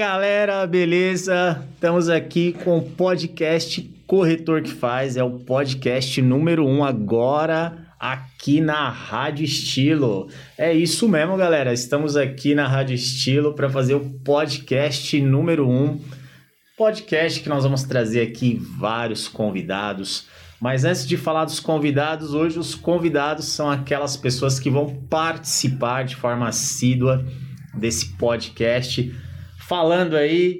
Galera, 0.00 0.66
beleza? 0.66 1.62
Estamos 1.74 2.08
aqui 2.08 2.54
com 2.64 2.78
o 2.78 2.82
podcast 2.82 3.82
Corretor 4.06 4.62
que 4.62 4.70
Faz, 4.70 5.14
é 5.14 5.22
o 5.22 5.40
podcast 5.40 6.22
número 6.22 6.66
um 6.66 6.82
agora 6.82 7.86
aqui 8.00 8.62
na 8.62 8.88
Rádio 8.88 9.44
Estilo. 9.44 10.26
É 10.56 10.72
isso 10.72 11.06
mesmo, 11.06 11.36
galera. 11.36 11.70
Estamos 11.74 12.16
aqui 12.16 12.54
na 12.54 12.66
Rádio 12.66 12.94
Estilo 12.94 13.52
para 13.52 13.68
fazer 13.68 13.92
o 13.94 14.00
podcast 14.24 15.20
número 15.20 15.68
um. 15.68 16.00
Podcast 16.78 17.38
que 17.40 17.50
nós 17.50 17.64
vamos 17.64 17.82
trazer 17.82 18.22
aqui 18.22 18.58
vários 18.58 19.28
convidados. 19.28 20.28
Mas 20.58 20.82
antes 20.82 21.06
de 21.06 21.18
falar 21.18 21.44
dos 21.44 21.60
convidados, 21.60 22.32
hoje 22.32 22.58
os 22.58 22.74
convidados 22.74 23.48
são 23.48 23.70
aquelas 23.70 24.16
pessoas 24.16 24.58
que 24.58 24.70
vão 24.70 24.94
participar 25.10 26.04
de 26.04 26.16
forma 26.16 26.48
assídua 26.48 27.22
desse 27.74 28.16
podcast, 28.16 29.12
falando 29.70 30.16
aí 30.16 30.58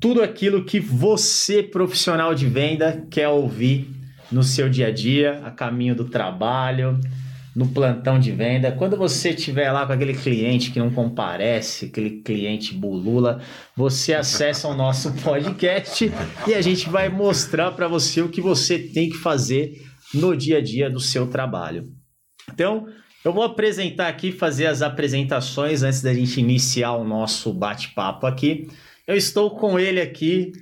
tudo 0.00 0.22
aquilo 0.22 0.64
que 0.64 0.78
você, 0.78 1.60
profissional 1.60 2.36
de 2.36 2.46
venda, 2.46 3.04
quer 3.10 3.26
ouvir 3.26 3.90
no 4.30 4.44
seu 4.44 4.68
dia 4.70 4.86
a 4.86 4.90
dia, 4.92 5.40
a 5.44 5.50
caminho 5.50 5.92
do 5.92 6.04
trabalho, 6.04 7.00
no 7.56 7.66
plantão 7.66 8.16
de 8.16 8.30
venda. 8.30 8.70
Quando 8.70 8.96
você 8.96 9.30
estiver 9.30 9.72
lá 9.72 9.84
com 9.84 9.92
aquele 9.92 10.14
cliente 10.14 10.70
que 10.70 10.78
não 10.78 10.88
comparece, 10.88 11.86
aquele 11.86 12.22
cliente 12.22 12.72
bulula, 12.74 13.42
você 13.76 14.14
acessa 14.14 14.68
o 14.68 14.76
nosso 14.76 15.12
podcast 15.20 16.12
e 16.46 16.54
a 16.54 16.62
gente 16.62 16.88
vai 16.88 17.08
mostrar 17.08 17.72
para 17.72 17.88
você 17.88 18.22
o 18.22 18.28
que 18.28 18.40
você 18.40 18.78
tem 18.78 19.10
que 19.10 19.16
fazer 19.16 19.84
no 20.14 20.36
dia 20.36 20.58
a 20.58 20.62
dia 20.62 20.88
do 20.88 21.00
seu 21.00 21.26
trabalho. 21.26 21.88
Então, 22.48 22.86
eu 23.24 23.32
vou 23.32 23.42
apresentar 23.42 24.08
aqui, 24.08 24.32
fazer 24.32 24.66
as 24.66 24.82
apresentações 24.82 25.82
antes 25.82 26.02
da 26.02 26.14
gente 26.14 26.40
iniciar 26.40 26.92
o 26.92 27.04
nosso 27.04 27.52
bate-papo 27.52 28.26
aqui. 28.26 28.68
Eu 29.06 29.16
estou 29.16 29.50
com 29.50 29.78
ele 29.78 30.00
aqui, 30.00 30.52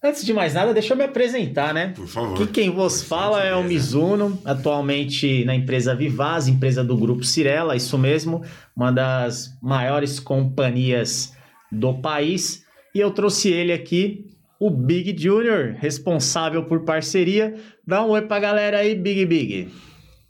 Antes 0.00 0.24
de 0.24 0.32
mais 0.32 0.54
nada, 0.54 0.72
deixa 0.72 0.92
eu 0.92 0.96
me 0.96 1.02
apresentar, 1.02 1.74
né? 1.74 1.88
Por 1.88 2.06
favor. 2.06 2.36
Que 2.36 2.46
quem 2.46 2.70
vos 2.70 3.02
fala 3.02 3.42
é 3.42 3.52
o 3.52 3.64
Mizuno, 3.64 4.40
atualmente 4.44 5.44
na 5.44 5.56
empresa 5.56 5.92
Vivaz, 5.92 6.46
empresa 6.46 6.84
do 6.84 6.96
grupo 6.96 7.24
Cirela, 7.24 7.74
isso 7.74 7.98
mesmo, 7.98 8.42
uma 8.76 8.92
das 8.92 9.58
maiores 9.60 10.20
companhias 10.20 11.32
do 11.70 11.94
país. 11.94 12.64
E 12.94 13.00
eu 13.00 13.10
trouxe 13.10 13.48
ele 13.48 13.72
aqui, 13.72 14.24
o 14.60 14.70
Big 14.70 15.20
Junior, 15.20 15.74
responsável 15.76 16.62
por 16.64 16.84
parceria. 16.84 17.56
Dá 17.84 18.04
um 18.04 18.10
oi 18.10 18.22
pra 18.22 18.38
galera 18.38 18.78
aí, 18.78 18.94
Big 18.94 19.26
Big. 19.26 19.68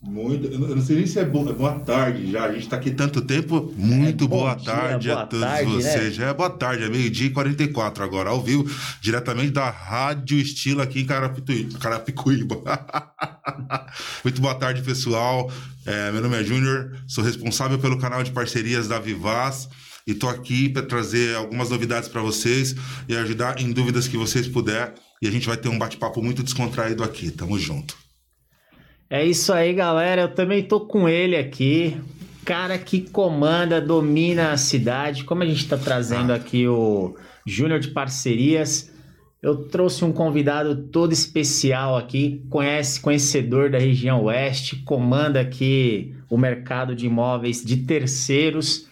Muito, 0.01 0.47
eu 0.47 0.77
não 0.77 0.81
sei 0.81 0.95
nem 0.97 1.07
se 1.09 1.19
é 1.19 1.25
boa, 1.25 1.53
boa 1.53 1.77
tarde 1.81 2.31
já. 2.31 2.45
A 2.45 2.53
gente 2.53 2.63
está 2.65 2.77
aqui 2.77 2.93
tanto 2.93 3.21
tempo. 3.21 3.75
Muito 3.77 4.25
É, 4.25 4.29
boa 4.29 4.55
dia, 4.55 4.65
tarde 4.73 5.09
boa 5.09 5.23
a 5.23 5.27
todos 5.27 5.45
tarde, 5.45 5.71
né? 5.77 5.83
vocês. 5.83 6.15
Já 6.15 6.27
é 6.29 6.35
boa 6.35 6.51
tarde, 6.51 6.85
é 6.85 6.89
meio-dia 6.89 7.27
e 7.27 7.31
44 7.31 8.05
agora, 8.05 8.31
ao 8.31 8.41
vivo, 8.41 8.65
diretamente 9.01 9.51
da 9.51 9.69
Rádio 9.69 10.39
Estilo 10.39 10.83
aqui 10.83 11.01
em 11.01 11.05
Carapitu- 11.05 11.79
Carapicuíba. 11.81 12.57
Muito 14.23 14.41
boa 14.41 14.55
tarde, 14.55 14.83
pessoal. 14.83 15.51
É, 15.85 16.13
meu 16.13 16.23
nome 16.23 16.37
é 16.41 16.45
Júnior, 16.45 16.97
sou 17.09 17.25
responsável 17.25 17.79
pelo 17.79 17.99
canal 17.99 18.23
de 18.23 18.31
parcerias 18.31 18.87
da 18.87 19.01
Vivaz. 19.01 19.69
E 20.07 20.15
tô 20.15 20.29
aqui 20.29 20.69
para 20.69 20.83
trazer 20.83 21.35
algumas 21.37 21.71
novidades 21.71 22.09
para 22.09 22.23
vocês 22.23 22.75
e 23.09 23.17
ajudar 23.17 23.61
em 23.61 23.73
dúvidas 23.73 24.07
que 24.09 24.17
vocês 24.17 24.47
puder. 24.49 24.95
E 25.21 25.27
a 25.27 25.31
gente 25.31 25.47
vai 25.47 25.57
ter 25.57 25.69
um 25.69 25.77
bate-papo 25.79 26.23
muito 26.23 26.43
descontraído 26.43 27.03
aqui. 27.03 27.31
Tamo 27.31 27.59
junto. 27.59 27.95
É 29.11 29.25
isso 29.25 29.53
aí, 29.53 29.73
galera. 29.73 30.23
Eu 30.23 30.35
também 30.35 30.63
tô 30.63 30.81
com 30.81 31.09
ele 31.09 31.37
aqui. 31.37 31.97
Cara 32.45 32.79
que 32.79 33.01
comanda, 33.01 33.81
domina 33.81 34.53
a 34.53 34.57
cidade. 34.57 35.25
Como 35.25 35.43
a 35.43 35.47
gente 35.47 35.67
tá 35.67 35.79
trazendo 35.79 36.33
aqui 36.33 36.67
o 36.69 37.17
Júnior 37.47 37.81
de 37.81 37.89
Parcerias, 37.89 38.93
eu 39.43 39.69
trouxe 39.69 40.05
um 40.05 40.13
convidado 40.13 40.89
todo 40.89 41.13
especial 41.13 41.97
aqui, 41.97 42.45
conhece, 42.51 43.01
conhecedor 43.01 43.71
da 43.71 43.79
região 43.79 44.25
oeste, 44.25 44.77
comanda 44.85 45.41
aqui 45.41 46.15
o 46.29 46.37
mercado 46.37 46.95
de 46.95 47.07
imóveis 47.07 47.65
de 47.65 47.79
terceiros, 47.79 48.89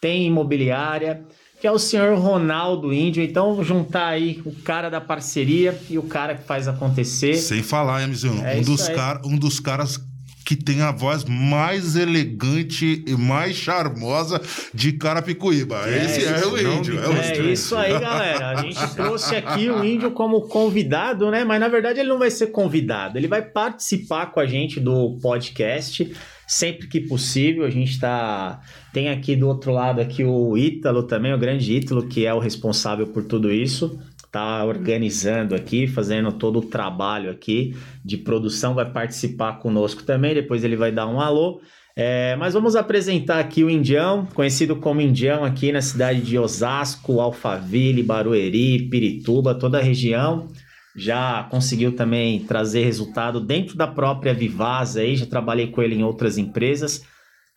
tem 0.00 0.26
imobiliária, 0.26 1.24
que 1.64 1.68
é 1.68 1.72
o 1.72 1.78
senhor 1.78 2.18
Ronaldo 2.18 2.92
Índio. 2.92 3.22
Então, 3.22 3.64
juntar 3.64 4.08
aí 4.08 4.42
o 4.44 4.52
cara 4.52 4.90
da 4.90 5.00
parceria 5.00 5.74
e 5.88 5.96
o 5.96 6.02
cara 6.02 6.34
que 6.34 6.44
faz 6.44 6.68
acontecer. 6.68 7.36
Sem 7.36 7.62
falar, 7.62 8.02
hein, 8.02 8.08
Mizuno? 8.08 8.44
É 8.44 8.58
um, 8.58 8.60
dos 8.60 8.86
cara, 8.86 9.22
um 9.24 9.38
dos 9.38 9.60
caras 9.60 9.98
que 10.44 10.56
tem 10.56 10.82
a 10.82 10.92
voz 10.92 11.24
mais 11.24 11.96
elegante 11.96 13.02
e 13.06 13.12
mais 13.12 13.56
charmosa 13.56 14.42
de 14.74 14.92
Carapicuíba. 14.92 15.88
É, 15.88 16.04
Esse 16.04 16.26
é 16.26 16.46
o 16.46 16.58
índio. 16.58 17.02
É 17.02 17.08
o 17.08 17.12
É 17.14 17.30
índio. 17.30 17.50
isso 17.50 17.74
aí, 17.74 17.98
galera. 17.98 18.50
A 18.50 18.56
gente 18.56 18.94
trouxe 18.94 19.34
aqui 19.34 19.70
o 19.70 19.82
índio 19.82 20.10
como 20.10 20.42
convidado, 20.42 21.30
né? 21.30 21.44
Mas 21.44 21.58
na 21.60 21.68
verdade 21.68 21.98
ele 21.98 22.10
não 22.10 22.18
vai 22.18 22.30
ser 22.30 22.48
convidado, 22.48 23.16
ele 23.16 23.26
vai 23.26 23.40
participar 23.40 24.26
com 24.26 24.38
a 24.40 24.44
gente 24.44 24.78
do 24.78 25.18
podcast 25.22 26.12
sempre 26.46 26.86
que 26.86 27.00
possível. 27.00 27.64
A 27.64 27.70
gente 27.70 27.98
tá 27.98 28.60
tem 28.92 29.08
aqui 29.08 29.34
do 29.36 29.48
outro 29.48 29.72
lado 29.72 30.00
aqui 30.00 30.24
o 30.24 30.56
Ítalo 30.56 31.02
também, 31.02 31.32
o 31.32 31.38
grande 31.38 31.74
Ítalo, 31.74 32.06
que 32.06 32.26
é 32.26 32.32
o 32.32 32.38
responsável 32.38 33.06
por 33.06 33.24
tudo 33.24 33.52
isso. 33.52 33.98
Tá 34.30 34.64
organizando 34.64 35.54
aqui, 35.54 35.86
fazendo 35.86 36.32
todo 36.32 36.58
o 36.58 36.66
trabalho 36.66 37.30
aqui 37.30 37.76
de 38.04 38.16
produção, 38.16 38.74
vai 38.74 38.90
participar 38.90 39.60
conosco 39.60 40.02
também. 40.02 40.34
Depois 40.34 40.64
ele 40.64 40.76
vai 40.76 40.90
dar 40.90 41.06
um 41.06 41.20
alô. 41.20 41.60
É, 41.96 42.34
mas 42.34 42.54
vamos 42.54 42.74
apresentar 42.74 43.38
aqui 43.38 43.62
o 43.62 43.70
Indião, 43.70 44.26
conhecido 44.34 44.74
como 44.74 45.00
Indião 45.00 45.44
aqui 45.44 45.70
na 45.70 45.80
cidade 45.80 46.20
de 46.22 46.36
Osasco, 46.36 47.20
Alphaville, 47.20 48.02
Barueri, 48.02 48.88
Pirituba, 48.88 49.54
toda 49.54 49.78
a 49.78 49.82
região. 49.82 50.48
Já 50.96 51.46
conseguiu 51.50 51.96
também 51.96 52.40
trazer 52.40 52.84
resultado 52.84 53.40
dentro 53.40 53.76
da 53.76 53.86
própria 53.86 54.32
Vivaz 54.32 54.96
aí, 54.96 55.16
já 55.16 55.26
trabalhei 55.26 55.68
com 55.68 55.82
ele 55.82 55.96
em 55.96 56.04
outras 56.04 56.38
empresas. 56.38 57.02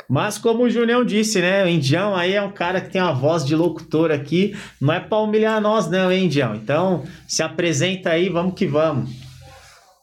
Mas 0.09 0.37
como 0.37 0.63
o 0.63 0.69
Julião 0.69 1.03
disse, 1.03 1.41
né, 1.41 1.63
o 1.63 1.67
Indião 1.67 2.15
aí 2.15 2.33
é 2.33 2.41
um 2.41 2.51
cara 2.51 2.79
que 2.79 2.89
tem 2.89 3.01
uma 3.01 3.13
voz 3.13 3.45
de 3.45 3.55
locutor 3.55 4.09
aqui, 4.09 4.55
não 4.79 4.93
é 4.93 4.99
para 4.99 5.17
humilhar 5.17 5.61
nós 5.61 5.89
não, 5.89 6.11
hein, 6.11 6.25
Indião? 6.25 6.55
Então, 6.55 7.03
se 7.27 7.43
apresenta 7.43 8.11
aí, 8.11 8.29
vamos 8.29 8.53
que 8.53 8.65
vamos. 8.65 9.26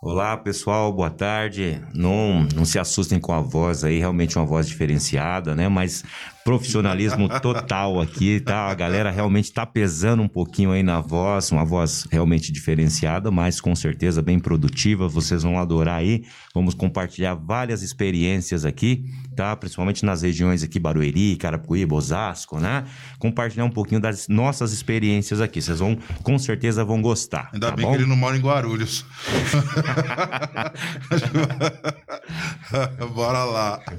Olá 0.04 0.37
pessoal, 0.37 0.92
boa 0.92 1.09
tarde. 1.09 1.81
Não, 1.94 2.47
não 2.54 2.66
se 2.66 2.78
assustem 2.78 3.19
com 3.19 3.32
a 3.32 3.41
voz 3.41 3.84
aí, 3.84 3.98
realmente 3.98 4.37
uma 4.37 4.44
voz 4.44 4.69
diferenciada, 4.69 5.54
né? 5.54 5.66
Mas 5.66 6.04
profissionalismo 6.44 7.26
total 7.41 7.98
aqui, 7.98 8.38
tá? 8.38 8.69
A 8.69 8.75
galera 8.75 9.10
realmente 9.10 9.50
tá 9.50 9.65
pesando 9.65 10.22
um 10.22 10.28
pouquinho 10.28 10.72
aí 10.72 10.82
na 10.82 11.00
voz, 11.00 11.50
uma 11.50 11.65
voz 11.65 12.06
realmente 12.12 12.53
diferenciada, 12.53 13.31
mas 13.31 13.62
com 13.62 13.75
certeza 13.75 14.20
bem 14.20 14.38
produtiva. 14.38 15.09
Vocês 15.09 15.42
vão 15.42 15.59
adorar 15.59 16.00
aí. 16.00 16.25
Vamos 16.54 16.75
compartilhar 16.75 17.34
várias 17.34 17.82
experiências 17.82 18.66
aqui, 18.66 19.06
tá? 19.34 19.56
Principalmente 19.56 20.04
nas 20.04 20.21
regiões 20.21 20.62
aqui, 20.62 20.78
Barueri, 20.78 21.34
Carapicuíba, 21.36 21.94
Osasco, 21.94 22.60
né? 22.60 22.84
Compartilhar 23.19 23.65
um 23.65 23.71
pouquinho 23.71 24.03
das 24.03 24.28
nossas 24.28 24.71
experiências 24.71 25.41
aqui. 25.41 25.62
Vocês 25.62 25.78
vão, 25.78 25.97
com 26.22 26.38
certeza, 26.38 26.84
vão 26.84 27.00
gostar. 27.00 27.48
Ainda 27.54 27.71
tá 27.71 27.76
bem 27.76 27.86
bom? 27.86 27.92
que 27.92 27.98
ele 28.03 28.06
não 28.06 28.16
mora 28.16 28.36
em 28.36 28.41
Guarulhos. 28.41 29.06
Bora 33.15 33.44
lá. 33.44 33.81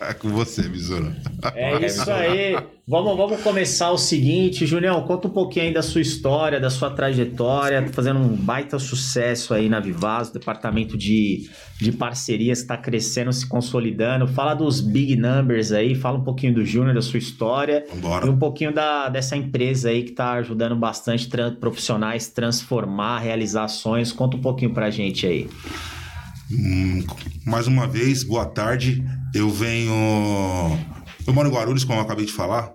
É 0.00 0.14
com 0.14 0.30
você, 0.30 0.62
Mizuno. 0.68 1.14
É 1.54 1.84
isso 1.84 2.10
aí. 2.10 2.56
Vamos, 2.90 3.18
vamos 3.18 3.42
começar 3.42 3.90
o 3.90 3.98
seguinte, 3.98 4.64
Julião, 4.64 5.02
conta 5.02 5.28
um 5.28 5.30
pouquinho 5.30 5.66
aí 5.66 5.74
da 5.74 5.82
sua 5.82 6.00
história, 6.00 6.58
da 6.58 6.70
sua 6.70 6.88
trajetória, 6.88 7.82
tá 7.82 7.92
fazendo 7.92 8.18
um 8.18 8.34
baita 8.34 8.78
sucesso 8.78 9.52
aí 9.52 9.68
na 9.68 9.78
Vivaz, 9.78 10.30
o 10.30 10.32
departamento 10.32 10.96
de, 10.96 11.50
de 11.78 11.92
parcerias 11.92 12.60
está 12.60 12.78
crescendo, 12.78 13.30
se 13.30 13.46
consolidando. 13.46 14.26
Fala 14.26 14.54
dos 14.54 14.80
big 14.80 15.16
numbers 15.16 15.70
aí, 15.70 15.94
fala 15.94 16.16
um 16.16 16.24
pouquinho 16.24 16.54
do 16.54 16.64
Júnior, 16.64 16.94
da 16.94 17.02
sua 17.02 17.18
história 17.18 17.84
e 17.86 17.94
Vambora. 17.94 18.30
um 18.30 18.38
pouquinho 18.38 18.72
da, 18.72 19.10
dessa 19.10 19.36
empresa 19.36 19.90
aí 19.90 20.02
que 20.02 20.12
está 20.12 20.32
ajudando 20.32 20.74
bastante 20.74 21.28
tran- 21.28 21.56
profissionais 21.56 22.28
transformar, 22.28 23.18
realizar 23.18 23.64
ações. 23.64 24.12
Conta 24.12 24.38
um 24.38 24.40
pouquinho 24.40 24.72
pra 24.72 24.88
gente 24.88 25.26
aí. 25.26 25.46
Hum, 26.50 27.04
mais 27.44 27.66
uma 27.66 27.86
vez, 27.86 28.22
boa 28.22 28.46
tarde. 28.46 29.04
Eu 29.34 29.50
venho. 29.50 29.92
Eu 31.28 31.34
moro 31.34 31.46
em 31.46 31.52
Guarulhos, 31.52 31.84
como 31.84 31.98
eu 31.98 32.02
acabei 32.02 32.24
de 32.24 32.32
falar. 32.32 32.72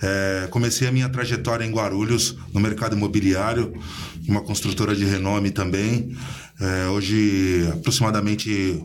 É, 0.00 0.46
comecei 0.52 0.86
a 0.86 0.92
minha 0.92 1.08
trajetória 1.08 1.64
em 1.64 1.72
Guarulhos, 1.72 2.36
no 2.54 2.60
mercado 2.60 2.94
imobiliário, 2.94 3.74
uma 4.28 4.42
construtora 4.42 4.94
de 4.94 5.04
renome 5.04 5.50
também. 5.50 6.16
É, 6.60 6.86
hoje, 6.86 7.68
aproximadamente, 7.72 8.80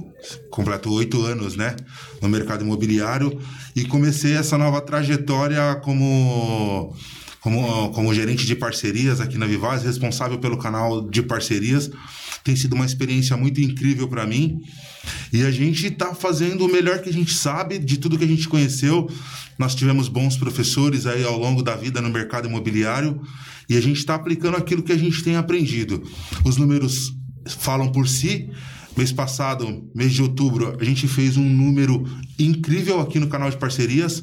completo 0.50 0.92
oito 0.92 1.24
anos 1.24 1.56
né, 1.56 1.76
no 2.20 2.28
mercado 2.28 2.64
imobiliário. 2.64 3.40
E 3.76 3.86
comecei 3.86 4.36
essa 4.36 4.58
nova 4.58 4.82
trajetória 4.82 5.76
como, 5.84 6.96
como, 7.42 7.92
como 7.92 8.16
gerente 8.16 8.44
de 8.48 8.56
parcerias 8.56 9.22
aqui 9.22 9.38
na 9.38 9.46
Vivaz, 9.46 9.84
responsável 9.84 10.40
pelo 10.40 10.58
canal 10.58 11.08
de 11.08 11.22
parcerias 11.22 11.92
Tem 12.44 12.56
sido 12.56 12.74
uma 12.74 12.86
experiência 12.86 13.38
muito 13.38 13.62
incrível 13.62 14.08
para 14.08 14.26
mim. 14.26 14.62
E 15.32 15.44
a 15.44 15.52
gente 15.52 15.88
está 15.88 16.14
fazendo 16.14 16.66
o 16.66 16.72
melhor 16.72 17.00
que 17.00 17.10
a 17.10 17.14
gente 17.14 17.34
sabe 17.34 17.78
de 17.80 17.98
tudo 17.98 18.18
que 18.18 18.24
a 18.24 18.28
gente 18.28 18.48
conheceu. 18.48 19.10
Nós 19.58 19.76
tivemos 19.76 20.08
bons 20.08 20.38
professores 20.38 21.06
aí 21.06 21.24
ao 21.24 21.38
longo 21.38 21.62
da 21.62 21.76
vida 21.76 22.02
no 22.02 22.10
mercado 22.10 22.48
imobiliário 22.48 23.22
e 23.70 23.78
a 23.78 23.82
gente 23.82 23.98
está 23.98 24.16
aplicando 24.16 24.58
aquilo 24.58 24.84
que 24.84 24.92
a 24.92 24.98
gente 24.98 25.24
tem 25.24 25.36
aprendido. 25.36 26.04
Os 26.44 26.58
números 26.58 27.14
falam 27.48 27.92
por 27.92 28.08
si. 28.08 28.50
Mês 28.98 29.12
passado, 29.12 29.90
mês 29.96 30.12
de 30.12 30.22
outubro, 30.22 30.76
a 30.78 30.84
gente 30.84 31.08
fez 31.08 31.38
um 31.38 31.50
número 31.50 32.04
incrível 32.38 33.00
aqui 33.00 33.20
no 33.20 33.28
canal 33.28 33.50
de 33.50 33.56
parcerias 33.56 34.22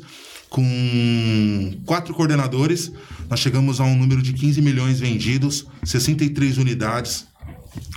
com 0.50 1.80
quatro 1.86 2.12
coordenadores. 2.12 2.92
Nós 3.30 3.40
chegamos 3.40 3.80
a 3.80 3.84
um 3.84 3.96
número 3.96 4.20
de 4.20 4.34
15 4.34 4.60
milhões 4.60 5.00
vendidos, 5.00 5.66
63 5.84 6.58
unidades 6.58 7.26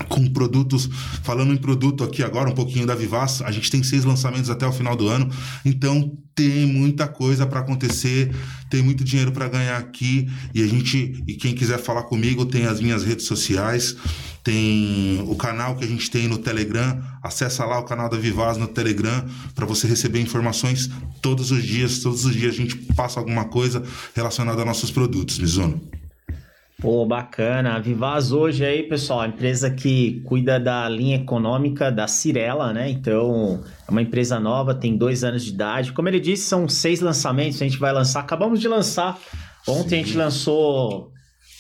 com 0.08 0.28
produtos, 0.28 0.90
falando 1.24 1.54
em 1.54 1.58
produto 1.58 2.04
aqui 2.04 2.24
agora, 2.24 2.50
um 2.50 2.56
pouquinho 2.56 2.86
da 2.86 2.96
Vivaz, 2.96 3.42
a 3.42 3.52
gente 3.52 3.70
tem 3.70 3.84
seis 3.84 4.04
lançamentos 4.04 4.50
até 4.50 4.66
o 4.66 4.72
final 4.72 4.96
do 4.96 5.08
ano, 5.08 5.30
então 5.66 6.18
tem 6.34 6.66
muita 6.66 7.08
coisa 7.08 7.46
para 7.46 7.60
acontecer, 7.60 8.34
tem 8.70 8.82
muito 8.82 9.04
dinheiro 9.04 9.32
para 9.32 9.48
ganhar 9.48 9.78
aqui 9.78 10.30
e 10.54 10.64
a 10.64 10.68
gente, 10.68 11.24
e 11.28 11.36
quem 11.36 11.54
quiser 11.54 11.78
falar 11.78 12.04
comigo, 12.04 12.46
tem 12.46 12.66
as 12.66 12.80
minhas 12.80 13.04
redes 13.04 13.26
sociais, 13.26 13.96
tem 14.44 15.24
o 15.28 15.36
canal 15.36 15.76
que 15.76 15.84
a 15.84 15.88
gente 15.88 16.10
tem 16.10 16.28
no 16.28 16.38
Telegram, 16.38 17.00
acessa 17.22 17.64
lá 17.66 17.80
o 17.80 17.84
canal 17.84 18.10
da 18.10 18.18
Vivaz 18.18 18.58
no 18.58 18.68
Telegram 18.68 19.26
para 19.54 19.66
você 19.66 19.88
receber 19.88 20.20
informações 20.20 20.90
todos 21.22 21.52
os 21.52 21.64
dias, 21.64 22.00
todos 22.00 22.26
os 22.26 22.34
dias 22.34 22.54
a 22.54 22.58
gente 22.58 22.76
passa 22.96 23.20
alguma 23.20 23.46
coisa 23.46 23.84
relacionada 24.16 24.62
a 24.62 24.66
nossos 24.66 24.90
produtos, 24.90 25.38
Mizuno. 25.38 26.01
Pô, 26.82 27.06
bacana. 27.06 27.76
A 27.76 27.80
Vivaz 27.80 28.32
hoje 28.32 28.66
aí, 28.66 28.82
pessoal, 28.82 29.24
empresa 29.24 29.70
que 29.70 30.20
cuida 30.26 30.60
da 30.60 30.90
linha 30.90 31.18
econômica 31.18 31.92
da 31.92 32.08
Cirela, 32.08 32.74
né? 32.74 32.90
Então, 32.90 33.64
é 33.88 33.92
uma 33.92 34.02
empresa 34.02 34.40
nova, 34.40 34.74
tem 34.74 34.98
dois 34.98 35.24
anos 35.24 35.46
de 35.46 35.52
idade. 35.52 35.94
Como 35.94 36.10
ele 36.10 36.20
disse, 36.20 36.46
são 36.46 36.68
seis 36.68 37.00
lançamentos, 37.00 37.62
a 37.62 37.66
gente 37.66 37.78
vai 37.78 37.94
lançar. 37.94 38.22
Acabamos 38.22 38.60
de 38.60 38.68
lançar. 38.68 39.20
Ontem 39.68 39.90
Sim. 39.90 39.96
a 39.96 40.04
gente 40.06 40.18
lançou 40.18 41.11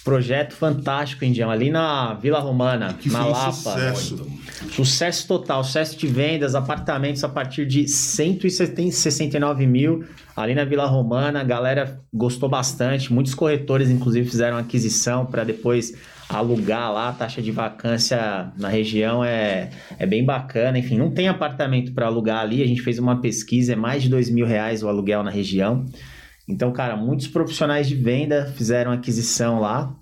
Projeto 0.04 0.54
fantástico, 0.56 1.24
Indião, 1.24 1.52
ali 1.52 1.70
na 1.70 2.16
Vila 2.16 2.40
Romana, 2.40 2.94
que 2.94 3.08
na 3.08 3.24
Lapa. 3.24 3.52
Sucesso. 3.52 4.28
sucesso 4.72 5.28
total, 5.28 5.64
sucesso 5.64 5.96
de 5.96 6.08
vendas, 6.08 6.56
apartamentos 6.56 7.24
a 7.24 7.30
partir 7.30 7.68
de 7.68 7.88
169 7.88 9.68
mil 9.68 10.04
ali 10.36 10.56
na 10.56 10.66
Vila 10.66 10.88
Romana. 10.88 11.42
A 11.42 11.44
galera 11.44 12.02
gostou 12.12 12.50
bastante, 12.50 13.14
muitos 13.14 13.36
corretores, 13.36 13.92
inclusive, 13.92 14.28
fizeram 14.28 14.58
aquisição 14.58 15.24
para 15.26 15.44
depois 15.44 15.94
alugar 16.28 16.92
lá. 16.92 17.10
A 17.10 17.14
taxa 17.14 17.42
de 17.42 17.52
vacância 17.52 18.52
na 18.58 18.70
região 18.70 19.24
é, 19.24 19.70
é 20.00 20.06
bem 20.06 20.26
bacana. 20.26 20.80
Enfim, 20.80 20.98
não 20.98 21.12
tem 21.12 21.28
apartamento 21.28 21.94
para 21.94 22.08
alugar 22.08 22.40
ali. 22.40 22.64
A 22.64 22.68
gente 22.68 22.82
fez 22.82 22.98
uma 22.98 23.22
pesquisa, 23.22 23.74
é 23.74 23.76
mais 23.76 24.04
de 24.04 24.10
dois 24.10 24.30
mil 24.30 24.46
reais 24.46 24.82
o 24.82 24.88
aluguel 24.88 25.22
na 25.24 25.32
região. 25.32 25.86
Então, 26.52 26.72
cara, 26.72 26.96
muitos 26.96 27.28
profissionais 27.28 27.88
de 27.88 27.96
venda 27.96 28.52
fizeram 28.56 28.92
aquisição 28.92 29.60
lá 29.60 29.96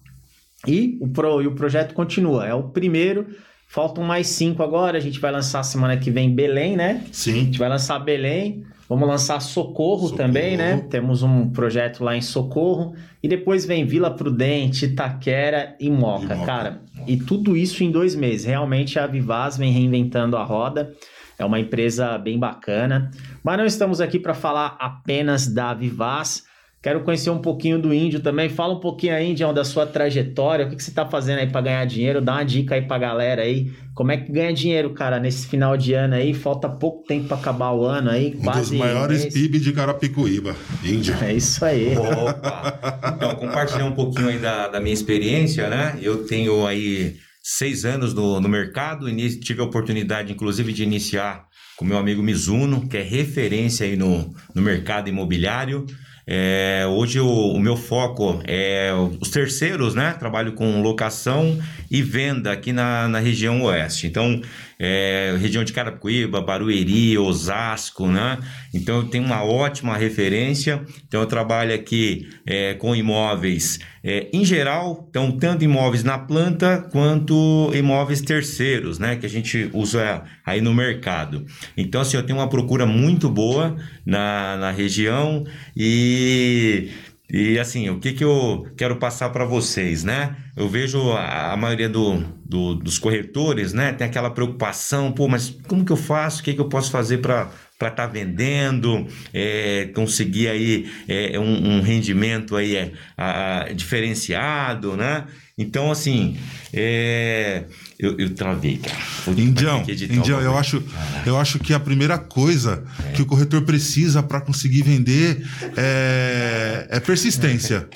e 0.67 0.97
o, 0.99 1.07
pro, 1.07 1.41
e 1.41 1.47
o 1.47 1.53
projeto 1.53 1.93
continua. 1.93 2.47
É 2.47 2.53
o 2.53 2.63
primeiro, 2.63 3.27
faltam 3.67 4.03
mais 4.03 4.27
cinco 4.27 4.63
agora. 4.63 4.97
A 4.97 5.01
gente 5.01 5.19
vai 5.19 5.31
lançar 5.31 5.63
semana 5.63 5.95
que 5.97 6.09
vem 6.09 6.33
Belém, 6.33 6.75
né? 6.75 7.03
Sim. 7.11 7.31
A 7.31 7.43
gente 7.43 7.59
vai 7.59 7.69
lançar 7.69 7.99
Belém. 7.99 8.63
Vamos 8.89 9.07
lançar 9.07 9.39
Socorro, 9.39 10.07
Socorro, 10.07 10.17
também, 10.17 10.57
né? 10.57 10.83
Temos 10.89 11.21
um 11.21 11.47
projeto 11.51 12.03
lá 12.03 12.17
em 12.17 12.21
Socorro. 12.21 12.95
E 13.21 13.27
depois 13.27 13.63
vem 13.63 13.85
Vila 13.85 14.09
Prudente, 14.09 14.85
Itaquera 14.85 15.75
e 15.79 15.91
Moca, 15.91 16.33
e 16.33 16.37
Moca. 16.37 16.45
cara. 16.45 16.81
E 17.05 17.15
tudo 17.15 17.55
isso 17.55 17.83
em 17.83 17.91
dois 17.91 18.15
meses. 18.15 18.47
Realmente 18.47 18.97
a 18.97 19.05
Vivaz 19.05 19.57
vem 19.57 19.71
reinventando 19.71 20.35
a 20.35 20.43
roda. 20.43 20.91
É 21.39 21.45
uma 21.45 21.59
empresa 21.59 22.17
bem 22.17 22.37
bacana. 22.37 23.09
Mas 23.41 23.57
não 23.57 23.65
estamos 23.65 24.01
aqui 24.01 24.19
para 24.19 24.33
falar 24.33 24.75
apenas 24.77 25.47
da 25.47 25.73
Vivaz. 25.73 26.43
Quero 26.81 27.01
conhecer 27.01 27.29
um 27.29 27.39
pouquinho 27.39 27.77
do 27.77 27.93
Índio 27.93 28.19
também. 28.19 28.49
Fala 28.49 28.73
um 28.73 28.79
pouquinho 28.79 29.13
aí, 29.13 29.31
Índio, 29.31 29.51
da 29.53 29.63
sua 29.63 29.85
trajetória. 29.85 30.65
O 30.65 30.69
que, 30.69 30.75
que 30.75 30.83
você 30.83 30.89
está 30.89 31.05
fazendo 31.05 31.39
aí 31.39 31.47
para 31.47 31.61
ganhar 31.61 31.85
dinheiro? 31.85 32.21
Dá 32.21 32.33
uma 32.33 32.43
dica 32.43 32.75
aí 32.75 32.81
para 32.81 32.95
a 32.97 32.99
galera 32.99 33.41
aí. 33.41 33.71
Como 33.93 34.11
é 34.11 34.17
que 34.17 34.31
ganha 34.31 34.53
dinheiro, 34.53 34.89
cara, 34.91 35.19
nesse 35.19 35.47
final 35.47 35.75
de 35.75 35.93
ano 35.93 36.15
aí? 36.15 36.33
Falta 36.33 36.69
pouco 36.69 37.05
tempo 37.05 37.27
para 37.27 37.37
acabar 37.37 37.71
o 37.71 37.85
ano 37.85 38.09
aí. 38.09 38.37
Um 38.37 38.51
dos 38.51 38.71
maiores 38.71 39.23
mês. 39.23 39.33
PIB 39.33 39.59
de 39.59 39.73
Carapicuíba, 39.73 40.55
Índio. 40.83 41.15
É 41.21 41.33
isso 41.33 41.63
aí. 41.63 41.97
Opa! 41.97 43.13
Então, 43.15 43.35
compartilhar 43.35 43.85
um 43.85 43.93
pouquinho 43.93 44.29
aí 44.29 44.39
da, 44.39 44.69
da 44.69 44.79
minha 44.79 44.93
experiência, 44.93 45.69
né? 45.69 45.97
Eu 46.01 46.25
tenho 46.25 46.65
aí 46.65 47.17
seis 47.57 47.83
anos 47.83 48.13
no, 48.13 48.39
no 48.39 48.47
mercado, 48.47 49.07
tive 49.39 49.61
a 49.61 49.63
oportunidade, 49.63 50.31
inclusive, 50.31 50.71
de 50.71 50.83
iniciar 50.83 51.45
com 51.75 51.83
meu 51.83 51.97
amigo 51.97 52.21
Mizuno, 52.21 52.87
que 52.87 52.97
é 52.97 53.01
referência 53.01 53.85
aí 53.85 53.95
no, 53.95 54.35
no 54.53 54.61
mercado 54.61 55.09
imobiliário. 55.09 55.85
É, 56.27 56.85
hoje 56.87 57.19
o, 57.19 57.27
o, 57.27 57.59
meu 57.59 57.75
foco 57.75 58.39
é 58.45 58.91
os 59.19 59.31
terceiros, 59.31 59.95
né? 59.95 60.13
Trabalho 60.13 60.53
com 60.53 60.79
locação 60.79 61.59
e 61.89 62.03
venda 62.03 62.51
aqui 62.51 62.71
na, 62.71 63.07
na 63.07 63.17
região 63.17 63.63
oeste. 63.63 64.05
Então, 64.05 64.39
é, 64.79 65.35
região 65.37 65.63
de 65.63 65.73
Carapicuíba, 65.73 66.41
Barueri, 66.41 67.17
Osasco, 67.17 68.07
né? 68.07 68.39
Então 68.73 68.97
eu 68.97 69.03
tenho 69.03 69.25
uma 69.25 69.43
ótima 69.43 69.97
referência. 69.97 70.81
Então 71.05 71.19
eu 71.19 71.27
trabalho 71.27 71.75
aqui 71.75 72.29
é, 72.45 72.75
com 72.75 72.95
imóveis 72.95 73.79
é, 74.01 74.29
em 74.31 74.45
geral, 74.45 75.05
então 75.09 75.31
tanto 75.33 75.65
imóveis 75.65 76.03
na 76.03 76.17
planta 76.17 76.87
quanto 76.91 77.69
imóveis 77.75 78.21
terceiros, 78.21 78.97
né? 78.97 79.17
Que 79.17 79.25
a 79.25 79.29
gente 79.29 79.69
usa 79.73 80.23
aí 80.45 80.61
no 80.61 80.73
mercado. 80.73 81.45
Então 81.75 81.99
assim, 81.99 82.15
eu 82.15 82.23
tenho 82.23 82.39
uma 82.39 82.47
procura 82.47 82.85
muito 82.85 83.29
boa 83.29 83.75
na, 84.05 84.55
na 84.55 84.71
região 84.71 85.45
e 85.75 86.89
e 87.31 87.59
assim, 87.59 87.89
o 87.89 87.99
que, 87.99 88.13
que 88.13 88.23
eu 88.23 88.67
quero 88.75 88.95
passar 88.95 89.29
para 89.29 89.45
vocês, 89.45 90.03
né? 90.03 90.35
Eu 90.55 90.67
vejo 90.67 91.11
a, 91.11 91.53
a 91.53 91.57
maioria 91.57 91.87
do, 91.87 92.17
do, 92.43 92.73
dos 92.73 92.97
corretores, 92.97 93.71
né? 93.71 93.93
Tem 93.93 94.07
aquela 94.07 94.31
preocupação, 94.31 95.11
pô, 95.11 95.27
mas 95.27 95.55
como 95.67 95.85
que 95.85 95.91
eu 95.91 95.97
faço? 95.97 96.41
O 96.41 96.43
que, 96.43 96.53
que 96.53 96.61
eu 96.61 96.69
posso 96.69 96.89
fazer 96.89 97.19
para 97.19 97.51
para 97.79 97.87
estar 97.87 98.07
tá 98.07 98.13
vendendo, 98.13 99.07
é, 99.33 99.89
conseguir 99.95 100.49
aí 100.49 100.91
é, 101.07 101.39
um, 101.39 101.77
um, 101.77 101.81
rendimento 101.81 102.57
aí 102.57 102.75
é, 102.75 102.91
a, 103.17 103.69
diferenciado, 103.73 104.97
né? 104.97 105.23
Então, 105.57 105.89
assim, 105.89 106.37
é, 106.73 107.63
eu, 107.97 108.17
eu 108.19 108.35
travei, 108.35 108.77
cara. 108.77 108.97
Indião, 109.29 109.85
Indião 109.89 110.41
eu, 110.41 110.57
acho, 110.57 110.83
eu 111.25 111.37
acho 111.37 111.57
que 111.59 111.73
a 111.73 111.79
primeira 111.79 112.17
coisa 112.17 112.83
é. 113.07 113.11
que 113.13 113.21
o 113.21 113.25
corretor 113.25 113.61
precisa 113.61 114.21
para 114.21 114.41
conseguir 114.41 114.83
vender 114.83 115.41
é, 115.77 116.87
é 116.89 116.99
persistência. 116.99 117.87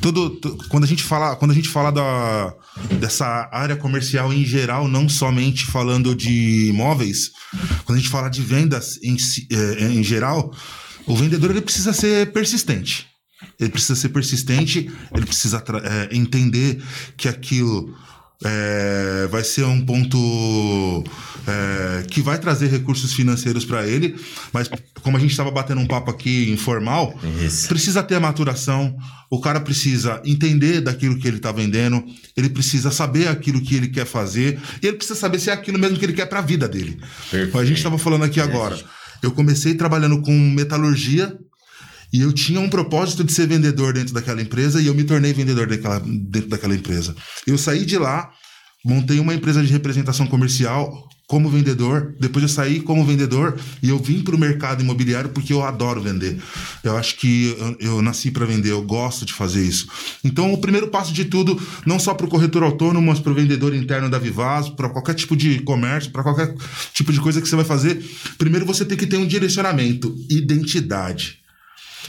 Todo, 0.00 0.38
quando 0.68 0.84
a 0.84 0.86
gente 0.86 1.02
fala, 1.02 1.36
quando 1.36 1.50
a 1.50 1.54
gente 1.54 1.68
fala 1.68 1.90
da, 1.90 2.54
dessa 3.00 3.48
área 3.52 3.76
comercial 3.76 4.32
em 4.32 4.44
geral, 4.44 4.86
não 4.86 5.08
somente 5.08 5.66
falando 5.66 6.14
de 6.14 6.68
imóveis, 6.68 7.30
quando 7.84 7.98
a 7.98 8.00
gente 8.00 8.10
fala 8.10 8.28
de 8.28 8.40
vendas 8.42 8.98
em, 9.02 9.16
é, 9.50 9.84
em 9.84 10.02
geral, 10.02 10.54
o 11.06 11.16
vendedor 11.16 11.50
ele 11.50 11.60
precisa 11.60 11.92
ser 11.92 12.32
persistente. 12.32 13.06
Ele 13.58 13.70
precisa 13.70 13.94
ser 13.94 14.08
persistente, 14.10 14.90
ele 15.14 15.26
precisa 15.26 15.62
é, 15.82 16.16
entender 16.16 16.82
que 17.16 17.28
aquilo 17.28 17.94
é, 18.44 19.26
vai 19.30 19.42
ser 19.42 19.64
um 19.64 19.84
ponto 19.84 21.04
é, 21.46 22.04
que 22.08 22.20
vai 22.20 22.38
trazer 22.38 22.68
recursos 22.68 23.12
financeiros 23.12 23.64
para 23.64 23.86
ele, 23.86 24.14
mas 24.52 24.70
como 25.02 25.16
a 25.16 25.20
gente 25.20 25.30
estava 25.30 25.50
batendo 25.50 25.80
um 25.80 25.86
papo 25.86 26.10
aqui 26.10 26.50
informal, 26.50 27.18
Isso. 27.44 27.68
precisa 27.68 28.02
ter 28.02 28.14
a 28.14 28.20
maturação, 28.20 28.96
o 29.28 29.40
cara 29.40 29.60
precisa 29.60 30.22
entender 30.24 30.80
daquilo 30.80 31.18
que 31.18 31.26
ele 31.26 31.38
está 31.38 31.50
vendendo, 31.50 32.04
ele 32.36 32.48
precisa 32.48 32.90
saber 32.90 33.28
aquilo 33.28 33.60
que 33.60 33.74
ele 33.74 33.88
quer 33.88 34.06
fazer, 34.06 34.58
e 34.82 34.86
ele 34.86 34.96
precisa 34.96 35.18
saber 35.18 35.40
se 35.40 35.50
é 35.50 35.52
aquilo 35.52 35.78
mesmo 35.78 35.98
que 35.98 36.04
ele 36.04 36.12
quer 36.12 36.26
para 36.26 36.38
a 36.38 36.42
vida 36.42 36.68
dele. 36.68 37.00
Perfeito. 37.30 37.58
A 37.58 37.64
gente 37.64 37.78
estava 37.78 37.98
falando 37.98 38.24
aqui 38.24 38.40
agora. 38.40 38.78
Eu 39.20 39.32
comecei 39.32 39.74
trabalhando 39.74 40.22
com 40.22 40.32
metalurgia 40.32 41.36
e 42.12 42.20
eu 42.20 42.32
tinha 42.32 42.60
um 42.60 42.68
propósito 42.68 43.22
de 43.22 43.32
ser 43.32 43.46
vendedor 43.46 43.92
dentro 43.92 44.14
daquela 44.14 44.40
empresa 44.40 44.80
e 44.80 44.86
eu 44.86 44.94
me 44.94 45.04
tornei 45.04 45.32
vendedor 45.32 45.66
daquela, 45.66 45.98
dentro 46.00 46.48
daquela 46.48 46.74
empresa. 46.74 47.14
Eu 47.46 47.58
saí 47.58 47.84
de 47.84 47.98
lá, 47.98 48.30
montei 48.84 49.20
uma 49.20 49.34
empresa 49.34 49.62
de 49.62 49.72
representação 49.72 50.26
comercial 50.26 51.08
como 51.28 51.50
vendedor, 51.50 52.16
depois 52.18 52.42
eu 52.42 52.48
saí 52.48 52.80
como 52.80 53.04
vendedor 53.04 53.60
e 53.82 53.90
eu 53.90 53.98
vim 53.98 54.22
para 54.22 54.34
o 54.34 54.38
mercado 54.38 54.82
imobiliário 54.82 55.28
porque 55.28 55.52
eu 55.52 55.62
adoro 55.62 56.00
vender. 56.00 56.40
Eu 56.82 56.96
acho 56.96 57.16
que 57.16 57.54
eu, 57.58 57.96
eu 57.96 58.02
nasci 58.02 58.30
para 58.30 58.46
vender, 58.46 58.70
eu 58.70 58.80
gosto 58.80 59.26
de 59.26 59.34
fazer 59.34 59.62
isso. 59.62 59.86
Então, 60.24 60.50
o 60.54 60.56
primeiro 60.56 60.88
passo 60.88 61.12
de 61.12 61.26
tudo, 61.26 61.60
não 61.84 61.98
só 61.98 62.14
para 62.14 62.24
o 62.24 62.30
corretor 62.30 62.62
autônomo, 62.62 63.06
mas 63.06 63.20
para 63.20 63.30
o 63.30 63.34
vendedor 63.34 63.74
interno 63.74 64.08
da 64.08 64.18
Vivaz, 64.18 64.70
para 64.70 64.88
qualquer 64.88 65.12
tipo 65.12 65.36
de 65.36 65.58
comércio, 65.60 66.10
para 66.10 66.22
qualquer 66.22 66.54
tipo 66.94 67.12
de 67.12 67.20
coisa 67.20 67.42
que 67.42 67.48
você 67.48 67.56
vai 67.56 67.64
fazer, 67.64 68.02
primeiro 68.38 68.64
você 68.64 68.82
tem 68.82 68.96
que 68.96 69.06
ter 69.06 69.18
um 69.18 69.26
direcionamento, 69.26 70.16
identidade. 70.30 71.37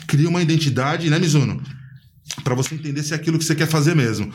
Cria 0.08 0.30
uma 0.30 0.42
identidade, 0.42 1.10
né, 1.10 1.20
Mizuno? 1.20 1.62
Para 2.44 2.56
você 2.56 2.76
entender 2.76 3.04
se 3.04 3.14
é 3.14 3.16
aquilo 3.16 3.38
que 3.38 3.46
você 3.46 3.56
quer 3.56 3.68
fazer 3.68 3.96
mesmo. 3.96 4.32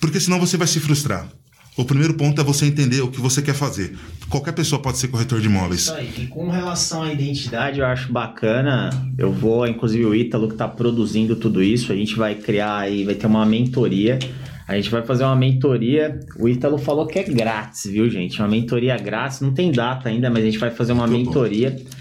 Porque 0.00 0.20
senão 0.20 0.38
você 0.38 0.56
vai 0.56 0.66
se 0.66 0.80
frustrar. 0.80 1.28
o 1.76 1.84
primeiro 1.84 2.14
ponto 2.14 2.40
é 2.40 2.44
você 2.44 2.66
entender 2.66 3.00
o 3.00 3.08
que 3.08 3.20
você 3.20 3.40
quer 3.40 3.54
fazer. 3.54 3.96
Qualquer 4.28 4.52
pessoa 4.52 4.82
pode 4.82 4.98
ser 4.98 5.08
corretor 5.08 5.40
de 5.40 5.46
imóveis. 5.46 5.92
E 6.18 6.26
com 6.26 6.50
relação 6.50 7.02
à 7.02 7.12
identidade, 7.12 7.78
eu 7.78 7.86
acho 7.86 8.12
bacana. 8.12 8.90
Eu 9.16 9.32
vou, 9.32 9.66
inclusive, 9.66 10.04
o 10.04 10.14
Ítalo 10.14 10.48
que 10.48 10.54
está 10.54 10.66
produzindo 10.66 11.36
tudo 11.36 11.62
isso, 11.62 11.92
a 11.92 11.96
gente 11.96 12.16
vai 12.16 12.34
criar 12.34 12.78
aí, 12.78 13.04
vai 13.04 13.14
ter 13.14 13.26
uma 13.26 13.46
mentoria. 13.46 14.18
A 14.66 14.74
gente 14.74 14.90
vai 14.90 15.02
fazer 15.02 15.24
uma 15.24 15.36
mentoria. 15.36 16.20
O 16.38 16.46
Ítalo 16.48 16.76
falou 16.76 17.06
que 17.06 17.18
é 17.18 17.22
grátis, 17.22 17.90
viu, 17.90 18.10
gente? 18.10 18.38
Uma 18.38 18.48
mentoria 18.48 18.96
grátis. 18.98 19.40
Não 19.40 19.54
tem 19.54 19.72
data 19.72 20.10
ainda, 20.10 20.28
mas 20.28 20.42
a 20.42 20.46
gente 20.46 20.58
vai 20.58 20.70
fazer 20.70 20.92
uma 20.92 21.06
Muito 21.06 21.28
mentoria. 21.28 21.70
Bom 21.70 21.97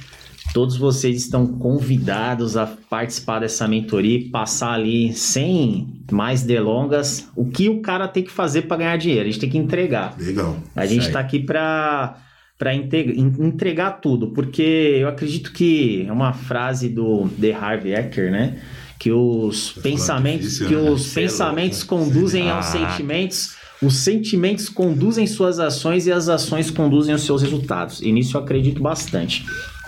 Todos 0.57 0.75
vocês 0.75 1.17
estão 1.17 1.45
convidados 1.45 2.57
a 2.57 2.65
participar 2.65 3.41
dessa 3.41 3.67
mentoria 3.67 4.17
e 4.17 4.29
passar 4.29 4.71
ali 4.71 5.13
sem 5.13 6.01
mais 6.11 6.41
delongas 6.41 7.29
o 7.35 7.45
que 7.45 7.69
o 7.69 7.79
cara 7.79 8.07
tem 8.07 8.23
que 8.23 8.31
fazer 8.31 8.63
para 8.63 8.77
ganhar 8.77 8.97
dinheiro. 8.97 9.21
A 9.21 9.25
gente 9.25 9.39
tem 9.39 9.51
que 9.51 9.57
entregar. 9.59 10.15
Legal. 10.17 10.57
A 10.75 10.87
gente 10.87 11.05
está 11.05 11.19
aqui 11.19 11.37
para 11.37 12.17
para 12.57 12.73
entregar 12.73 14.01
tudo, 14.01 14.29
porque 14.29 14.97
eu 14.99 15.07
acredito 15.07 15.53
que 15.53 16.07
é 16.07 16.11
uma 16.11 16.33
frase 16.33 16.89
do 16.89 17.29
The 17.39 17.53
Harvey 17.53 17.93
Ecker, 17.93 18.31
né? 18.31 18.59
Que 18.97 19.11
os 19.11 19.73
pensamentos, 19.73 20.53
difícil, 20.53 20.67
que 20.69 20.75
né? 20.75 20.89
os 20.89 21.05
Você 21.05 21.21
pensamentos 21.21 21.83
é 21.83 21.85
conduzem 21.85 22.49
ah. 22.49 22.55
aos 22.55 22.65
sentimentos, 22.65 23.55
os 23.79 23.97
sentimentos 23.97 24.69
conduzem 24.69 25.27
suas 25.27 25.59
ações 25.59 26.07
e 26.07 26.11
as 26.11 26.29
ações 26.29 26.71
conduzem 26.71 27.13
os 27.13 27.21
seus 27.21 27.43
resultados. 27.43 28.01
E 28.01 28.11
nisso 28.11 28.35
eu 28.35 28.41
acredito 28.41 28.81
bastante. 28.81 29.45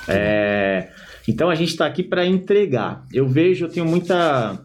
É, 0.07 0.89
então 1.27 1.49
a 1.49 1.55
gente 1.55 1.69
está 1.69 1.85
aqui 1.85 2.03
para 2.03 2.25
entregar. 2.25 3.05
Eu 3.13 3.27
vejo, 3.27 3.65
eu 3.65 3.69
tenho 3.69 3.85
muita 3.85 4.59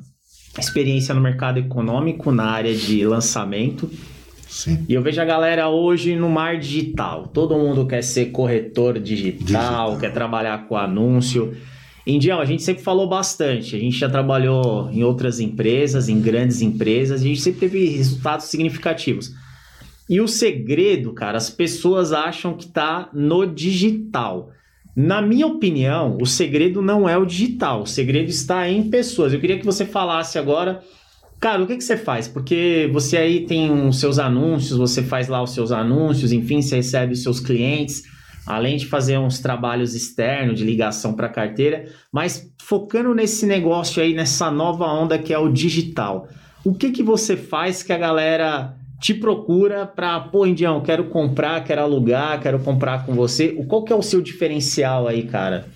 experiência 0.59 1.15
no 1.15 1.21
mercado 1.21 1.59
econômico 1.59 2.31
na 2.31 2.45
área 2.45 2.75
de 2.75 3.05
lançamento. 3.07 3.91
Sim. 4.49 4.85
E 4.89 4.95
eu 4.95 5.03
vejo 5.03 5.21
a 5.21 5.25
galera 5.25 5.69
hoje 5.69 6.15
no 6.15 6.29
mar 6.29 6.59
digital. 6.59 7.27
Todo 7.27 7.59
mundo 7.59 7.87
quer 7.87 8.03
ser 8.03 8.27
corretor 8.27 9.01
digital, 9.01 9.39
digital. 9.41 9.99
quer 9.99 10.13
trabalhar 10.13 10.69
com 10.69 10.77
anúncio. 10.77 11.57
Indião, 12.07 12.41
a 12.41 12.45
gente 12.45 12.63
sempre 12.63 12.83
falou 12.83 13.09
bastante. 13.09 13.75
A 13.75 13.79
gente 13.79 13.99
já 13.99 14.09
trabalhou 14.09 14.91
em 14.91 15.03
outras 15.03 15.41
empresas, 15.41 16.09
em 16.09 16.21
grandes 16.21 16.61
empresas, 16.61 17.23
e 17.23 17.25
a 17.25 17.29
gente 17.29 17.41
sempre 17.41 17.61
teve 17.61 17.97
resultados 17.97 18.47
significativos. 18.47 19.33
E 20.09 20.21
o 20.21 20.29
segredo, 20.29 21.13
cara, 21.13 21.39
as 21.39 21.49
pessoas 21.49 22.13
acham 22.13 22.55
que 22.55 22.67
está 22.67 23.09
no 23.13 23.47
digital. 23.47 24.51
Na 24.97 25.21
minha 25.21 25.47
opinião, 25.47 26.17
o 26.21 26.27
segredo 26.27 26.81
não 26.81 27.09
é 27.09 27.19
o 27.19 27.25
digital, 27.25 27.83
o 27.83 27.87
segredo 27.87 28.29
está 28.29 28.69
em 28.69 28.89
pessoas. 28.89 29.33
Eu 29.33 29.41
queria 29.41 29.59
que 29.59 29.65
você 29.65 29.85
falasse 29.85 30.39
agora, 30.39 30.81
cara, 31.41 31.63
o 31.63 31.67
que, 31.67 31.77
que 31.77 31.83
você 31.83 31.97
faz? 31.97 32.29
Porque 32.29 32.89
você 32.93 33.17
aí 33.17 33.45
tem 33.45 33.89
os 33.89 33.99
seus 33.99 34.21
anúncios, 34.21 34.79
você 34.79 35.03
faz 35.03 35.27
lá 35.27 35.43
os 35.43 35.53
seus 35.53 35.73
anúncios, 35.73 36.31
enfim, 36.31 36.63
você 36.63 36.77
recebe 36.77 37.13
os 37.13 37.25
seus 37.25 37.41
clientes, 37.41 38.05
além 38.47 38.77
de 38.77 38.87
fazer 38.87 39.19
uns 39.19 39.41
trabalhos 39.41 39.97
externos 39.97 40.59
de 40.59 40.65
ligação 40.65 41.15
para 41.15 41.29
carteira, 41.29 41.87
mas 42.13 42.53
focando 42.63 43.13
nesse 43.13 43.47
negócio 43.47 44.01
aí, 44.01 44.15
nessa 44.15 44.49
nova 44.49 44.87
onda 44.87 45.19
que 45.19 45.35
é 45.35 45.39
o 45.39 45.51
digital. 45.51 46.29
O 46.65 46.73
que, 46.73 46.93
que 46.93 47.03
você 47.03 47.37
faz 47.37 47.83
que 47.83 47.93
a 47.93 47.99
galera 47.99 48.77
te 49.01 49.15
procura 49.15 49.87
para, 49.87 50.21
pô, 50.21 50.47
Indião, 50.47 50.81
quero 50.81 51.05
comprar, 51.05 51.63
quero 51.65 51.83
alugar, 51.83 52.41
quero 52.41 52.59
comprar 52.59 53.05
com 53.05 53.15
você. 53.15 53.49
Qual 53.69 53.85
que 53.85 53.93
é 53.93 53.97
o 53.97 54.03
seu 54.03 54.21
diferencial 54.21 55.07
aí, 55.07 55.25
cara? 55.25 55.67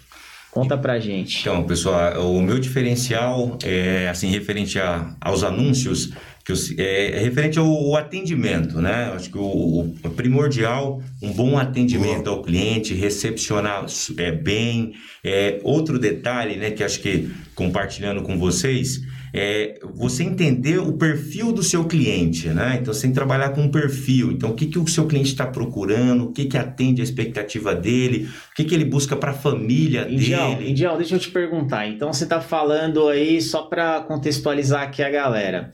Conta 0.50 0.78
pra 0.78 0.98
gente. 0.98 1.40
Então, 1.40 1.62
pessoal, 1.64 2.34
o 2.34 2.42
meu 2.42 2.58
diferencial 2.58 3.58
é, 3.62 4.08
assim, 4.08 4.28
referente 4.28 4.78
a, 4.78 5.14
aos 5.20 5.44
anúncios, 5.44 6.10
que 6.44 6.52
eu, 6.52 6.56
é, 6.78 7.18
é, 7.18 7.20
referente 7.20 7.58
ao, 7.58 7.66
ao, 7.66 7.96
atendimento, 7.96 8.80
né? 8.80 9.12
Acho 9.14 9.30
que 9.30 9.36
o, 9.36 9.94
o, 10.02 10.10
primordial, 10.16 11.02
um 11.22 11.30
bom 11.32 11.58
atendimento 11.58 12.30
ao 12.30 12.42
cliente, 12.42 12.94
recepcionar 12.94 13.84
é, 14.16 14.32
bem. 14.32 14.94
É, 15.22 15.60
outro 15.62 15.98
detalhe, 15.98 16.56
né, 16.56 16.70
que 16.70 16.82
acho 16.82 17.00
que 17.00 17.30
compartilhando 17.54 18.22
com 18.22 18.38
vocês, 18.38 19.02
é 19.32 19.78
você 19.94 20.22
entender 20.22 20.78
o 20.78 20.92
perfil 20.92 21.52
do 21.52 21.62
seu 21.62 21.84
cliente, 21.84 22.48
né? 22.48 22.78
Então, 22.80 22.92
você 22.92 23.02
tem 23.02 23.10
que 23.10 23.14
trabalhar 23.14 23.50
com 23.50 23.62
um 23.62 23.70
perfil. 23.70 24.32
Então, 24.32 24.50
o 24.50 24.54
que, 24.54 24.66
que 24.66 24.78
o 24.78 24.86
seu 24.86 25.06
cliente 25.06 25.30
está 25.30 25.46
procurando, 25.46 26.24
o 26.24 26.32
que, 26.32 26.46
que 26.46 26.56
atende 26.56 27.00
a 27.00 27.04
expectativa 27.04 27.74
dele, 27.74 28.28
o 28.50 28.54
que, 28.54 28.64
que 28.64 28.74
ele 28.74 28.84
busca 28.84 29.16
para 29.16 29.32
a 29.32 29.34
família 29.34 30.08
Indial, 30.08 30.54
dele. 30.54 30.70
Indial, 30.70 30.96
deixa 30.96 31.14
eu 31.14 31.18
te 31.18 31.30
perguntar. 31.30 31.86
Então, 31.86 32.12
você 32.12 32.24
está 32.24 32.40
falando 32.40 33.08
aí, 33.08 33.40
só 33.40 33.62
para 33.62 34.00
contextualizar 34.00 34.82
aqui 34.82 35.02
a 35.02 35.10
galera. 35.10 35.72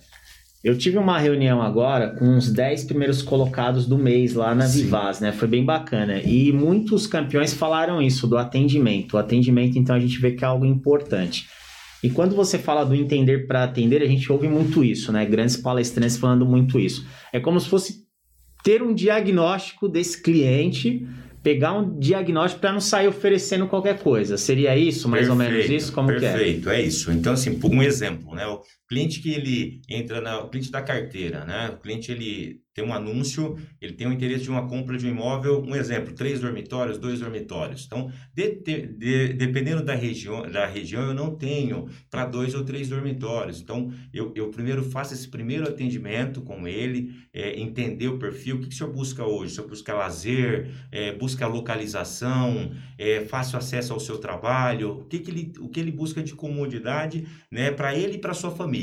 Eu 0.64 0.78
tive 0.78 0.96
uma 0.96 1.18
reunião 1.18 1.61
agora 1.61 2.16
com 2.16 2.38
os 2.38 2.50
10 2.50 2.84
primeiros 2.84 3.20
colocados 3.20 3.87
do 3.87 3.99
mês 3.99 4.32
lá 4.32 4.54
na 4.54 4.66
Sim. 4.66 4.84
Vivaz, 4.84 5.20
né? 5.20 5.30
Foi 5.30 5.46
bem 5.46 5.62
bacana. 5.62 6.23
E 6.23 6.50
muitos 6.52 7.06
campeões 7.06 7.52
falaram 7.52 8.00
isso, 8.00 8.26
do 8.26 8.38
atendimento. 8.38 9.12
O 9.12 9.18
atendimento, 9.18 9.78
então, 9.78 9.94
a 9.94 10.00
gente 10.00 10.18
vê 10.18 10.32
que 10.32 10.42
é 10.42 10.46
algo 10.46 10.64
importante. 10.64 11.46
E 12.04 12.11
quando 12.11 12.37
você 12.37 12.58
fala 12.58 12.84
do 12.84 12.94
entender 12.94 13.46
para 13.46 13.64
atender, 13.64 14.02
a 14.02 14.06
gente 14.06 14.30
ouve 14.30 14.46
muito 14.46 14.84
isso, 14.84 15.11
né? 15.11 15.25
Grandes 15.25 15.56
palestrantes 15.56 16.18
falando 16.18 16.44
muito 16.44 16.78
isso. 16.78 17.06
É 17.32 17.40
como 17.40 17.58
se 17.58 17.66
fosse 17.66 18.04
ter 18.62 18.82
um 18.82 18.92
diagnóstico 18.92 19.88
desse 19.88 20.20
cliente, 20.20 21.08
pegar 21.42 21.73
um 21.73 21.99
diagnóstico 21.99 22.61
para 22.61 22.75
não 22.75 22.80
sair 22.80 23.08
oferecendo 23.08 23.66
qualquer 23.68 24.00
coisa. 24.00 24.37
Seria 24.37 24.76
isso, 24.76 25.08
mais 25.08 25.28
perfeito, 25.28 25.42
ou 25.42 25.50
menos 25.50 25.70
isso? 25.70 25.92
Como 25.94 26.08
perfeito, 26.08 26.30
que 26.30 26.37
é? 26.37 26.44
Perfeito, 26.44 26.68
é 26.68 26.82
isso. 26.82 27.11
Então, 27.11 27.32
assim, 27.32 27.58
um 27.64 27.82
exemplo, 27.82 28.34
né? 28.34 28.44
Cliente 28.88 29.20
que 29.20 29.30
ele 29.30 29.80
entra 29.88 30.20
na... 30.20 30.40
O 30.40 30.48
cliente 30.50 30.70
da 30.70 30.82
carteira, 30.82 31.44
né? 31.44 31.70
O 31.70 31.78
cliente, 31.78 32.12
ele 32.12 32.64
tem 32.74 32.84
um 32.84 32.92
anúncio, 32.92 33.56
ele 33.80 33.92
tem 33.92 34.06
o 34.08 34.12
interesse 34.12 34.42
de 34.42 34.50
uma 34.50 34.66
compra 34.66 34.98
de 34.98 35.06
um 35.06 35.10
imóvel, 35.10 35.62
um 35.62 35.76
exemplo, 35.76 36.12
três 36.12 36.40
dormitórios, 36.40 36.98
dois 36.98 37.20
dormitórios. 37.20 37.84
Então, 37.86 38.10
de, 38.34 38.50
de, 38.60 39.28
dependendo 39.34 39.82
da 39.84 39.94
região, 39.94 40.42
da 40.50 40.66
região, 40.66 41.02
eu 41.04 41.14
não 41.14 41.36
tenho 41.36 41.88
para 42.10 42.26
dois 42.26 42.52
ou 42.52 42.64
três 42.64 42.88
dormitórios. 42.88 43.60
Então, 43.60 43.92
eu, 44.12 44.32
eu 44.34 44.50
primeiro 44.50 44.82
faço 44.82 45.14
esse 45.14 45.28
primeiro 45.28 45.68
atendimento 45.68 46.42
com 46.42 46.66
ele, 46.66 47.14
é, 47.32 47.60
entender 47.60 48.08
o 48.08 48.18
perfil, 48.18 48.56
o 48.56 48.60
que, 48.60 48.68
que 48.68 48.74
o 48.74 48.76
senhor 48.76 48.92
busca 48.92 49.24
hoje? 49.24 49.52
O 49.52 49.54
senhor 49.54 49.68
busca 49.68 49.94
lazer, 49.94 50.68
é, 50.90 51.12
busca 51.12 51.46
localização, 51.46 52.72
é, 52.98 53.20
fácil 53.20 53.56
acesso 53.56 53.92
ao 53.92 54.00
seu 54.00 54.18
trabalho, 54.18 54.98
o 54.98 55.04
que, 55.04 55.20
que, 55.20 55.30
ele, 55.30 55.52
o 55.60 55.68
que 55.68 55.78
ele 55.78 55.92
busca 55.92 56.20
de 56.20 56.34
comodidade 56.34 57.24
né, 57.52 57.70
para 57.70 57.96
ele 57.96 58.14
e 58.14 58.20
para 58.20 58.34
sua 58.34 58.50
família. 58.50 58.74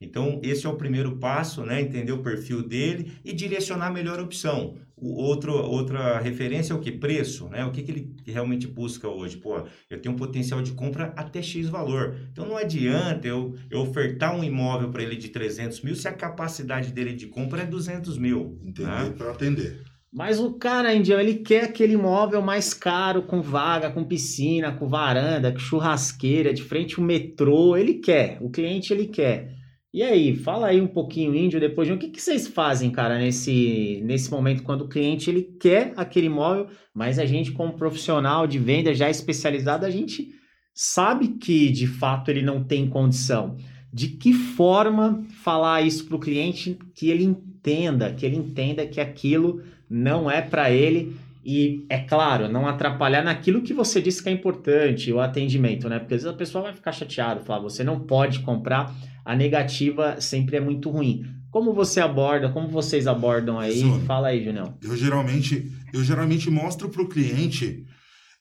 Então, 0.00 0.40
esse 0.42 0.66
é 0.66 0.68
o 0.68 0.76
primeiro 0.76 1.16
passo, 1.16 1.64
né? 1.64 1.80
Entender 1.80 2.12
o 2.12 2.22
perfil 2.22 2.62
dele 2.62 3.12
e 3.24 3.32
direcionar 3.32 3.86
a 3.86 3.92
melhor 3.92 4.20
opção. 4.20 4.76
O 4.94 5.22
outro, 5.22 5.52
outra 5.52 6.18
referência 6.18 6.72
é 6.72 6.76
o 6.76 6.80
que? 6.80 6.92
Preço, 6.92 7.48
né? 7.48 7.64
O 7.64 7.70
que, 7.70 7.82
que 7.82 7.90
ele 7.90 8.16
realmente 8.26 8.66
busca 8.66 9.08
hoje? 9.08 9.36
Pô, 9.36 9.66
eu 9.90 10.00
tenho 10.00 10.14
um 10.14 10.18
potencial 10.18 10.62
de 10.62 10.72
compra 10.72 11.12
até 11.16 11.42
X 11.42 11.68
valor. 11.68 12.16
Então, 12.32 12.46
não 12.46 12.56
adianta 12.56 13.26
eu, 13.26 13.54
eu 13.70 13.80
ofertar 13.80 14.34
um 14.34 14.44
imóvel 14.44 14.90
para 14.90 15.02
ele 15.02 15.16
de 15.16 15.28
300 15.28 15.82
mil 15.82 15.94
se 15.94 16.08
a 16.08 16.12
capacidade 16.12 16.92
dele 16.92 17.14
de 17.14 17.26
compra 17.26 17.62
é 17.62 17.66
200 17.66 18.18
mil. 18.18 18.58
Entender 18.62 18.90
né? 18.90 19.14
para 19.16 19.30
atender. 19.30 19.95
Mas 20.16 20.40
o 20.40 20.54
cara, 20.54 20.94
Indião, 20.94 21.20
ele 21.20 21.34
quer 21.34 21.64
aquele 21.64 21.92
imóvel 21.92 22.40
mais 22.40 22.72
caro, 22.72 23.20
com 23.20 23.42
vaga, 23.42 23.90
com 23.90 24.02
piscina, 24.02 24.72
com 24.72 24.88
varanda, 24.88 25.52
com 25.52 25.58
churrasqueira, 25.58 26.54
de 26.54 26.62
frente 26.62 26.98
ao 26.98 27.04
metrô. 27.04 27.76
Ele 27.76 27.96
quer, 27.96 28.38
o 28.40 28.48
cliente 28.48 28.94
ele 28.94 29.08
quer. 29.08 29.54
E 29.92 30.02
aí, 30.02 30.34
fala 30.34 30.68
aí 30.68 30.80
um 30.80 30.86
pouquinho, 30.86 31.34
Índio, 31.34 31.60
depois 31.60 31.86
de 31.86 31.92
o 31.92 31.98
que, 31.98 32.08
que 32.08 32.22
vocês 32.22 32.48
fazem, 32.48 32.90
cara, 32.90 33.18
nesse, 33.18 34.00
nesse 34.06 34.30
momento, 34.30 34.62
quando 34.62 34.82
o 34.82 34.88
cliente 34.88 35.28
ele 35.28 35.42
quer 35.60 35.92
aquele 35.98 36.28
imóvel, 36.28 36.66
mas 36.94 37.18
a 37.18 37.26
gente, 37.26 37.52
como 37.52 37.76
profissional 37.76 38.46
de 38.46 38.58
venda 38.58 38.94
já 38.94 39.10
especializado, 39.10 39.84
a 39.84 39.90
gente 39.90 40.30
sabe 40.72 41.28
que 41.28 41.68
de 41.68 41.86
fato 41.86 42.30
ele 42.30 42.40
não 42.40 42.64
tem 42.64 42.88
condição. 42.88 43.54
De 43.92 44.08
que 44.08 44.32
forma 44.32 45.22
falar 45.42 45.82
isso 45.82 46.06
para 46.06 46.16
o 46.16 46.20
cliente 46.20 46.78
que 46.94 47.10
ele 47.10 47.24
entenda, 47.24 48.14
que 48.14 48.24
ele 48.24 48.36
entenda 48.36 48.86
que 48.86 49.00
aquilo 49.00 49.62
não 49.88 50.30
é 50.30 50.42
para 50.42 50.70
ele 50.70 51.16
e, 51.48 51.86
é 51.88 51.98
claro, 51.98 52.48
não 52.48 52.66
atrapalhar 52.66 53.22
naquilo 53.22 53.62
que 53.62 53.72
você 53.72 54.02
disse 54.02 54.20
que 54.20 54.28
é 54.28 54.32
importante, 54.32 55.12
o 55.12 55.20
atendimento, 55.20 55.88
né? 55.88 56.00
Porque 56.00 56.14
às 56.14 56.22
vezes 56.22 56.34
a 56.34 56.36
pessoa 56.36 56.64
vai 56.64 56.74
ficar 56.74 56.90
chateada, 56.90 57.40
falar, 57.40 57.60
você 57.60 57.84
não 57.84 58.00
pode 58.00 58.40
comprar, 58.40 58.92
a 59.24 59.36
negativa 59.36 60.20
sempre 60.20 60.56
é 60.56 60.60
muito 60.60 60.90
ruim. 60.90 61.24
Como 61.48 61.72
você 61.72 62.00
aborda, 62.00 62.48
como 62.48 62.66
vocês 62.68 63.06
abordam 63.06 63.60
aí? 63.60 63.78
Sim. 63.78 64.02
Fala 64.04 64.28
aí, 64.28 64.44
Julião. 64.44 64.76
Eu 64.82 64.96
geralmente, 64.96 65.70
eu 65.92 66.02
geralmente 66.02 66.50
mostro 66.50 66.88
para 66.88 67.02
o 67.02 67.08
cliente, 67.08 67.86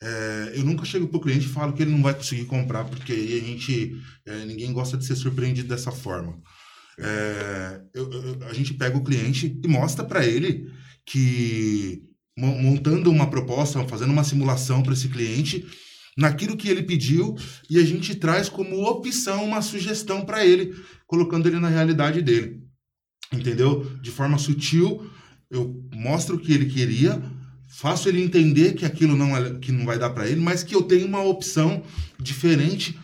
é, 0.01 0.53
eu 0.55 0.65
nunca 0.65 0.83
chego 0.83 1.07
para 1.07 1.17
o 1.17 1.21
cliente 1.21 1.45
e 1.45 1.49
falo 1.49 1.73
que 1.73 1.83
ele 1.83 1.91
não 1.91 2.01
vai 2.01 2.15
conseguir 2.15 2.45
comprar, 2.45 2.85
porque 2.85 3.13
aí 3.13 3.39
a 3.39 3.45
gente, 3.45 4.01
é, 4.25 4.45
ninguém 4.45 4.73
gosta 4.73 4.97
de 4.97 5.05
ser 5.05 5.15
surpreendido 5.15 5.69
dessa 5.69 5.91
forma. 5.91 6.39
É, 6.97 7.81
eu, 7.93 8.11
eu, 8.11 8.37
a 8.49 8.53
gente 8.53 8.73
pega 8.73 8.97
o 8.97 9.03
cliente 9.03 9.59
e 9.63 9.67
mostra 9.67 10.03
para 10.03 10.25
ele 10.25 10.67
que 11.05 12.03
montando 12.37 13.09
uma 13.09 13.29
proposta, 13.29 13.85
fazendo 13.87 14.11
uma 14.11 14.23
simulação 14.23 14.83
para 14.83 14.93
esse 14.93 15.07
cliente, 15.07 15.65
naquilo 16.17 16.57
que 16.57 16.67
ele 16.67 16.83
pediu, 16.83 17.35
e 17.69 17.77
a 17.77 17.83
gente 17.83 18.15
traz 18.15 18.49
como 18.49 18.83
opção 18.83 19.45
uma 19.45 19.61
sugestão 19.61 20.25
para 20.25 20.45
ele, 20.45 20.75
colocando 21.07 21.47
ele 21.47 21.59
na 21.59 21.69
realidade 21.69 22.21
dele. 22.21 22.61
Entendeu? 23.31 23.89
De 24.01 24.11
forma 24.11 24.37
sutil 24.37 25.09
eu 25.49 25.83
mostro 25.93 26.35
o 26.35 26.39
que 26.39 26.51
ele 26.51 26.65
queria, 26.65 27.21
faço 27.69 28.09
ele 28.09 28.21
entender 28.21 28.73
que 28.73 28.85
aquilo 28.85 29.15
não, 29.15 29.35
é, 29.35 29.59
que 29.59 29.71
não 29.71 29.85
vai 29.85 29.97
dar 29.97 30.09
para 30.09 30.27
ele, 30.27 30.41
mas 30.41 30.63
que 30.63 30.75
eu 30.75 30.83
tenho 30.83 31.07
uma 31.07 31.23
opção 31.23 31.83
diferente 32.19 32.97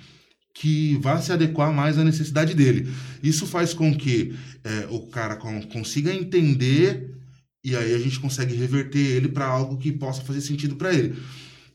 que 0.53 0.97
vá 0.97 1.19
se 1.21 1.31
adequar 1.31 1.73
mais 1.73 1.97
à 1.97 2.03
necessidade 2.03 2.53
dele. 2.53 2.89
Isso 3.23 3.47
faz 3.47 3.73
com 3.73 3.95
que 3.95 4.35
é, 4.63 4.87
o 4.89 5.07
cara 5.07 5.35
consiga 5.71 6.13
entender 6.13 7.09
e 7.63 7.75
aí 7.75 7.93
a 7.93 7.99
gente 7.99 8.19
consegue 8.19 8.55
reverter 8.55 8.99
ele 8.99 9.27
para 9.29 9.45
algo 9.45 9.77
que 9.77 9.91
possa 9.91 10.21
fazer 10.21 10.41
sentido 10.41 10.75
para 10.75 10.93
ele. 10.93 11.15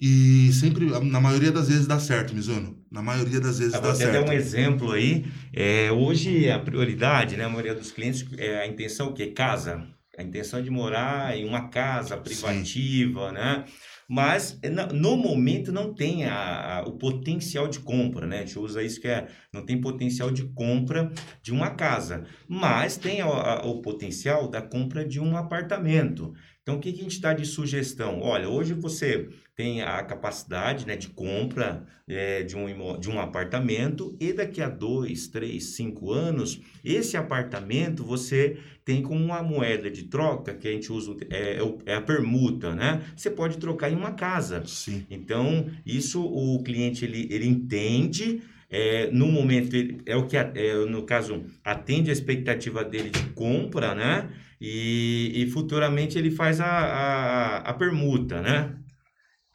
E 0.01 0.53
sempre, 0.53 0.87
na 1.05 1.21
maioria 1.21 1.51
das 1.51 1.69
vezes, 1.69 1.87
dá 1.87 1.99
certo, 1.99 2.35
Mizuno. 2.35 2.77
Na 2.91 3.01
maioria 3.01 3.41
das 3.41 3.59
vezes 3.59 3.75
Eu 3.75 3.81
dá 3.81 3.89
vou 3.89 3.97
certo. 3.97 4.17
até 4.17 4.31
um 4.31 4.33
exemplo 4.33 4.93
aí. 4.93 5.25
É, 5.53 5.91
hoje, 5.91 6.51
a 6.51 6.59
prioridade, 6.59 7.37
né? 7.37 7.45
A 7.45 7.49
maioria 7.49 7.75
dos 7.75 7.91
clientes, 7.91 8.27
é 8.37 8.61
a 8.61 8.67
intenção 8.67 9.09
o 9.09 9.15
quê? 9.15 9.29
Casa. 9.29 9.87
A 10.19 10.23
intenção 10.23 10.59
é 10.59 10.63
de 10.63 10.71
morar 10.71 11.37
em 11.37 11.47
uma 11.47 11.69
casa 11.69 12.17
privativa, 12.17 13.29
Sim. 13.29 13.35
né? 13.35 13.65
Mas 14.09 14.61
no 14.95 15.17
momento 15.17 15.73
não 15.73 15.93
tem 15.93 16.27
a, 16.27 16.79
a, 16.79 16.83
o 16.83 16.93
potencial 16.93 17.67
de 17.67 17.81
compra, 17.81 18.27
né? 18.27 18.39
A 18.39 18.47
gente 18.47 18.59
usa 18.59 18.83
isso 18.83 19.01
que 19.01 19.09
é, 19.09 19.27
não 19.53 19.65
tem 19.65 19.81
potencial 19.81 20.31
de 20.31 20.45
compra 20.51 21.13
de 21.43 21.53
uma 21.53 21.71
casa, 21.71 22.25
mas 22.47 22.97
tem 22.97 23.21
a, 23.21 23.63
o 23.65 23.83
potencial 23.83 24.49
da 24.49 24.63
compra 24.63 25.05
de 25.05 25.19
um 25.19 25.37
apartamento. 25.37 26.33
Então, 26.63 26.77
o 26.77 26.81
que, 26.81 26.93
que 26.93 27.01
a 27.01 27.03
gente 27.03 27.21
dá 27.21 27.33
de 27.33 27.45
sugestão? 27.45 28.21
Olha, 28.21 28.49
hoje 28.49 28.75
você 28.75 29.29
tem 29.57 29.81
a 29.81 30.03
capacidade 30.03 30.87
né, 30.87 30.97
de 30.97 31.09
compra 31.09 31.87
é, 32.07 32.43
de, 32.43 32.55
um, 32.55 33.01
de 33.01 33.09
um 33.09 33.19
apartamento 33.19 34.15
e 34.21 34.31
daqui 34.31 34.61
a 34.61 34.69
dois, 34.69 35.29
três, 35.29 35.75
cinco 35.75 36.13
anos, 36.13 36.61
esse 36.85 37.17
apartamento 37.17 38.05
você 38.05 38.59
tem 38.85 39.03
como 39.03 39.25
uma 39.25 39.43
moeda 39.43 39.91
de 39.91 40.05
troca 40.05 40.53
que 40.53 40.69
a 40.69 40.71
gente 40.71 40.93
usa, 40.93 41.17
é, 41.31 41.55
é, 41.55 41.75
é 41.87 41.95
a 41.95 42.03
permuta, 42.03 42.75
né? 42.75 43.03
Você 43.17 43.31
pode 43.31 43.57
trocar 43.57 43.91
em 43.91 43.97
uma 43.97 44.13
casa. 44.13 44.63
Sim. 44.67 45.07
Então, 45.11 45.67
isso 45.87 46.23
o 46.23 46.63
cliente 46.63 47.07
ele, 47.07 47.27
ele 47.31 47.47
entende, 47.47 48.43
é, 48.71 49.11
no 49.11 49.27
momento, 49.27 49.75
é 50.05 50.15
o 50.15 50.27
que, 50.27 50.37
é, 50.37 50.85
no 50.87 51.03
caso, 51.05 51.45
atende 51.65 52.11
a 52.11 52.13
expectativa 52.13 52.85
dele 52.85 53.09
de 53.09 53.23
compra, 53.31 53.95
né? 53.95 54.29
E, 54.61 55.33
e 55.35 55.51
futuramente 55.51 56.19
ele 56.19 56.31
faz 56.31 56.61
a, 56.61 56.67
a, 56.67 57.57
a 57.59 57.75
permuta, 57.75 58.41
né? 58.43 58.77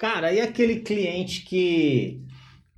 Cara, 0.01 0.33
e 0.33 0.41
aquele 0.41 0.77
cliente 0.77 1.41
que 1.41 2.19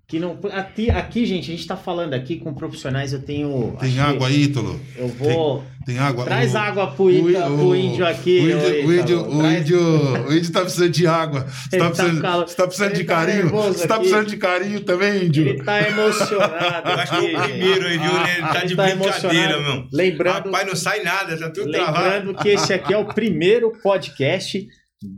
que 0.05 0.19
não 0.19 0.37
aqui, 0.51 0.91
aqui 0.91 1.25
gente, 1.25 1.49
a 1.49 1.55
gente 1.55 1.65
tá 1.65 1.77
falando 1.77 2.13
aqui 2.13 2.35
com 2.35 2.53
profissionais, 2.53 3.13
eu 3.13 3.21
tenho 3.21 3.77
Tem 3.79 3.97
água 3.97 4.27
aí, 4.27 4.43
Ítalo? 4.43 4.77
Eu 4.97 5.07
vou 5.07 5.63
tem, 5.85 5.95
tem 5.95 5.99
água. 5.99 6.25
Traz 6.25 6.53
o, 6.53 6.57
água 6.57 6.91
pro, 6.91 7.09
Ita, 7.09 7.47
o, 7.47 7.57
pro 7.57 7.75
índio 7.77 8.05
aqui. 8.05 8.39
O 8.41 8.51
índio, 8.51 8.87
o 8.87 8.93
índio, 8.93 9.29
o 9.29 9.51
índio, 9.51 9.79
o 10.27 10.33
índio 10.33 10.51
tá 10.51 10.61
precisando 10.63 10.89
de 10.89 11.07
água. 11.07 11.47
Você 11.47 11.77
tá, 11.77 11.85
tá 11.85 11.89
precisando, 11.91 12.21
tá, 12.21 12.35
você 12.35 12.55
tá 12.55 12.67
precisando 12.67 12.93
de 12.93 13.03
tá 13.05 13.15
carinho? 13.15 13.49
Você 13.49 13.87
tá 13.87 13.97
precisando 13.97 14.27
de 14.27 14.37
carinho 14.37 14.81
também, 14.81 15.25
índio? 15.25 15.47
Ele 15.47 15.63
tá 15.63 15.81
emocionado. 15.87 16.89
Eu 16.91 16.99
acho 16.99 17.19
que 17.19 17.35
é 17.35 17.39
o 17.39 17.43
primeiro? 17.43 17.85
Ah, 17.87 18.29
ele 18.37 18.47
tá 18.47 18.65
de 18.65 18.75
tá 18.75 18.83
brincadeira, 18.83 19.61
meu. 19.61 19.87
Lembrando, 19.93 20.45
Rapaz, 20.47 20.67
não 20.67 20.75
sai 20.75 21.01
nada, 21.03 21.37
tá 21.39 21.49
tudo 21.49 21.67
lembrando 21.67 21.85
travado. 21.85 22.03
Lembrando 22.03 22.43
que 22.43 22.49
esse 22.49 22.73
aqui 22.73 22.93
é 22.93 22.97
o 22.97 23.05
primeiro 23.05 23.71
podcast 23.81 24.67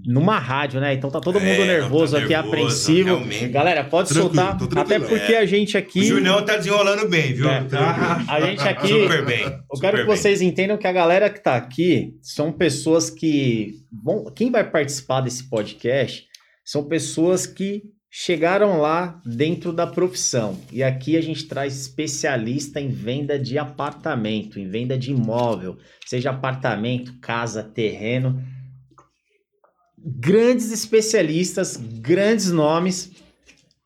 numa 0.06 0.40
rádio, 0.40 0.80
né? 0.80 0.94
Então 0.94 1.12
tá 1.12 1.20
todo 1.20 1.40
mundo 1.40 1.62
é, 1.62 1.68
nervoso 1.68 2.14
tá 2.14 2.24
aqui, 2.24 2.30
nervoso, 2.30 2.54
apreensivo. 2.54 3.10
Realmente. 3.10 3.48
Galera, 3.50 3.84
pode 3.84 4.14
soltar, 4.14 4.58
até 4.76 5.00
porque 5.00 5.34
é. 5.34 5.40
a 5.40 5.46
gente 5.46 5.78
aqui. 5.78 6.00
O 6.00 6.04
Julião 6.04 6.44
tá 6.44 6.58
desenrolando 6.58 7.08
bem, 7.08 7.34
viu? 7.34 7.48
É, 7.50 7.64
tá. 7.64 8.24
A 8.28 8.42
gente 8.42 8.62
aqui. 8.62 8.88
Super 8.88 9.26
bem. 9.26 9.44
Eu 9.44 9.80
quero 9.80 9.98
que 9.98 10.06
vocês 10.06 10.42
entendam 10.42 10.78
que 10.78 10.88
a 10.88 10.92
galera 10.92 11.30
que 11.30 11.40
tá 11.40 11.56
aqui 11.56 12.16
são 12.22 12.52
pessoas 12.52 13.10
que. 13.10 13.76
Bom, 13.92 14.32
quem 14.32 14.52
vai 14.52 14.70
participar 14.70 15.22
desse 15.22 15.50
podcast 15.50 16.26
são 16.64 16.88
pessoas 16.88 17.46
que 17.46 17.84
chegaram 18.10 18.80
lá 18.80 19.20
dentro 19.26 19.72
da 19.72 19.86
profissão. 19.86 20.58
E 20.72 20.82
aqui 20.82 21.18
a 21.18 21.22
gente 21.22 21.46
traz 21.48 21.78
especialista 21.78 22.80
em 22.80 22.90
venda 22.90 23.38
de 23.38 23.58
apartamento, 23.58 24.60
em 24.60 24.70
venda 24.70 24.98
de 24.98 25.12
imóvel, 25.12 25.78
seja 26.06 26.30
apartamento, 26.30 27.20
casa, 27.20 27.62
terreno 27.62 28.42
grandes 30.06 30.72
especialistas, 30.72 31.76
grandes 31.78 32.52
nomes. 32.52 33.12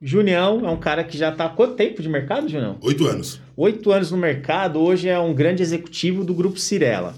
Junião 0.01 0.65
é 0.65 0.69
um 0.69 0.79
cara 0.79 1.03
que 1.03 1.17
já 1.17 1.29
está 1.29 1.45
há 1.45 1.49
quanto 1.49 1.75
tempo 1.75 2.01
de 2.01 2.09
mercado, 2.09 2.49
Junião? 2.49 2.77
Oito 2.81 3.05
anos. 3.07 3.41
Oito 3.55 3.91
anos 3.91 4.11
no 4.11 4.17
mercado, 4.17 4.79
hoje 4.79 5.07
é 5.07 5.19
um 5.19 5.33
grande 5.33 5.63
executivo 5.63 6.23
do 6.23 6.33
Grupo 6.33 6.57
Cirela. 6.57 7.15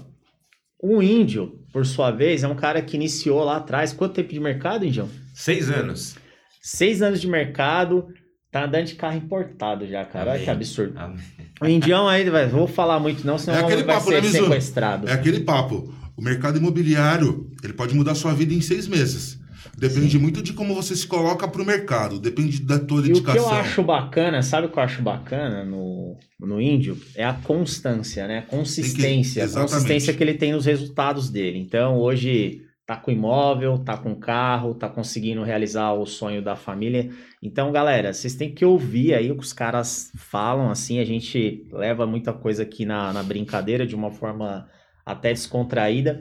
O 0.80 1.00
Índio, 1.00 1.60
por 1.72 1.86
sua 1.86 2.10
vez, 2.10 2.42
é 2.42 2.48
um 2.48 2.56
cara 2.56 2.82
que 2.82 2.96
iniciou 2.96 3.44
lá 3.44 3.56
atrás. 3.56 3.92
Quanto 3.92 4.14
tempo 4.14 4.32
de 4.32 4.40
mercado, 4.40 4.84
Índio? 4.84 5.08
Seis 5.32 5.70
anos. 5.70 6.16
Seis 6.60 7.02
anos 7.02 7.20
de 7.20 7.28
mercado, 7.28 8.08
tá 8.50 8.64
andando 8.64 8.86
de 8.86 8.94
carro 8.94 9.16
importado 9.16 9.86
já, 9.86 10.04
cara. 10.04 10.32
Olha 10.32 10.42
que 10.42 10.50
absurdo. 10.50 10.98
Amém. 10.98 11.18
O 11.60 11.68
Indião 11.68 12.08
aí, 12.08 12.28
vai, 12.28 12.48
vou 12.48 12.66
falar 12.66 12.98
muito 12.98 13.24
não, 13.24 13.38
senão 13.38 13.58
é 13.58 13.82
vai 13.82 14.00
ser 14.00 14.22
né, 14.22 14.28
sequestrado. 14.28 15.08
É 15.08 15.12
aquele 15.12 15.40
papo. 15.40 16.01
O 16.16 16.22
mercado 16.22 16.58
imobiliário, 16.58 17.50
ele 17.62 17.72
pode 17.72 17.94
mudar 17.94 18.14
sua 18.14 18.34
vida 18.34 18.52
em 18.52 18.60
seis 18.60 18.86
meses. 18.86 19.40
Depende 19.78 20.12
Sim. 20.12 20.18
muito 20.18 20.42
de 20.42 20.52
como 20.52 20.74
você 20.74 20.94
se 20.94 21.06
coloca 21.06 21.46
para 21.46 21.62
o 21.62 21.64
mercado, 21.64 22.18
depende 22.18 22.60
da 22.62 22.78
tua 22.78 23.02
dedicação. 23.02 23.34
E 23.34 23.38
o 23.38 23.48
que 23.48 23.54
eu 23.54 23.60
acho 23.60 23.82
bacana, 23.82 24.42
sabe 24.42 24.66
o 24.66 24.70
que 24.70 24.78
eu 24.78 24.82
acho 24.82 25.02
bacana 25.02 25.64
no, 25.64 26.16
no 26.38 26.60
índio? 26.60 26.98
É 27.14 27.24
a 27.24 27.32
constância, 27.32 28.26
né? 28.26 28.38
A 28.38 28.42
consistência. 28.42 29.46
Que, 29.46 29.56
a 29.56 29.60
consistência 29.60 30.12
que 30.12 30.22
ele 30.22 30.34
tem 30.34 30.52
nos 30.52 30.66
resultados 30.66 31.30
dele. 31.30 31.58
Então, 31.58 31.96
hoje 31.96 32.62
tá 32.86 32.96
com 32.96 33.10
imóvel, 33.10 33.78
tá 33.78 33.96
com 33.96 34.14
carro, 34.14 34.74
tá 34.74 34.88
conseguindo 34.88 35.42
realizar 35.42 35.92
o 35.92 36.04
sonho 36.04 36.42
da 36.42 36.56
família. 36.56 37.10
Então, 37.42 37.70
galera, 37.70 38.12
vocês 38.12 38.34
têm 38.34 38.52
que 38.52 38.64
ouvir 38.64 39.14
aí 39.14 39.30
o 39.30 39.36
que 39.36 39.44
os 39.44 39.52
caras 39.52 40.10
falam, 40.16 40.70
assim, 40.70 40.98
a 40.98 41.04
gente 41.04 41.66
leva 41.72 42.06
muita 42.06 42.32
coisa 42.32 42.64
aqui 42.64 42.84
na, 42.84 43.12
na 43.12 43.22
brincadeira 43.22 43.86
de 43.86 43.94
uma 43.94 44.10
forma 44.10 44.68
até 45.04 45.32
descontraída. 45.32 46.20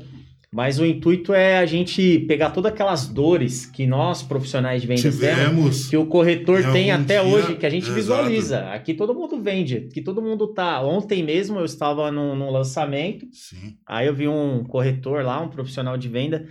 Mas 0.54 0.80
o 0.80 0.86
intuito 0.86 1.34
é 1.34 1.60
a 1.60 1.66
gente 1.66 2.20
pegar 2.28 2.50
todas 2.50 2.74
aquelas 2.74 3.08
dores 3.08 3.66
que 3.66 3.88
nós, 3.88 4.22
profissionais 4.22 4.82
de 4.82 4.88
vendas, 4.88 5.18
temos, 5.18 5.88
que 5.88 5.96
o 5.96 6.06
corretor 6.06 6.62
tem 6.74 6.92
até 6.92 7.24
dia, 7.24 7.24
hoje, 7.24 7.56
que 7.56 7.66
a 7.66 7.70
gente 7.70 7.90
visualiza. 7.90 8.70
Aqui 8.72 8.94
todo 8.94 9.16
mundo 9.16 9.42
vende, 9.42 9.88
aqui 9.90 10.02
todo 10.02 10.22
mundo 10.22 10.48
tá. 10.48 10.82
Ontem 10.82 11.24
mesmo 11.24 11.58
eu 11.58 11.64
estava 11.64 12.12
num, 12.12 12.36
num 12.36 12.52
lançamento, 12.52 13.26
Sim. 13.32 13.78
aí 13.88 14.08
eu 14.08 14.14
vi 14.14 14.28
um 14.28 14.66
corretor 14.66 15.24
lá, 15.24 15.42
um 15.42 15.48
profissional 15.48 15.98
de 15.98 16.10
venda, 16.10 16.46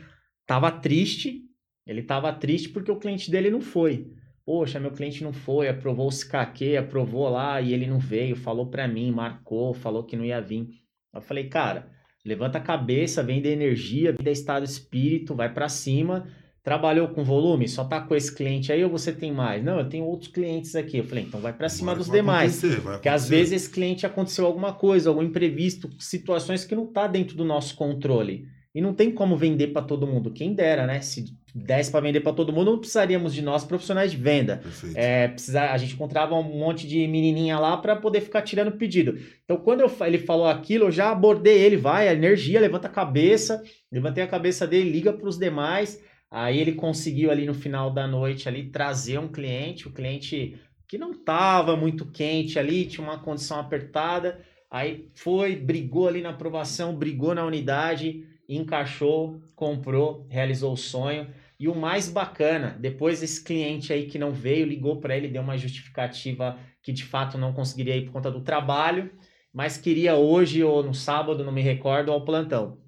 tava 0.47 0.71
triste. 0.71 1.43
Ele 1.87 2.03
tava 2.03 2.33
triste 2.33 2.71
porque 2.71 2.91
o 2.91 2.99
cliente 2.99 3.31
dele 3.31 3.51
não 3.51 3.61
foi. 3.61 4.07
Poxa, 4.47 4.81
meu 4.81 4.93
cliente 4.93 5.23
não 5.23 5.33
foi, 5.33 5.69
aprovou 5.69 6.07
o 6.07 6.11
SKQ, 6.11 6.79
aprovou 6.79 7.29
lá 7.29 7.61
e 7.61 7.75
ele 7.75 7.87
não 7.87 7.99
veio, 7.99 8.35
falou 8.35 8.67
para 8.67 8.89
mim, 8.89 9.13
marcou, 9.13 9.75
falou 9.75 10.05
que 10.05 10.17
não 10.17 10.25
ia 10.25 10.41
vir. 10.41 10.69
Eu 11.13 11.21
falei, 11.21 11.49
cara, 11.49 11.91
Levanta 12.25 12.59
a 12.59 12.61
cabeça, 12.61 13.23
vem 13.23 13.41
da 13.41 13.49
energia, 13.49 14.13
vem 14.13 14.25
da 14.25 14.31
estado 14.31 14.65
espírito, 14.65 15.35
vai 15.35 15.53
para 15.53 15.69
cima. 15.69 16.27
Trabalhou 16.63 17.09
com 17.09 17.25
volume? 17.25 17.67
Só 17.67 17.85
tá 17.85 18.03
com 18.03 18.15
esse 18.15 18.35
cliente 18.35 18.71
aí 18.71 18.85
ou 18.85 18.91
você 18.91 19.13
tem 19.13 19.33
mais? 19.33 19.65
Não, 19.65 19.79
eu 19.79 19.89
tenho 19.89 20.05
outros 20.05 20.31
clientes 20.31 20.77
aqui. 20.77 20.99
Eu 20.99 21.05
falei, 21.05 21.25
então 21.25 21.41
vai 21.41 21.55
para 21.55 21.71
cima 21.71 21.95
dos 21.95 22.11
demais. 22.11 22.61
Porque 22.61 23.09
às 23.09 23.27
vezes 23.27 23.55
esse 23.55 23.71
cliente 23.71 24.05
aconteceu 24.05 24.45
alguma 24.45 24.75
coisa, 24.75 25.09
algum 25.09 25.23
imprevisto, 25.23 25.89
situações 25.99 26.65
que 26.65 26.75
não 26.75 26.87
tá 26.87 27.07
dentro 27.07 27.35
do 27.35 27.45
nosso 27.45 27.75
controle. 27.75 28.47
E 28.75 28.81
não 28.81 28.93
tem 28.93 29.11
como 29.11 29.37
vender 29.37 29.69
para 29.69 29.83
todo 29.83 30.07
mundo. 30.07 30.31
Quem 30.31 30.55
dera, 30.55 30.87
né? 30.87 31.01
Se 31.01 31.25
desse 31.55 31.91
para 31.91 32.01
vender 32.01 32.21
para 32.21 32.33
todo 32.33 32.53
mundo, 32.53 32.71
não 32.71 32.79
precisaríamos 32.79 33.35
de 33.35 33.43
nós 33.43 33.65
profissionais 33.65 34.11
de 34.11 34.17
venda. 34.17 34.61
É, 34.95 35.29
precisar, 35.29 35.73
a 35.73 35.79
gente 35.79 35.95
encontrava 35.95 36.35
um 36.35 36.43
monte 36.43 36.87
de 36.87 37.07
menininha 37.07 37.59
lá 37.59 37.77
para 37.77 37.97
poder 37.97 38.21
ficar 38.21 38.43
tirando 38.43 38.73
pedido. 38.73 39.19
Então, 39.45 39.57
quando 39.57 39.81
eu, 39.81 39.93
ele 40.07 40.19
falou 40.19 40.47
aquilo, 40.47 40.87
eu 40.87 40.91
já 40.91 41.11
abordei 41.11 41.59
ele, 41.59 41.77
vai, 41.77 42.09
a 42.09 42.13
energia, 42.13 42.61
levanta 42.61 42.89
a 42.89 42.91
cabeça, 42.91 43.63
levantei 43.91 44.23
a 44.23 44.29
cabeça 44.29 44.67
dele, 44.67 44.91
liga 44.91 45.13
para 45.13 45.29
os 45.29 45.39
demais. 45.39 46.01
Aí 46.31 46.59
ele 46.59 46.73
conseguiu 46.73 47.31
ali 47.31 47.45
no 47.45 47.55
final 47.55 47.91
da 47.91 48.07
noite 48.07 48.49
ali 48.49 48.71
trazer 48.71 49.19
um 49.19 49.27
cliente, 49.27 49.89
o 49.89 49.93
cliente 49.93 50.61
que 50.87 50.97
não 50.97 51.13
estava 51.13 51.77
muito 51.77 52.07
quente 52.07 52.59
ali, 52.59 52.85
tinha 52.85 53.05
uma 53.05 53.19
condição 53.19 53.59
apertada. 53.59 54.41
Aí 54.71 55.09
foi, 55.15 55.57
brigou 55.57 56.07
ali 56.07 56.23
na 56.23 56.31
aprovação, 56.31 56.95
brigou 56.95 57.35
na 57.35 57.45
unidade, 57.45 58.25
encaixou, 58.49 59.41
comprou, 59.55 60.27
realizou 60.29 60.73
o 60.73 60.77
sonho. 60.77 61.29
E 61.61 61.69
o 61.69 61.75
mais 61.75 62.09
bacana, 62.09 62.75
depois 62.81 63.23
esse 63.23 63.45
cliente 63.45 63.93
aí 63.93 64.07
que 64.07 64.19
não 64.19 64.33
veio, 64.33 64.67
ligou 64.67 64.99
para 64.99 65.15
ele, 65.15 65.29
deu 65.29 65.43
uma 65.43 65.59
justificativa 65.59 66.59
que 66.83 66.91
de 66.91 67.05
fato 67.05 67.37
não 67.37 67.53
conseguiria 67.53 67.99
ir 67.99 68.07
por 68.07 68.13
conta 68.13 68.31
do 68.31 68.41
trabalho, 68.41 69.13
mas 69.53 69.77
queria 69.77 70.17
hoje 70.17 70.65
ou 70.65 70.83
no 70.83 70.95
sábado, 70.95 71.45
não 71.45 71.53
me 71.53 71.61
recordo, 71.61 72.11
ao 72.11 72.25
plantão. 72.25 72.79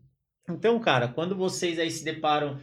Então, 0.49 0.81
cara, 0.81 1.07
quando 1.07 1.37
vocês 1.37 1.79
aí 1.79 1.91
se 1.91 2.03
deparam 2.03 2.59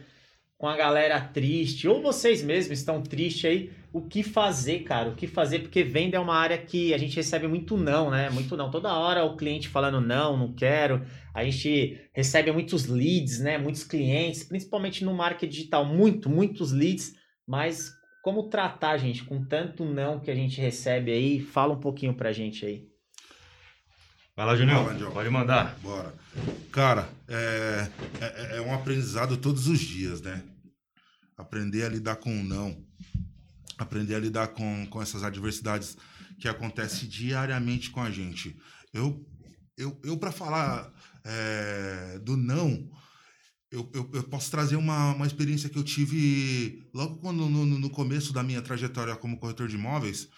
com 0.60 0.68
a 0.68 0.76
galera 0.76 1.18
triste, 1.18 1.88
ou 1.88 2.02
vocês 2.02 2.42
mesmos 2.42 2.80
estão 2.80 3.02
tristes 3.02 3.46
aí, 3.46 3.70
o 3.94 4.02
que 4.02 4.22
fazer, 4.22 4.80
cara? 4.80 5.08
O 5.08 5.14
que 5.14 5.26
fazer? 5.26 5.60
Porque 5.60 5.82
venda 5.82 6.18
é 6.18 6.20
uma 6.20 6.36
área 6.36 6.58
que 6.58 6.92
a 6.92 6.98
gente 6.98 7.16
recebe 7.16 7.48
muito 7.48 7.78
não, 7.78 8.10
né? 8.10 8.28
Muito 8.28 8.54
não. 8.58 8.70
Toda 8.70 8.92
hora 8.92 9.24
o 9.24 9.38
cliente 9.38 9.70
falando 9.70 10.02
não, 10.02 10.36
não 10.36 10.52
quero. 10.52 11.02
A 11.32 11.42
gente 11.42 11.98
recebe 12.12 12.52
muitos 12.52 12.84
leads, 12.84 13.40
né? 13.40 13.56
Muitos 13.56 13.84
clientes, 13.84 14.44
principalmente 14.44 15.02
no 15.02 15.14
marketing 15.14 15.50
digital, 15.50 15.86
muito, 15.86 16.28
muitos 16.28 16.72
leads, 16.72 17.14
mas 17.48 17.94
como 18.22 18.50
tratar, 18.50 18.98
gente, 18.98 19.24
com 19.24 19.42
tanto 19.42 19.86
não 19.86 20.20
que 20.20 20.30
a 20.30 20.34
gente 20.34 20.60
recebe 20.60 21.10
aí? 21.10 21.40
Fala 21.40 21.72
um 21.72 21.80
pouquinho 21.80 22.12
pra 22.12 22.32
gente 22.32 22.66
aí. 22.66 22.89
Vai 24.40 24.56
lá. 24.56 24.82
Bora, 24.82 24.94
Diogo. 24.94 25.12
Pode 25.12 25.28
mandar. 25.28 25.78
Bora. 25.82 26.14
Cara, 26.72 27.10
é, 27.28 27.90
é, 28.20 28.56
é 28.56 28.60
um 28.62 28.72
aprendizado 28.72 29.36
todos 29.36 29.66
os 29.66 29.78
dias, 29.78 30.22
né? 30.22 30.42
Aprender 31.36 31.84
a 31.84 31.90
lidar 31.90 32.16
com 32.16 32.40
o 32.40 32.42
não. 32.42 32.82
Aprender 33.76 34.14
a 34.14 34.18
lidar 34.18 34.48
com, 34.48 34.86
com 34.86 35.02
essas 35.02 35.22
adversidades 35.22 35.94
que 36.38 36.48
acontecem 36.48 37.06
diariamente 37.06 37.90
com 37.90 38.00
a 38.00 38.10
gente. 38.10 38.58
Eu, 38.94 39.22
eu, 39.76 40.00
eu 40.02 40.16
para 40.16 40.32
falar 40.32 40.90
é, 41.22 42.18
do 42.22 42.34
não, 42.34 42.88
eu, 43.70 43.90
eu, 43.92 44.10
eu 44.14 44.22
posso 44.22 44.50
trazer 44.50 44.76
uma, 44.76 45.12
uma 45.12 45.26
experiência 45.26 45.68
que 45.68 45.76
eu 45.76 45.84
tive 45.84 46.88
logo 46.94 47.18
quando, 47.18 47.46
no 47.46 47.66
no 47.66 47.90
começo 47.90 48.32
da 48.32 48.42
minha 48.42 48.62
trajetória 48.62 49.14
como 49.16 49.38
corretor 49.38 49.68
de 49.68 49.76
imóveis. 49.76 50.30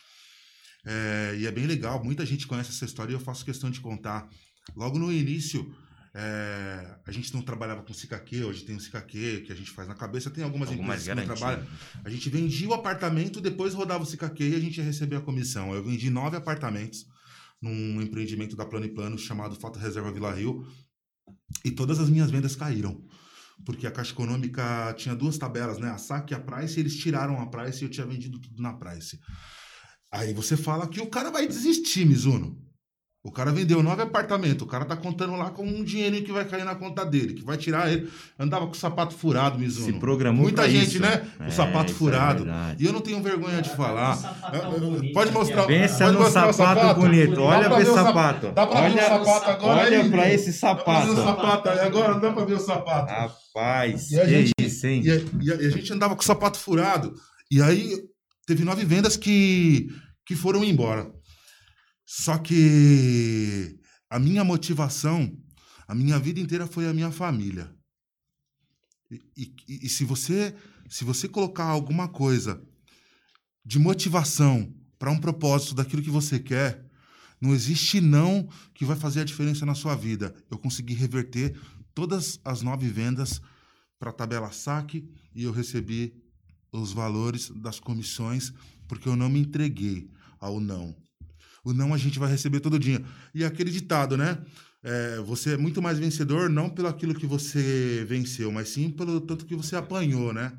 É, 0.84 1.36
e 1.38 1.46
é 1.46 1.50
bem 1.50 1.66
legal, 1.66 2.02
muita 2.02 2.26
gente 2.26 2.46
conhece 2.46 2.70
essa 2.70 2.84
história 2.84 3.12
e 3.12 3.14
eu 3.14 3.20
faço 3.20 3.44
questão 3.44 3.70
de 3.70 3.80
contar. 3.80 4.28
Logo 4.76 4.98
no 4.98 5.12
início, 5.12 5.74
é, 6.14 6.98
a 7.06 7.10
gente 7.10 7.32
não 7.32 7.40
trabalhava 7.40 7.82
com 7.82 7.92
CKQ, 7.92 8.44
hoje 8.44 8.64
tem 8.64 8.76
o 8.76 8.80
CKQ 8.80 9.44
que 9.46 9.52
a 9.52 9.56
gente 9.56 9.70
faz 9.70 9.88
na 9.88 9.94
cabeça, 9.94 10.30
tem 10.30 10.44
algumas 10.44 10.70
empresas 10.70 11.04
que 11.04 11.14
não 11.14 11.24
trabalham. 11.24 11.66
A 12.04 12.10
gente 12.10 12.28
vendia 12.28 12.68
o 12.68 12.74
apartamento, 12.74 13.40
depois 13.40 13.74
rodava 13.74 14.04
o 14.04 14.06
CKQ 14.06 14.50
e 14.50 14.54
a 14.54 14.60
gente 14.60 14.80
recebia 14.80 15.18
a 15.18 15.22
comissão. 15.22 15.74
Eu 15.74 15.82
vendi 15.82 16.10
nove 16.10 16.36
apartamentos 16.36 17.06
num 17.60 18.02
empreendimento 18.02 18.56
da 18.56 18.66
Plano 18.66 18.86
e 18.86 18.90
Plano 18.90 19.16
chamado 19.16 19.54
Foto 19.54 19.78
Reserva 19.78 20.12
Vila 20.12 20.34
Rio 20.34 20.66
e 21.64 21.70
todas 21.70 21.98
as 22.00 22.10
minhas 22.10 22.30
vendas 22.30 22.56
caíram. 22.56 23.02
Porque 23.64 23.86
a 23.86 23.90
Caixa 23.90 24.12
Econômica 24.12 24.92
tinha 24.98 25.14
duas 25.14 25.38
tabelas, 25.38 25.78
né? 25.78 25.88
A 25.90 25.96
SAC 25.96 26.32
e 26.32 26.34
a 26.34 26.40
Price, 26.40 26.76
e 26.76 26.80
eles 26.80 26.96
tiraram 26.96 27.40
a 27.40 27.46
Price 27.46 27.80
e 27.80 27.86
eu 27.86 27.90
tinha 27.90 28.04
vendido 28.04 28.40
tudo 28.40 28.60
na 28.60 28.72
Price. 28.72 29.20
Aí 30.12 30.32
você 30.34 30.56
fala 30.56 30.86
que 30.86 31.00
o 31.00 31.06
cara 31.06 31.30
vai 31.30 31.46
desistir, 31.46 32.04
Mizuno. 32.04 32.56
O 33.24 33.30
cara 33.30 33.52
vendeu 33.52 33.80
nove 33.84 34.02
apartamentos, 34.02 34.62
o 34.62 34.66
cara 34.68 34.84
tá 34.84 34.96
contando 34.96 35.36
lá 35.36 35.48
com 35.52 35.64
um 35.64 35.84
dinheirinho 35.84 36.24
que 36.24 36.32
vai 36.32 36.44
cair 36.44 36.64
na 36.64 36.74
conta 36.74 37.04
dele, 37.06 37.34
que 37.34 37.44
vai 37.44 37.56
tirar 37.56 37.88
ele. 37.90 38.10
Andava 38.36 38.66
com 38.66 38.72
o 38.72 38.76
sapato 38.76 39.14
furado, 39.14 39.60
Mizuno. 39.60 39.86
Se 39.86 39.92
programou 39.92 40.42
Muita 40.42 40.68
gente, 40.68 40.94
isso. 40.96 41.00
né? 41.00 41.24
É, 41.38 41.46
O 41.46 41.52
sapato 41.52 41.92
é 41.92 41.94
furado. 41.94 42.42
verdade. 42.42 42.82
e 42.82 42.86
eu 42.86 42.92
não 42.92 43.00
tenho 43.00 43.22
vergonha 43.22 43.62
de 43.62 43.70
falar. 43.70 44.16
bonito 44.80 45.12
Pode 45.14 45.30
mostrar. 45.30 45.66
Pensa 45.66 45.98
pode 46.06 46.12
no 46.16 46.18
mostrar 46.24 46.48
o 46.48 46.52
sapato, 46.52 47.00
bonito. 47.00 47.36
Dá 47.36 47.42
Olha 47.42 47.68
pra 47.68 47.76
ver 47.76 47.82
esse 47.84 47.94
sapato. 47.94 48.52
Dá 48.52 48.66
pra 48.66 48.80
ver 48.80 48.90
Olha, 48.90 49.02
o 49.20 49.24
sapato 49.24 49.50
agora 49.50 49.80
olha 49.86 50.00
aí, 50.02 50.10
pra 50.10 50.32
esse 50.32 50.44
Dá 50.44 50.50
ver 50.50 50.58
sapato. 50.58 51.14
sapato 51.22 51.68
aí 51.68 51.78
agora, 51.78 52.14
dá 52.18 52.32
pra 52.32 52.44
ver 52.44 52.54
o 52.54 52.60
sapato. 52.60 53.12
Rapaz, 53.12 54.10
E 54.10 54.18
a 54.20 54.24
que 54.24 54.30
gente- 54.30 54.52
isso, 54.58 54.84
hein? 54.84 55.00
E 55.04 55.10
a, 55.12 55.14
e 55.14 55.52
a- 55.52 55.62
e 55.62 55.66
a 55.66 55.70
gente 55.70 55.92
andava 55.92 56.16
com 56.16 56.22
o 56.22 56.24
sapato 56.24 56.58
furado. 56.58 57.14
E 57.48 57.62
aí 57.62 57.98
teve 58.46 58.64
nove 58.64 58.84
vendas 58.84 59.16
que, 59.16 59.88
que 60.26 60.34
foram 60.36 60.64
embora. 60.64 61.10
Só 62.06 62.38
que 62.38 63.78
a 64.10 64.18
minha 64.18 64.44
motivação, 64.44 65.30
a 65.88 65.94
minha 65.94 66.18
vida 66.18 66.40
inteira 66.40 66.66
foi 66.66 66.86
a 66.86 66.92
minha 66.94 67.10
família. 67.10 67.72
E, 69.10 69.54
e- 69.68 69.86
e 69.86 69.88
se 69.88 70.04
você 70.04 70.54
se 70.88 71.04
você 71.04 71.28
colocar 71.28 71.64
alguma 71.64 72.08
coisa 72.08 72.62
de 73.64 73.78
motivação 73.78 74.74
para 74.98 75.10
um 75.10 75.18
propósito 75.18 75.74
daquilo 75.74 76.02
que 76.02 76.10
você 76.10 76.38
quer, 76.38 76.84
não 77.40 77.54
existe 77.54 78.00
não 78.00 78.46
que 78.74 78.84
vai 78.84 78.96
fazer 78.96 79.20
a 79.20 79.24
diferença 79.24 79.64
na 79.64 79.74
sua 79.74 79.94
vida. 79.94 80.34
Eu 80.50 80.58
consegui 80.58 80.94
reverter 80.94 81.58
todas 81.94 82.38
as 82.44 82.62
nove 82.62 82.88
vendas 82.88 83.40
para 83.98 84.10
a 84.10 84.12
tabela 84.12 84.52
saque 84.52 85.08
e 85.34 85.44
eu 85.44 85.52
recebi 85.52 86.14
os 86.72 86.92
valores 86.92 87.50
das 87.50 87.78
comissões 87.78 88.52
porque 88.88 89.08
eu 89.08 89.16
não 89.16 89.28
me 89.28 89.40
entreguei 89.40 90.10
ao 90.40 90.60
não. 90.60 90.94
O 91.64 91.72
não 91.72 91.94
a 91.94 91.98
gente 91.98 92.18
vai 92.18 92.30
receber 92.30 92.60
todo 92.60 92.78
dia. 92.78 93.00
E 93.34 93.44
aquele 93.44 93.70
ditado, 93.70 94.16
né? 94.16 94.44
É, 94.82 95.18
você 95.18 95.54
é 95.54 95.56
muito 95.56 95.80
mais 95.80 95.98
vencedor 95.98 96.50
não 96.50 96.68
pelo 96.68 96.88
aquilo 96.88 97.14
que 97.14 97.26
você 97.26 98.04
venceu, 98.08 98.50
mas 98.50 98.68
sim 98.68 98.90
pelo 98.90 99.20
tanto 99.20 99.46
que 99.46 99.54
você 99.54 99.76
apanhou, 99.76 100.32
né? 100.32 100.52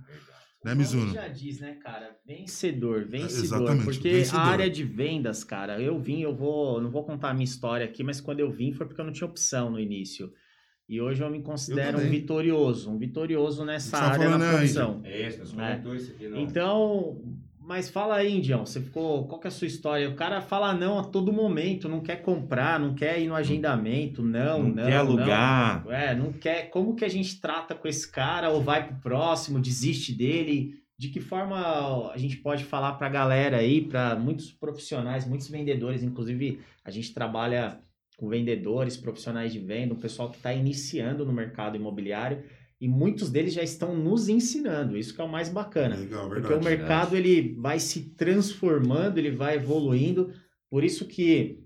Né, 0.64 0.74
Mizuno? 0.74 1.14
já 1.14 1.28
diz, 1.28 1.60
né, 1.60 1.74
cara? 1.84 2.16
Vencedor, 2.26 3.06
vencedor. 3.06 3.44
exatamente, 3.44 3.84
porque 3.84 4.10
vencedor. 4.10 4.40
a 4.40 4.46
área 4.46 4.70
de 4.70 4.82
vendas, 4.82 5.44
cara, 5.44 5.82
eu 5.82 6.00
vim, 6.00 6.22
eu 6.22 6.34
vou, 6.34 6.82
não 6.82 6.90
vou 6.90 7.04
contar 7.04 7.32
a 7.32 7.34
minha 7.34 7.44
história 7.44 7.86
aqui, 7.86 8.02
mas 8.02 8.22
quando 8.22 8.40
eu 8.40 8.50
vim 8.50 8.72
foi 8.72 8.88
porque 8.88 9.02
eu 9.02 9.06
não 9.06 9.12
tinha 9.12 9.28
opção 9.28 9.70
no 9.70 9.80
início. 9.80 10.32
E 10.94 11.02
hoje 11.02 11.24
eu 11.24 11.30
me 11.32 11.42
considero 11.42 11.98
um 11.98 12.02
também. 12.02 12.20
vitorioso, 12.20 12.92
um 12.92 13.00
vitorioso 13.00 13.66
nessa 13.66 13.98
tá 13.98 14.04
área 14.12 14.38
né, 14.38 14.52
profissão. 14.52 15.02
É 15.04 15.28
isso, 15.28 15.40
você 15.40 15.56
comentou 15.56 15.96
isso 15.96 16.12
aqui 16.12 16.26
Então, 16.36 17.20
mas 17.60 17.90
fala 17.90 18.18
aí, 18.18 18.38
Indião, 18.38 18.64
você 18.64 18.80
ficou, 18.80 19.26
qual 19.28 19.42
que 19.42 19.48
é 19.48 19.50
a 19.50 19.52
sua 19.52 19.66
história? 19.66 20.08
O 20.08 20.14
cara 20.14 20.40
fala 20.40 20.72
não 20.72 21.00
a 21.00 21.04
todo 21.04 21.34
momento, 21.34 21.90
não 21.90 22.00
quer 22.00 22.18
comprar, 22.18 22.80
não 22.80 22.94
quer 22.94 23.20
ir 23.20 23.28
no 23.28 23.34
agendamento, 23.34 24.22
não, 24.22 24.62
Não, 24.62 24.70
não, 24.70 24.86
quer 24.86 24.98
alugar. 24.98 25.84
não. 25.84 25.92
É, 25.92 26.14
não 26.14 26.32
quer. 26.32 26.70
Como 26.70 26.96
que 26.96 27.04
a 27.04 27.10
gente 27.10 27.42
trata 27.42 27.74
com 27.74 27.88
esse 27.88 28.12
cara 28.12 28.52
ou 28.52 28.62
vai 28.62 28.86
pro 28.86 28.98
próximo, 28.98 29.60
desiste 29.60 30.14
dele? 30.14 30.76
De 30.96 31.10
que 31.10 31.20
forma 31.20 32.12
a 32.12 32.18
gente 32.18 32.38
pode 32.38 32.66
falar 32.66 32.94
pra 32.94 33.10
galera 33.10 33.58
aí, 33.58 33.82
para 33.82 34.16
muitos 34.16 34.52
profissionais, 34.52 35.28
muitos 35.28 35.50
vendedores, 35.50 36.04
inclusive 36.04 36.60
a 36.86 36.92
gente 36.92 37.12
trabalha 37.16 37.80
com 38.24 38.30
vendedores, 38.30 38.96
profissionais 38.96 39.52
de 39.52 39.60
venda, 39.60 39.94
o 39.94 40.00
pessoal 40.00 40.30
que 40.30 40.38
está 40.38 40.54
iniciando 40.54 41.26
no 41.26 41.34
mercado 41.34 41.76
imobiliário 41.76 42.42
e 42.80 42.88
muitos 42.88 43.30
deles 43.30 43.54
já 43.54 43.62
estão 43.62 43.98
nos 43.98 44.30
ensinando. 44.30 44.98
Isso 44.98 45.14
que 45.14 45.20
é 45.20 45.24
o 45.26 45.30
mais 45.30 45.50
bacana. 45.50 45.98
Legal, 45.98 46.30
Porque 46.30 46.48
verdade. 46.48 46.62
o 46.62 46.70
mercado 46.70 47.18
ele 47.18 47.54
vai 47.60 47.80
se 47.80 48.16
transformando, 48.16 49.18
ele 49.18 49.32
vai 49.32 49.56
evoluindo. 49.56 50.32
Por 50.70 50.86
isso 50.86 51.06
que 51.06 51.60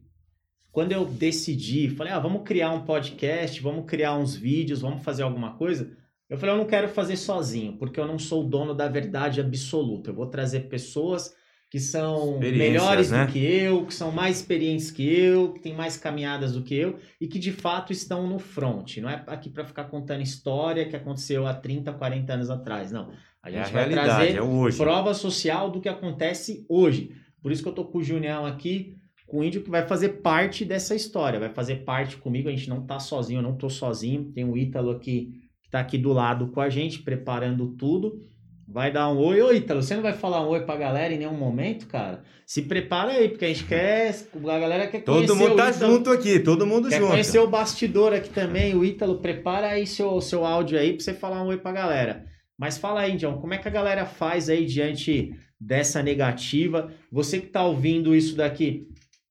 quando 0.71 0.93
eu 0.93 1.05
decidi, 1.05 1.91
falei, 1.91 2.11
ah, 2.11 2.19
vamos 2.19 2.41
criar 2.43 2.71
um 2.71 2.83
podcast, 2.83 3.61
vamos 3.61 3.85
criar 3.85 4.17
uns 4.17 4.35
vídeos, 4.35 4.81
vamos 4.81 5.03
fazer 5.03 5.21
alguma 5.21 5.55
coisa. 5.57 5.95
Eu 6.27 6.39
falei, 6.39 6.55
eu 6.55 6.59
não 6.59 6.65
quero 6.65 6.89
fazer 6.89 7.17
sozinho, 7.17 7.77
porque 7.77 7.99
eu 7.99 8.07
não 8.07 8.17
sou 8.17 8.43
o 8.43 8.49
dono 8.49 8.73
da 8.73 8.87
verdade 8.87 9.39
absoluta. 9.39 10.09
Eu 10.09 10.15
vou 10.15 10.25
trazer 10.25 10.61
pessoas 10.61 11.35
que 11.69 11.79
são 11.79 12.39
melhores 12.39 13.11
né? 13.11 13.25
do 13.25 13.31
que 13.31 13.39
eu, 13.39 13.85
que 13.85 13.93
são 13.93 14.11
mais 14.11 14.37
experientes 14.37 14.89
que 14.89 15.03
eu, 15.03 15.53
que 15.53 15.59
têm 15.61 15.75
mais 15.75 15.97
caminhadas 15.97 16.53
do 16.53 16.63
que 16.63 16.73
eu 16.75 16.97
e 17.19 17.27
que 17.27 17.37
de 17.37 17.51
fato 17.51 17.91
estão 17.91 18.25
no 18.27 18.39
front. 18.39 18.97
Não 18.97 19.09
é 19.09 19.23
aqui 19.27 19.49
para 19.49 19.65
ficar 19.65 19.85
contando 19.85 20.21
história 20.21 20.87
que 20.87 20.95
aconteceu 20.95 21.45
há 21.45 21.53
30, 21.53 21.91
40 21.93 22.33
anos 22.33 22.49
atrás, 22.49 22.91
não. 22.91 23.11
A 23.43 23.49
É 23.49 23.53
gente 23.53 23.69
a 23.69 23.71
vai 23.71 23.89
trazer 23.89 24.35
é 24.37 24.41
hoje. 24.41 24.77
prova 24.77 25.13
social 25.13 25.69
do 25.69 25.81
que 25.81 25.89
acontece 25.89 26.65
hoje. 26.69 27.11
Por 27.41 27.51
isso 27.51 27.61
que 27.61 27.69
eu 27.69 27.73
tô 27.73 27.85
com 27.85 27.97
o 27.99 28.03
Junião 28.03 28.45
aqui, 28.45 28.95
com 29.27 29.39
o 29.39 29.43
Índio, 29.43 29.61
que 29.61 29.69
vai 29.69 29.85
fazer 29.85 30.21
parte 30.21 30.63
dessa 30.63 30.95
história, 30.95 31.39
vai 31.39 31.49
fazer 31.53 31.83
parte 31.83 32.15
comigo. 32.17 32.47
A 32.47 32.51
gente 32.51 32.69
não 32.69 32.85
tá 32.85 32.97
sozinho, 32.99 33.39
eu 33.39 33.43
não 33.43 33.57
tô 33.57 33.69
sozinho. 33.69 34.31
Tem 34.31 34.45
o 34.45 34.57
Ítalo 34.57 34.91
aqui, 34.91 35.33
que 35.61 35.69
tá 35.69 35.81
aqui 35.81 35.97
do 35.97 36.13
lado 36.13 36.47
com 36.47 36.61
a 36.61 36.69
gente, 36.69 37.03
preparando 37.03 37.75
tudo. 37.75 38.21
Vai 38.69 38.91
dar 38.91 39.09
um 39.09 39.17
oi. 39.17 39.41
Ô, 39.41 39.53
Ítalo, 39.53 39.81
você 39.81 39.95
não 39.95 40.03
vai 40.03 40.11
falar 40.11 40.45
um 40.45 40.49
oi 40.49 40.59
pra 40.59 40.75
galera 40.75 41.13
em 41.13 41.17
nenhum 41.17 41.33
momento, 41.37 41.87
cara? 41.87 42.21
Se 42.45 42.63
prepara 42.63 43.13
aí, 43.13 43.29
porque 43.29 43.45
a 43.45 43.47
gente 43.47 43.63
quer. 43.63 44.13
A 44.33 44.59
galera 44.59 44.87
quer 44.87 45.01
conhecer 45.01 45.27
Todo 45.27 45.35
mundo 45.37 45.55
tá 45.55 45.71
junto 45.71 46.09
aqui, 46.11 46.39
todo 46.39 46.67
mundo 46.67 46.89
Quer 46.89 46.99
junto. 46.99 47.11
conhecer 47.11 47.39
o 47.39 47.47
bastidor 47.47 48.13
aqui 48.13 48.29
também, 48.29 48.75
o 48.75 48.83
Ítalo, 48.83 49.19
prepara 49.19 49.67
aí 49.67 49.87
seu, 49.87 50.19
seu 50.19 50.45
áudio 50.45 50.77
aí 50.77 50.93
pra 50.93 51.03
você 51.03 51.13
falar 51.13 51.43
um 51.43 51.47
oi 51.47 51.57
pra 51.57 51.71
galera. 51.71 52.25
Mas 52.57 52.77
fala 52.77 53.01
aí, 53.01 53.13
Indião, 53.13 53.37
como 53.39 53.53
é 53.53 53.57
que 53.57 53.67
a 53.67 53.71
galera 53.71 54.05
faz 54.05 54.49
aí 54.49 54.65
diante 54.65 55.31
dessa 55.59 56.03
negativa? 56.03 56.91
Você 57.11 57.39
que 57.39 57.47
tá 57.47 57.63
ouvindo 57.63 58.13
isso 58.13 58.35
daqui. 58.35 58.87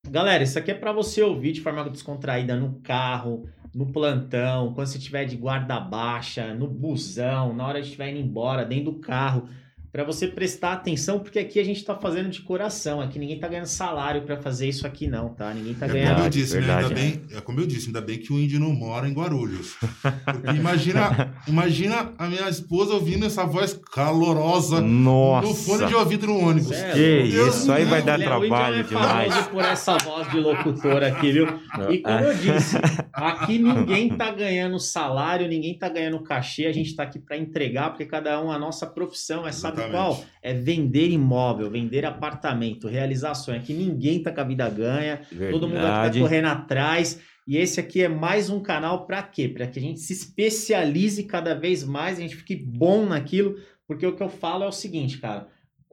Galera, 0.09 0.44
isso 0.44 0.59
aqui 0.59 0.70
é 0.70 0.75
para 0.75 0.92
você 0.92 1.20
ouvir 1.22 1.53
de 1.53 1.61
forma 1.61 1.88
descontraída 1.90 2.57
no 2.57 2.81
carro, 2.81 3.44
no 3.77 3.93
plantão, 3.93 4.73
quando 4.73 4.87
você 4.87 4.97
estiver 4.97 5.27
de 5.27 5.37
guarda 5.37 5.79
baixa, 5.79 6.55
no 6.55 6.67
busão, 6.67 7.55
na 7.55 7.67
hora 7.67 7.81
de 7.81 7.89
estiver 7.89 8.11
indo 8.11 8.21
embora, 8.21 8.65
dentro 8.65 8.93
do 8.93 8.99
carro. 9.01 9.49
Para 9.97 10.05
você 10.05 10.29
prestar 10.29 10.75
atenção, 10.75 11.19
porque 11.21 11.39
aqui 11.39 11.59
a 11.59 11.65
gente 11.65 11.83
tá 11.83 11.95
fazendo 11.97 12.29
de 12.29 12.43
coração. 12.43 13.01
Aqui 13.01 13.19
ninguém 13.19 13.39
tá 13.41 13.49
ganhando 13.49 13.65
salário 13.65 14.21
para 14.27 14.37
fazer 14.37 14.69
isso 14.69 14.87
aqui, 14.87 15.07
não, 15.07 15.31
tá? 15.31 15.55
Ninguém 15.55 15.73
tá 15.73 15.87
É 15.87 15.89
ganhando. 15.89 16.09
como 16.17 16.19
eu 16.19 16.31
Verdade, 16.31 16.39
disse, 16.39 16.55
né? 16.55 16.61
verdade, 16.61 16.85
Ainda 16.87 16.95
bem, 17.01 17.23
é 17.35 17.41
como 17.41 17.61
eu 17.61 17.67
disse, 17.67 17.87
ainda 17.87 18.01
bem 18.03 18.19
que 18.19 18.31
o 18.31 18.39
índio 18.39 18.61
não 18.61 18.75
mora 18.75 19.09
em 19.09 19.15
Guarulhos. 19.15 19.75
Porque 20.23 20.51
imagina, 20.51 21.33
imagina 21.49 22.13
a 22.19 22.27
minha 22.29 22.47
esposa 22.47 22.93
ouvindo 22.93 23.25
essa 23.25 23.47
voz 23.47 23.73
calorosa 23.91 24.83
Nossa. 24.83 25.49
no 25.49 25.55
fone 25.55 25.87
de 25.87 25.95
ouvido 25.95 26.27
no 26.27 26.41
ônibus. 26.47 26.77
Sério? 26.77 26.93
Que 27.25 27.33
Deus 27.33 27.57
isso 27.57 27.73
aí 27.73 27.87
vai 27.87 28.03
dar 28.03 28.19
Índio 28.21 28.29
trabalho 28.29 28.77
é 28.77 28.83
demais. 28.83 29.47
por 29.47 29.65
essa 29.65 29.97
voz 29.97 30.31
de 30.31 30.39
locutor 30.39 31.03
aqui, 31.05 31.33
viu? 31.33 31.47
E 31.89 31.99
como 32.01 32.19
eu 32.21 32.35
disse, 32.35 32.77
aqui 33.15 33.59
ninguém 33.59 34.11
tá 34.11 34.31
ganhando 34.31 34.79
salário, 34.79 35.49
ninguém 35.49 35.73
tá 35.73 35.89
ganhando 35.89 36.21
cachê, 36.21 36.67
a 36.67 36.73
gente 36.73 36.95
tá 36.95 37.05
aqui 37.05 37.19
para 37.19 37.39
entregar, 37.39 37.89
porque 37.89 38.05
cada 38.05 38.39
um 38.45 38.51
a 38.53 38.59
nossa 38.59 38.87
profissão 38.87 39.47
é 39.47 39.53
sabe 39.53 39.86
Qual? 39.90 40.25
É 40.42 40.55
vender 40.55 41.11
imóvel, 41.11 41.70
vender 41.70 42.05
apartamento, 42.05 42.88
realizar 42.88 43.35
sonho. 43.35 43.59
Aqui 43.59 43.72
ninguém 43.72 44.22
tá 44.22 44.33
com 44.33 44.40
a 44.40 44.44
vida 44.44 44.68
ganha, 44.68 45.20
todo 45.51 45.68
mundo 45.68 45.81
tá 45.81 46.03
Verdade. 46.03 46.20
correndo 46.20 46.46
atrás. 46.46 47.20
E 47.46 47.57
esse 47.57 47.79
aqui 47.79 48.03
é 48.03 48.09
mais 48.09 48.51
um 48.51 48.61
canal 48.61 49.07
para 49.07 49.22
quê? 49.22 49.49
Para 49.49 49.66
que 49.66 49.79
a 49.79 49.83
gente 49.83 50.01
se 50.01 50.12
especialize 50.12 51.22
cada 51.25 51.55
vez 51.55 51.85
mais, 51.85 52.18
a 52.18 52.22
gente 52.22 52.35
fique 52.35 52.57
bom 52.57 53.07
naquilo, 53.07 53.57
porque 53.87 54.05
o 54.05 54.16
que 54.16 54.22
eu 54.22 54.29
falo 54.29 54.64
é 54.64 54.66
o 54.66 54.72
seguinte, 54.72 55.18
cara. 55.18 55.46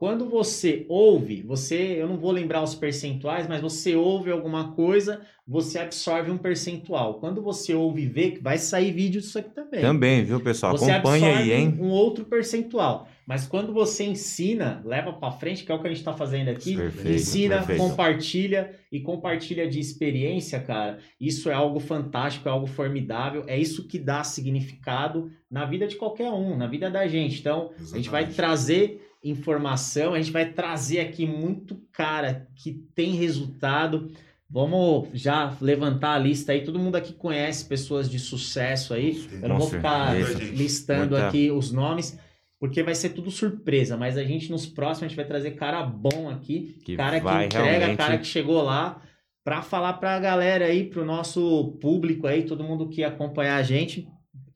Quando 0.04 0.28
você 0.28 0.84
ouve, 0.86 1.40
você, 1.40 1.96
eu 1.98 2.06
não 2.06 2.18
vou 2.18 2.30
lembrar 2.30 2.62
os 2.62 2.74
percentuais, 2.74 3.48
mas 3.48 3.62
você 3.62 3.96
ouve 3.96 4.30
alguma 4.30 4.72
coisa, 4.72 5.22
você 5.48 5.78
absorve 5.78 6.30
um 6.30 6.36
percentual. 6.36 7.14
Quando 7.20 7.40
você 7.40 7.72
ouve 7.72 8.02
e 8.02 8.06
vê, 8.06 8.38
vai 8.38 8.58
sair 8.58 8.92
vídeo 8.92 9.22
disso 9.22 9.38
aqui 9.38 9.54
também. 9.54 9.80
Também, 9.80 10.22
viu, 10.22 10.38
pessoal? 10.40 10.76
Você 10.76 10.90
Acompanha 10.90 11.38
aí, 11.38 11.52
hein? 11.54 11.78
um 11.80 11.88
outro 11.88 12.26
percentual. 12.26 13.08
Mas 13.26 13.46
quando 13.46 13.72
você 13.72 14.04
ensina, 14.04 14.82
leva 14.84 15.10
para 15.10 15.30
frente, 15.30 15.64
que 15.64 15.72
é 15.72 15.74
o 15.74 15.80
que 15.80 15.86
a 15.86 15.90
gente 15.90 16.00
está 16.00 16.12
fazendo 16.12 16.50
aqui, 16.50 16.76
Perfeito, 16.76 17.10
ensina, 17.10 17.56
perfeito. 17.56 17.78
compartilha 17.80 18.78
e 18.92 19.00
compartilha 19.00 19.66
de 19.66 19.80
experiência, 19.80 20.60
cara. 20.60 20.98
Isso 21.18 21.48
é 21.48 21.54
algo 21.54 21.80
fantástico, 21.80 22.46
é 22.46 22.52
algo 22.52 22.66
formidável. 22.66 23.44
É 23.46 23.58
isso 23.58 23.88
que 23.88 23.98
dá 23.98 24.22
significado 24.22 25.30
na 25.50 25.64
vida 25.64 25.86
de 25.86 25.96
qualquer 25.96 26.30
um, 26.30 26.58
na 26.58 26.66
vida 26.66 26.90
da 26.90 27.06
gente. 27.06 27.40
Então, 27.40 27.70
a 27.78 27.96
gente 27.96 28.10
vai 28.10 28.24
Exatamente. 28.24 28.36
trazer 28.36 29.00
informação, 29.24 30.14
a 30.14 30.18
gente 30.20 30.30
vai 30.32 30.44
trazer 30.52 31.00
aqui 31.00 31.26
muito 31.26 31.80
cara 31.92 32.46
que 32.54 32.72
tem 32.94 33.12
resultado. 33.14 34.10
Vamos 34.48 35.08
já 35.14 35.56
levantar 35.60 36.12
a 36.14 36.18
lista 36.18 36.52
aí. 36.52 36.62
Todo 36.62 36.78
mundo 36.78 36.96
aqui 36.96 37.12
conhece 37.12 37.64
pessoas 37.64 38.08
de 38.08 38.18
sucesso 38.18 38.92
aí. 38.94 39.26
Eu 39.42 39.48
não 39.48 39.58
vou 39.58 39.68
ficar 39.68 40.14
certeza. 40.14 40.52
listando 40.52 41.10
Muita- 41.16 41.28
aqui 41.28 41.50
os 41.50 41.72
nomes, 41.72 42.18
porque 42.60 42.82
vai 42.82 42.94
ser 42.94 43.10
tudo 43.10 43.30
surpresa. 43.30 43.96
Mas 43.96 44.16
a 44.16 44.22
gente, 44.22 44.50
nos 44.50 44.66
próximos, 44.66 45.04
a 45.04 45.08
gente 45.08 45.16
vai 45.16 45.24
trazer 45.24 45.52
cara 45.52 45.82
bom 45.82 46.28
aqui. 46.28 46.78
Que 46.84 46.94
cara 46.96 47.18
que 47.20 47.26
entrega, 47.26 47.64
realmente- 47.64 47.96
cara 47.96 48.18
que 48.18 48.26
chegou 48.26 48.62
lá. 48.62 49.00
Pra 49.42 49.60
falar 49.60 49.94
pra 49.94 50.18
galera 50.20 50.66
aí, 50.66 50.84
pro 50.84 51.04
nosso 51.04 51.76
público 51.80 52.26
aí, 52.26 52.44
todo 52.44 52.64
mundo 52.64 52.88
que 52.88 53.02
acompanhar 53.04 53.56
a 53.56 53.62
gente. 53.62 54.06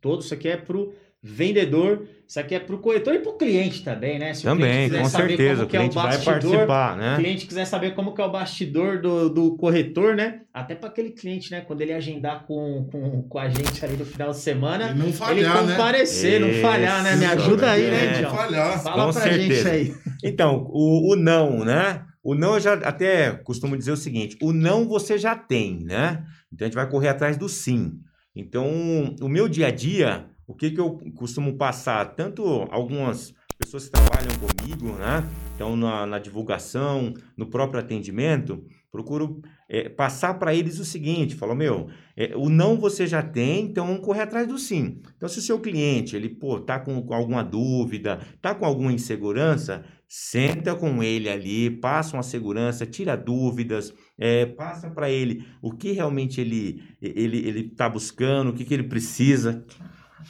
Todo 0.01 0.23
isso 0.23 0.33
aqui 0.33 0.49
é 0.49 0.57
pro 0.57 0.95
vendedor, 1.23 2.07
isso 2.27 2.39
aqui 2.39 2.55
é 2.55 2.61
pro 2.61 2.79
corretor 2.79 3.15
e 3.15 3.19
pro 3.19 3.37
cliente 3.37 3.83
também, 3.83 4.19
né? 4.19 4.35
Se 4.35 4.47
o 4.47 4.55
cliente 4.55 4.61
Também, 4.61 4.89
quiser 4.89 5.03
com 5.03 5.09
saber 5.09 5.29
certeza. 5.29 5.55
como 5.55 5.65
O 5.65 5.69
que 5.69 5.77
é 5.77 5.81
cliente 5.81 5.95
vai 5.95 6.05
bastidor, 6.05 6.33
participar, 6.33 6.95
o 6.95 6.97
né? 6.97 7.17
cliente 7.17 7.47
quiser 7.47 7.65
saber 7.65 7.95
como 7.95 8.15
que 8.15 8.21
é 8.21 8.25
o 8.25 8.31
bastidor 8.31 9.01
do, 9.01 9.29
do 9.29 9.57
corretor, 9.57 10.15
né? 10.15 10.43
Até 10.55 10.75
para 10.75 10.89
aquele 10.91 11.11
cliente, 11.11 11.51
né? 11.51 11.61
Quando 11.63 11.81
ele 11.81 11.93
agendar 11.93 12.45
com, 12.47 12.87
com, 12.93 13.23
com 13.23 13.39
a 13.39 13.49
gente 13.49 13.85
ali 13.85 13.97
no 13.97 14.05
final 14.05 14.31
de 14.31 14.39
semana, 14.39 14.91
E 14.91 14.95
não 14.95 15.07
ele 15.07 15.13
falhar, 15.15 15.65
né? 15.65 15.73
comparecer, 15.73 16.41
não 16.41 16.51
Isso, 16.51 16.61
falhar, 16.61 17.03
né? 17.03 17.17
Me 17.17 17.25
ajuda 17.25 17.71
aí, 17.71 17.91
né, 17.91 18.19
é. 18.19 18.23
Não 18.23 18.31
falhar. 18.31 18.83
Fala 18.83 19.07
Com 19.07 19.13
pra 19.13 19.23
certeza. 19.23 19.55
gente 19.55 19.69
aí. 19.69 19.95
Então, 20.23 20.67
o, 20.71 21.13
o 21.13 21.17
não, 21.17 21.65
né? 21.65 22.05
O 22.23 22.35
não 22.35 22.55
eu 22.55 22.61
já 22.61 22.75
até 22.75 23.33
costumo 23.33 23.77
dizer 23.77 23.93
o 23.93 23.97
seguinte: 23.97 24.37
o 24.43 24.53
não 24.53 24.87
você 24.87 25.17
já 25.19 25.35
tem, 25.35 25.83
né? 25.85 26.25
Então 26.53 26.65
a 26.65 26.69
gente 26.69 26.75
vai 26.77 26.89
correr 26.89 27.09
atrás 27.09 27.37
do 27.37 27.49
sim. 27.49 27.95
Então, 28.37 29.17
o 29.21 29.29
meu 29.29 29.49
dia 29.49 29.67
a 29.67 29.71
dia, 29.71 30.27
o 30.49 30.55
que, 30.55 30.71
que 30.71 30.81
eu 30.81 30.99
costumo 31.15 31.59
passar? 31.59 32.17
Tanto 32.17 32.43
algumas 32.71 33.35
pessoas 33.59 33.85
que 33.85 33.91
trabalham 33.91 34.35
comigo, 34.39 34.99
né? 34.99 35.29
Então, 35.55 35.77
na, 35.77 36.07
na 36.07 36.19
divulgação, 36.19 37.13
no 37.37 37.47
próprio 37.47 37.81
atendimento, 37.81 38.65
procuro 38.91 39.43
é, 39.69 39.91
passar 39.91 40.39
para 40.39 40.55
eles 40.55 40.79
o 40.79 40.87
seguinte: 40.87 41.35
falo, 41.35 41.55
meu, 41.55 41.89
é, 42.17 42.35
o 42.35 42.49
não 42.49 42.79
você 42.79 43.07
já 43.07 43.23
tem, 43.23 43.67
então 43.67 43.87
vamos 43.87 44.01
correr 44.03 44.23
atrás 44.23 44.49
do 44.49 44.59
sim. 44.59 45.03
Então, 45.17 45.29
se 45.29 45.39
o 45.39 45.43
seu 45.43 45.61
cliente, 45.61 46.17
ele, 46.17 46.31
pô, 46.31 46.59
tá 46.59 46.81
com, 46.81 47.03
com 47.03 47.13
alguma 47.13 47.45
dúvida, 47.45 48.19
tá 48.41 48.55
com 48.55 48.65
alguma 48.65 48.91
insegurança, 48.91 49.85
senta 50.09 50.75
com 50.75 51.03
ele 51.03 51.29
ali, 51.29 51.69
passa 51.69 52.17
uma 52.17 52.23
segurança, 52.23 52.87
tira 52.87 53.17
dúvidas, 53.17 53.93
é, 54.17 54.47
passa 54.47 54.89
para 54.89 55.11
ele 55.11 55.45
o 55.61 55.73
que 55.73 55.93
realmente 55.93 56.41
ele 56.41 56.83
ele 57.03 57.47
ele 57.47 57.61
está 57.67 57.87
buscando, 57.87 58.49
o 58.49 58.55
que, 58.55 58.65
que 58.65 58.73
ele 58.73 58.85
precisa. 58.85 59.63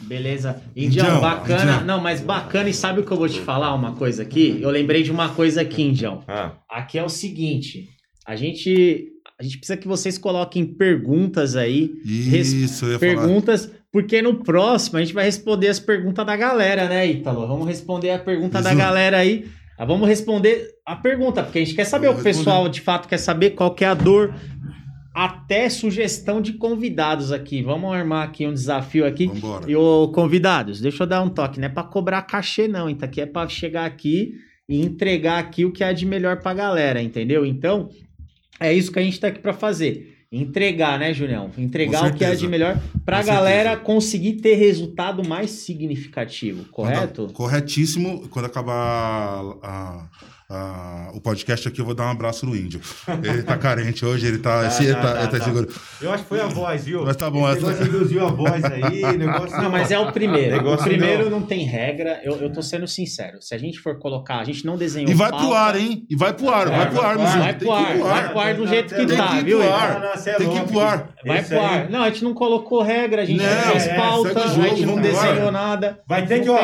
Beleza. 0.00 0.62
Indião, 0.76 1.06
Indião, 1.06 1.20
bacana. 1.20 1.62
Indião. 1.72 1.84
Não, 1.84 2.00
mas 2.02 2.20
bacana. 2.20 2.68
E 2.68 2.74
sabe 2.74 3.00
o 3.00 3.04
que 3.04 3.10
eu 3.10 3.16
vou 3.16 3.28
te 3.28 3.40
falar? 3.40 3.74
Uma 3.74 3.92
coisa 3.94 4.22
aqui? 4.22 4.58
Eu 4.60 4.70
lembrei 4.70 5.02
de 5.02 5.10
uma 5.10 5.28
coisa 5.30 5.60
aqui, 5.62 5.82
Indião. 5.82 6.22
Ah, 6.28 6.52
Aqui 6.70 6.98
é 6.98 7.02
o 7.04 7.08
seguinte: 7.08 7.88
a 8.26 8.36
gente, 8.36 9.08
a 9.38 9.42
gente 9.42 9.58
precisa 9.58 9.76
que 9.76 9.88
vocês 9.88 10.16
coloquem 10.18 10.64
perguntas 10.64 11.56
aí. 11.56 11.90
Isso, 12.04 12.84
eu 12.86 12.92
ia 12.92 12.98
falar. 12.98 13.12
perguntas, 13.14 13.70
porque 13.92 14.20
no 14.22 14.42
próximo 14.42 14.98
a 14.98 15.00
gente 15.00 15.14
vai 15.14 15.24
responder 15.24 15.68
as 15.68 15.80
perguntas 15.80 16.24
da 16.26 16.36
galera, 16.36 16.88
né, 16.88 17.06
Ítalo? 17.06 17.46
Vamos 17.46 17.66
responder 17.66 18.10
a 18.10 18.18
pergunta 18.18 18.60
da 18.62 18.70
Isso. 18.70 18.78
galera 18.78 19.18
aí. 19.18 19.46
Ah, 19.78 19.84
Vamos 19.84 20.08
responder 20.08 20.70
a 20.84 20.96
pergunta, 20.96 21.40
porque 21.42 21.58
a 21.60 21.64
gente 21.64 21.74
quer 21.76 21.84
saber, 21.84 22.08
o 22.08 22.16
pessoal 22.20 22.68
de 22.68 22.80
fato 22.80 23.06
quer 23.06 23.16
saber 23.18 23.50
qual 23.50 23.72
que 23.72 23.84
é 23.84 23.88
a 23.88 23.94
dor, 23.94 24.34
até 25.24 25.68
sugestão 25.68 26.40
de 26.40 26.52
convidados 26.52 27.32
aqui. 27.32 27.60
Vamos 27.62 27.92
armar 27.92 28.24
aqui 28.28 28.46
um 28.46 28.52
desafio 28.52 29.04
aqui. 29.04 29.26
Vambora. 29.26 29.68
E 29.68 29.74
ô, 29.74 30.08
convidados, 30.14 30.80
deixa 30.80 31.02
eu 31.02 31.06
dar 31.08 31.22
um 31.22 31.28
toque, 31.28 31.58
não 31.58 31.66
é 31.66 31.68
pra 31.68 31.82
cobrar 31.82 32.22
cachê 32.22 32.68
não, 32.68 32.88
então 32.88 33.08
aqui 33.08 33.20
é 33.20 33.26
pra 33.26 33.48
chegar 33.48 33.84
aqui 33.84 34.34
e 34.68 34.80
entregar 34.80 35.38
aqui 35.38 35.64
o 35.64 35.72
que 35.72 35.82
é 35.82 35.92
de 35.92 36.06
melhor 36.06 36.40
pra 36.40 36.54
galera, 36.54 37.02
entendeu? 37.02 37.44
Então, 37.44 37.88
é 38.60 38.72
isso 38.72 38.92
que 38.92 38.98
a 38.98 39.02
gente 39.02 39.18
tá 39.18 39.26
aqui 39.28 39.40
pra 39.40 39.52
fazer. 39.52 40.14
Entregar, 40.30 40.98
né, 40.98 41.12
Julião? 41.14 41.50
Entregar 41.56 42.06
o 42.06 42.14
que 42.14 42.22
é 42.22 42.34
de 42.34 42.46
melhor 42.46 42.78
pra 43.04 43.20
Com 43.20 43.26
galera 43.26 43.70
certeza. 43.70 43.84
conseguir 43.86 44.34
ter 44.34 44.54
resultado 44.56 45.26
mais 45.26 45.50
significativo, 45.50 46.64
correto? 46.70 47.22
Quando- 47.24 47.32
corretíssimo. 47.32 48.28
Quando 48.28 48.44
acabar 48.44 49.42
a- 49.62 50.06
a- 50.50 51.10
o 51.12 51.20
podcast 51.20 51.68
aqui, 51.68 51.78
eu 51.80 51.84
vou 51.84 51.94
dar 51.94 52.06
um 52.06 52.10
abraço 52.10 52.46
no 52.46 52.56
índio. 52.56 52.80
Ele 53.22 53.42
tá 53.42 53.56
carente 53.58 54.04
hoje, 54.04 54.26
ele 54.26 54.38
tá, 54.38 54.62
Tá, 54.68 54.82
ele 54.82 54.94
tá, 54.94 55.00
tá, 55.02 55.12
tá, 55.12 55.18
ele 55.22 55.28
tá 55.30 55.38
tá. 55.38 55.44
seguro. 55.44 55.68
eu 56.00 56.10
acho 56.12 56.22
que 56.22 56.28
foi 56.28 56.40
a 56.40 56.46
voz, 56.46 56.84
viu? 56.84 57.04
Mas 57.04 57.16
tá 57.16 57.28
bom, 57.30 57.46
Esse 57.50 57.58
essa- 57.58 57.66
negócio 57.70 57.86
induziu 57.96 58.26
a 58.26 58.30
voz 58.30 58.64
aí, 58.64 59.02
negócio 59.18 59.56
Não, 59.56 59.70
mas 59.70 59.90
é 59.90 59.98
o 59.98 60.10
primeiro. 60.10 60.56
Negócio 60.56 60.86
o 60.86 60.88
primeiro 60.88 61.28
não. 61.30 61.42
tem 61.42 61.64
regra. 61.66 62.20
Eu, 62.24 62.36
eu 62.36 62.50
tô 62.52 62.62
sendo 62.62 62.86
sincero. 62.86 63.42
Se 63.42 63.54
a 63.54 63.58
gente 63.58 63.78
for 63.78 63.98
colocar, 63.98 64.38
a 64.38 64.44
gente 64.44 64.64
não 64.64 64.76
desenhou 64.76 65.10
E 65.10 65.14
vai 65.14 65.28
pro 65.30 65.52
ar, 65.52 65.76
hein? 65.76 66.06
E 66.08 66.16
vai 66.16 66.32
pro 66.32 66.48
ar, 66.48 66.66
É, 66.66 66.70
vai 66.76 66.90
pro 66.90 67.00
ar, 67.02 67.16
meu 67.18 67.26
vai 67.26 67.42
filho. 67.42 67.58
pro 67.58 67.72
ar, 67.72 67.98
vai 67.98 68.28
pro 68.30 68.38
ar 68.40 68.54
do 68.54 68.66
jeito 68.66 68.94
que 68.94 69.06
Tem 69.06 69.16
tá, 69.16 69.28
que 69.28 69.36
ir 69.36 69.44
viu, 69.44 69.62
ar. 69.72 70.12
Tem 70.38 70.48
que 70.50 70.56
ir 70.56 70.64
pro 70.64 70.80
ar. 70.80 71.10
Vai 71.26 71.44
pro 71.44 71.60
ar. 71.60 71.90
Não, 71.90 72.02
a 72.02 72.08
gente 72.10 72.24
não 72.24 72.32
colocou 72.34 72.82
regra, 72.82 73.22
a 73.22 73.24
gente 73.26 73.42
não, 73.42 73.54
Não, 73.54 73.72
fez 73.72 73.86
é, 73.86 73.96
pauta, 73.96 74.44
a 74.44 74.48
gente 74.48 74.86
não 74.86 75.00
desenhou 75.00 75.52
nada. 75.52 76.00
Vai 76.08 76.24
ter 76.26 76.36
Não 76.38 76.44
que, 76.44 76.50
ó. 76.50 76.58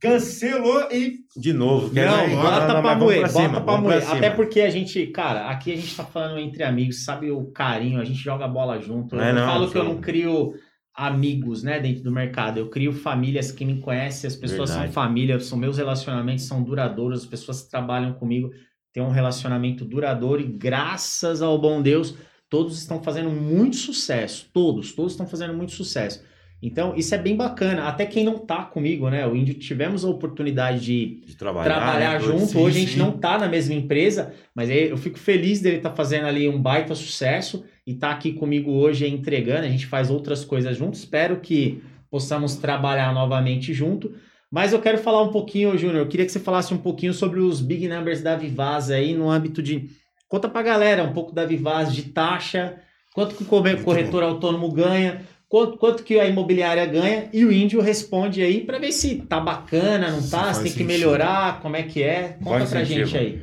Cancelou 0.00 0.88
e 0.92 1.23
de 1.36 1.52
novo. 1.52 1.90
quer 1.90 2.08
Não, 2.08 2.42
bota 2.42 2.74
não, 2.74 2.82
pra 2.82 2.96
moer, 2.96 3.32
bota 3.32 3.60
pra 3.60 3.76
moer. 3.78 4.10
Até 4.10 4.30
porque 4.30 4.60
a 4.60 4.70
gente, 4.70 5.06
cara, 5.08 5.48
aqui 5.48 5.72
a 5.72 5.76
gente 5.76 5.96
tá 5.96 6.04
falando 6.04 6.38
entre 6.38 6.62
amigos, 6.62 7.04
sabe 7.04 7.30
o 7.30 7.46
carinho, 7.46 8.00
a 8.00 8.04
gente 8.04 8.18
joga 8.18 8.46
bola 8.46 8.80
junto. 8.80 9.16
Eu 9.16 9.22
É, 9.22 9.32
não, 9.32 9.46
falo 9.46 9.70
que 9.70 9.76
eu 9.78 9.84
não 9.84 10.00
crio 10.00 10.54
amigos, 10.94 11.62
né, 11.62 11.80
dentro 11.80 12.04
do 12.04 12.12
mercado. 12.12 12.58
Eu 12.58 12.70
crio 12.70 12.92
famílias 12.92 13.50
que 13.50 13.64
me 13.64 13.80
conhecem, 13.80 14.28
as 14.28 14.36
pessoas 14.36 14.70
Verdade. 14.70 14.92
são 14.92 15.02
família, 15.02 15.40
são 15.40 15.58
meus 15.58 15.76
relacionamentos 15.76 16.44
são 16.44 16.62
duradouros, 16.62 17.22
as 17.22 17.26
pessoas 17.26 17.62
que 17.62 17.70
trabalham 17.70 18.12
comigo 18.12 18.50
têm 18.92 19.02
um 19.02 19.10
relacionamento 19.10 19.84
duradouro 19.84 20.40
e 20.40 20.44
graças 20.46 21.42
ao 21.42 21.58
bom 21.58 21.82
Deus, 21.82 22.14
todos 22.48 22.78
estão 22.78 23.02
fazendo 23.02 23.28
muito 23.28 23.74
sucesso, 23.74 24.48
todos, 24.52 24.92
todos 24.92 25.12
estão 25.12 25.26
fazendo 25.26 25.52
muito 25.52 25.72
sucesso. 25.72 26.22
Então, 26.62 26.94
isso 26.96 27.14
é 27.14 27.18
bem 27.18 27.36
bacana. 27.36 27.84
Até 27.84 28.06
quem 28.06 28.24
não 28.24 28.38
tá 28.38 28.62
comigo, 28.62 29.10
né? 29.10 29.26
O 29.26 29.36
Índio 29.36 29.54
tivemos 29.54 30.04
a 30.04 30.08
oportunidade 30.08 30.80
de 30.80 31.20
De 31.26 31.36
trabalhar, 31.36 31.74
trabalhar 31.74 32.12
né, 32.14 32.20
junto. 32.20 32.46
Sim, 32.46 32.58
Hoje 32.58 32.78
a 32.78 32.80
gente 32.80 32.98
não 32.98 33.12
tá 33.12 33.38
na 33.38 33.48
mesma 33.48 33.74
empresa, 33.74 34.32
mas 34.54 34.70
eu 34.70 34.96
fico 34.96 35.18
feliz 35.18 35.60
dele 35.60 35.76
estar 35.76 35.90
fazendo 35.90 36.26
ali 36.26 36.48
um 36.48 36.60
baita 36.60 36.94
sucesso 36.94 37.64
e 37.86 37.94
tá 37.94 38.10
aqui 38.10 38.32
comigo 38.32 38.70
hoje 38.70 39.06
entregando. 39.06 39.66
A 39.66 39.70
gente 39.70 39.86
faz 39.86 40.10
outras 40.10 40.42
coisas 40.44 40.76
juntos. 40.76 41.00
Espero 41.00 41.40
que 41.40 41.82
possamos 42.10 42.56
trabalhar 42.56 43.12
novamente 43.12 43.74
junto. 43.74 44.14
Mas 44.50 44.72
eu 44.72 44.80
quero 44.80 44.98
falar 44.98 45.20
um 45.20 45.32
pouquinho, 45.32 45.76
Júnior. 45.76 45.98
Eu 45.98 46.08
queria 46.08 46.24
que 46.24 46.30
você 46.30 46.38
falasse 46.38 46.72
um 46.72 46.78
pouquinho 46.78 47.12
sobre 47.12 47.40
os 47.40 47.60
big 47.60 47.88
numbers 47.88 48.22
da 48.22 48.36
Vivaz 48.36 48.88
aí 48.88 49.12
no 49.12 49.28
âmbito 49.28 49.60
de. 49.60 49.90
Conta 50.28 50.48
pra 50.48 50.62
galera 50.62 51.02
um 51.02 51.12
pouco 51.12 51.34
da 51.34 51.44
Vivaz 51.44 51.92
de 51.92 52.04
taxa, 52.04 52.76
quanto 53.12 53.34
que 53.34 53.42
o 53.42 53.82
corretor 53.82 54.22
autônomo 54.22 54.70
ganha, 54.70 55.22
quanto, 55.48 55.76
quanto 55.78 56.02
que 56.02 56.18
a 56.18 56.26
imobiliária 56.26 56.84
ganha 56.86 57.28
e 57.32 57.44
o 57.44 57.52
índio 57.52 57.80
responde 57.80 58.42
aí 58.42 58.62
para 58.64 58.78
ver 58.78 58.92
se 58.92 59.16
tá 59.28 59.40
bacana, 59.40 60.10
não 60.10 60.22
tá, 60.28 60.52
se 60.54 60.62
tem 60.64 60.72
que 60.72 60.84
melhorar, 60.84 61.60
como 61.60 61.76
é 61.76 61.82
que 61.82 62.02
é. 62.02 62.38
Conta 62.42 62.66
pra 62.66 62.82
incentivo. 62.82 63.06
gente 63.06 63.16
aí. 63.16 63.42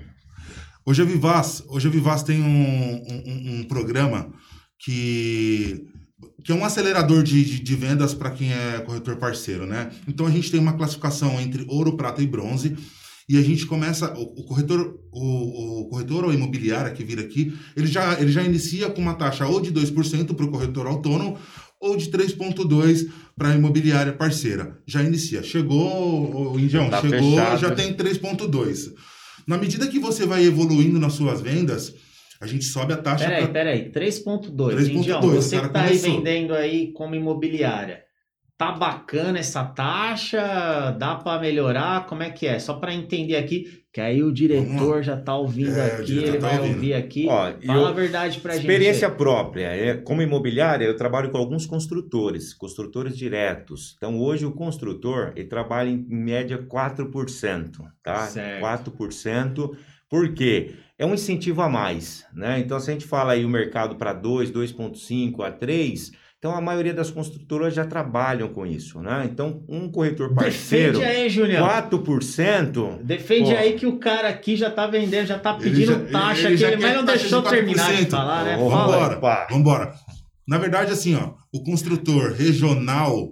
Hoje 0.85 1.01
a 1.01 1.05
Vivaz, 1.05 1.63
hoje 1.67 1.87
a 1.87 1.91
Vivaz 1.91 2.23
tem 2.23 2.41
um, 2.41 2.45
um- 2.47 3.59
um 3.59 3.63
programa 3.63 4.31
que, 4.83 5.83
que 6.43 6.51
é 6.51 6.55
um 6.55 6.65
acelerador 6.65 7.23
de, 7.23 7.43
de, 7.45 7.59
de 7.59 7.75
vendas 7.75 8.13
para 8.13 8.31
quem 8.31 8.51
é 8.51 8.79
corretor 8.79 9.15
parceiro, 9.17 9.65
né? 9.65 9.91
Então 10.07 10.25
a 10.25 10.31
gente 10.31 10.49
tem 10.51 10.59
uma 10.59 10.73
classificação 10.73 11.39
entre 11.39 11.65
ouro, 11.69 11.95
prata 11.95 12.21
e 12.21 12.27
bronze. 12.27 12.75
E 13.29 13.37
a 13.37 13.41
gente 13.41 13.65
começa, 13.65 14.11
o, 14.17 14.41
o 14.41 14.45
corretor, 14.45 14.99
o, 15.13 15.81
o 15.83 15.89
corretor 15.89 16.25
ou 16.25 16.33
imobiliária 16.33 16.91
que 16.91 17.03
vira 17.03 17.21
aqui, 17.21 17.53
ele 17.77 17.87
já, 17.87 18.19
ele 18.19 18.31
já 18.31 18.43
inicia 18.43 18.89
com 18.89 18.99
uma 19.01 19.13
taxa 19.13 19.45
ou 19.47 19.61
de 19.61 19.71
2% 19.71 20.33
para 20.35 20.45
o 20.45 20.49
corretor 20.51 20.85
autônomo 20.87 21.37
ou 21.81 21.97
de 21.97 22.09
3,2% 22.11 23.09
para 23.35 23.49
a 23.49 23.55
imobiliária 23.55 24.13
parceira. 24.13 24.77
Já 24.85 25.01
inicia. 25.03 25.41
Chegou, 25.41 26.53
o 26.53 26.59
Indião, 26.59 26.89
Tá 26.89 27.01
chegou, 27.01 27.31
fechado. 27.31 27.59
já 27.59 27.71
tem 27.71 27.93
3,2%. 27.93 28.93
Na 29.47 29.57
medida 29.57 29.87
que 29.87 29.97
você 29.99 30.25
vai 30.25 30.45
evoluindo 30.45 30.99
nas 30.99 31.13
suas 31.13 31.41
vendas, 31.41 31.93
a 32.39 32.45
gente 32.45 32.63
sobe 32.65 32.93
a 32.93 32.97
taxa 32.97 33.25
Peraí, 33.25 33.43
pra- 33.43 33.51
peraí, 33.53 33.91
3.2. 33.91 34.75
3.2, 34.75 34.89
Indião, 34.95 35.19
o 35.19 35.31
você 35.31 35.59
que 35.59 35.69
tá 35.69 35.81
aí 35.81 35.97
vendendo 35.97 36.53
aí 36.53 36.91
como 36.93 37.15
imobiliária, 37.15 38.03
tá 38.61 38.71
bacana 38.73 39.39
essa 39.39 39.63
taxa? 39.63 40.91
Dá 40.99 41.15
pra 41.15 41.39
melhorar? 41.39 42.05
Como 42.05 42.21
é 42.21 42.29
que 42.29 42.45
é? 42.45 42.59
Só 42.59 42.75
pra 42.75 42.93
entender 42.93 43.35
aqui, 43.35 43.81
que 43.91 43.99
aí 43.99 44.21
o 44.21 44.31
diretor 44.31 45.01
já 45.01 45.17
tá 45.17 45.35
ouvindo 45.35 45.75
É, 45.79 45.95
aqui, 45.95 46.17
ele 46.19 46.37
tá 46.37 46.47
vai 46.47 46.57
ouvindo. 46.59 46.75
ouvir 46.75 46.93
aqui. 46.93 47.25
Ó, 47.27 47.49
e 47.59 47.65
Fala 47.65 47.79
eu- 47.81 47.87
a 47.87 47.91
verdade 47.91 48.39
pra 48.39 48.55
Experiência 48.55 49.07
gente. 49.07 49.17
própria. 49.17 49.65
É, 49.75 49.95
como 49.97 50.21
imobiliária, 50.21 50.85
eu 50.85 50.95
trabalho 50.95 51.31
com 51.31 51.39
alguns 51.39 51.65
construtores, 51.65 52.53
construtores 52.53 53.17
diretos. 53.17 53.95
Então, 53.97 54.19
hoje 54.19 54.45
o 54.45 54.51
construtor, 54.51 55.33
ele 55.35 55.47
trabalha 55.47 55.89
em, 55.89 56.05
em 56.07 56.15
média 56.23 56.59
4%, 56.59 57.79
tá? 58.03 58.27
Certo. 58.27 58.61
4%. 58.61 59.71
Por 60.07 60.33
quê? 60.33 60.75
É 60.99 61.05
um 61.05 61.15
incentivo 61.15 61.63
a 61.63 61.69
mais, 61.69 62.25
né? 62.31 62.59
Então, 62.59 62.79
se 62.79 62.91
a 62.91 62.93
gente 62.93 63.07
fala 63.07 63.31
aí 63.33 63.43
o 63.43 63.49
mercado 63.49 63.95
para 63.95 64.13
2, 64.13 64.51
2,5 64.51 65.41
a 65.41 65.49
3, 65.51 66.11
então 66.41 66.55
a 66.55 66.59
maioria 66.61 66.91
das 66.91 67.11
construtoras 67.11 67.71
já 67.71 67.85
trabalham 67.85 68.47
com 68.49 68.65
isso, 68.65 68.99
né? 68.99 69.29
Então, 69.31 69.63
um 69.69 69.87
corretor 69.91 70.33
parceiro, 70.33 70.97
Defende 70.97 71.05
aí, 71.19 71.29
Julião. 71.29 71.63
4%, 71.67 73.03
Defende 73.03 73.51
Pô. 73.51 73.57
aí 73.57 73.73
que 73.73 73.85
o 73.85 73.99
cara 73.99 74.27
aqui 74.29 74.55
já 74.55 74.71
tá 74.71 74.87
vendendo, 74.87 75.27
já 75.27 75.37
tá 75.37 75.55
Ele 75.61 75.63
pedindo 75.69 75.91
já- 75.91 76.11
taxa 76.11 76.47
ele 76.49 76.53
ele, 76.55 76.57
quer 76.77 76.79
mas 76.79 76.95
não 76.95 77.05
deixou 77.05 77.41
de 77.43 77.49
terminar 77.51 77.91
de 77.93 78.05
4%. 78.07 78.09
falar, 78.09 78.43
né? 78.43 78.57
Ô, 78.57 78.71
Fala. 78.71 78.97
Vambora, 79.07 79.47
vambora. 79.51 79.93
Na 80.47 80.57
verdade, 80.57 80.91
assim, 80.91 81.13
ó, 81.15 81.33
o 81.53 81.63
construtor 81.63 82.31
regional, 82.33 83.29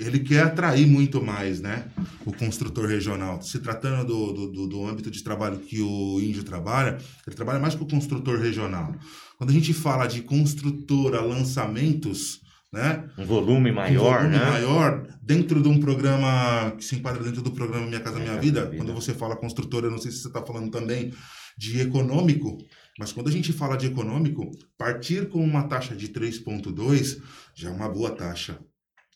ele 0.00 0.20
quer 0.20 0.42
atrair 0.44 0.86
muito 0.86 1.22
mais, 1.22 1.60
né? 1.60 1.84
O 2.24 2.32
construtor 2.32 2.86
regional. 2.86 3.42
Se 3.42 3.58
tratando 3.58 4.06
do, 4.06 4.46
do, 4.48 4.66
do- 4.66 4.86
âmbito 4.86 5.10
de 5.10 5.22
trabalho 5.22 5.58
que 5.58 5.80
o 5.80 6.18
índio 6.20 6.42
trabalha, 6.42 6.98
ele 7.26 7.36
trabalha 7.36 7.58
mais 7.58 7.74
com 7.74 7.84
o 7.84 7.88
construtor 7.88 8.38
regional. 8.38 8.94
Quando 9.36 9.50
a 9.50 9.52
gente 9.52 9.72
fala 9.74 10.06
de 10.06 10.22
construtora 10.22 11.20
lançamentos, 11.20 12.40
né? 12.72 13.04
um 13.18 13.24
volume 13.24 13.70
um 13.70 13.74
maior, 13.74 14.18
volume 14.18 14.36
né? 14.38 14.44
maior 14.50 15.06
dentro 15.22 15.62
de 15.62 15.68
um 15.68 15.78
programa 15.78 16.72
que 16.76 16.84
se 16.84 16.96
enquadra 16.96 17.22
dentro 17.22 17.42
do 17.42 17.50
programa 17.50 17.86
Minha 17.86 18.00
Casa 18.00 18.18
Minha 18.18 18.30
Minha 18.32 18.40
Vida. 18.42 18.64
Vida. 18.66 18.76
Quando 18.76 18.94
você 18.94 19.12
fala 19.12 19.36
construtora, 19.36 19.86
eu 19.86 19.90
não 19.90 19.98
sei 19.98 20.10
se 20.10 20.18
você 20.18 20.28
está 20.28 20.42
falando 20.42 20.70
também 20.70 21.12
de 21.58 21.80
econômico, 21.80 22.56
mas 22.98 23.12
quando 23.12 23.28
a 23.28 23.32
gente 23.32 23.52
fala 23.52 23.76
de 23.76 23.86
econômico, 23.86 24.50
partir 24.78 25.28
com 25.28 25.42
uma 25.44 25.64
taxa 25.64 25.94
de 25.94 26.08
3,2 26.08 27.20
já 27.54 27.68
é 27.68 27.72
uma 27.72 27.88
boa 27.88 28.10
taxa. 28.10 28.58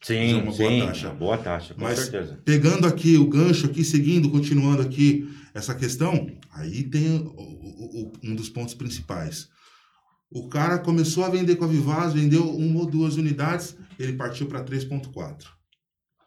Já 0.06 0.14
é 0.14 0.26
Sim, 0.28 0.34
uma 0.34 0.42
boa 0.52 0.54
sim, 0.70 0.80
taxa. 0.86 1.06
uma 1.08 1.14
boa 1.14 1.38
taxa, 1.38 1.74
com 1.74 1.80
Mas- 1.82 1.98
certeza. 1.98 2.38
Pegando 2.44 2.86
aqui 2.86 3.16
o 3.16 3.26
gancho, 3.26 3.66
aqui 3.66 3.82
seguindo, 3.84 4.30
continuando 4.30 4.82
aqui 4.82 5.28
essa 5.54 5.74
questão, 5.74 6.26
aí 6.52 6.82
tem 6.84 7.16
o- 7.16 7.24
o- 7.28 8.02
o- 8.02 8.12
um 8.22 8.34
dos 8.34 8.48
pontos 8.48 8.74
principais. 8.74 9.48
O 10.30 10.48
cara 10.48 10.78
começou 10.78 11.24
a 11.24 11.28
vender 11.28 11.56
com 11.56 11.64
a 11.64 11.68
Vivaz, 11.68 12.12
vendeu 12.12 12.48
uma 12.48 12.80
ou 12.80 12.86
duas 12.86 13.16
unidades, 13.16 13.76
ele 13.98 14.14
partiu 14.14 14.46
para 14.46 14.62
3,4. 14.62 15.50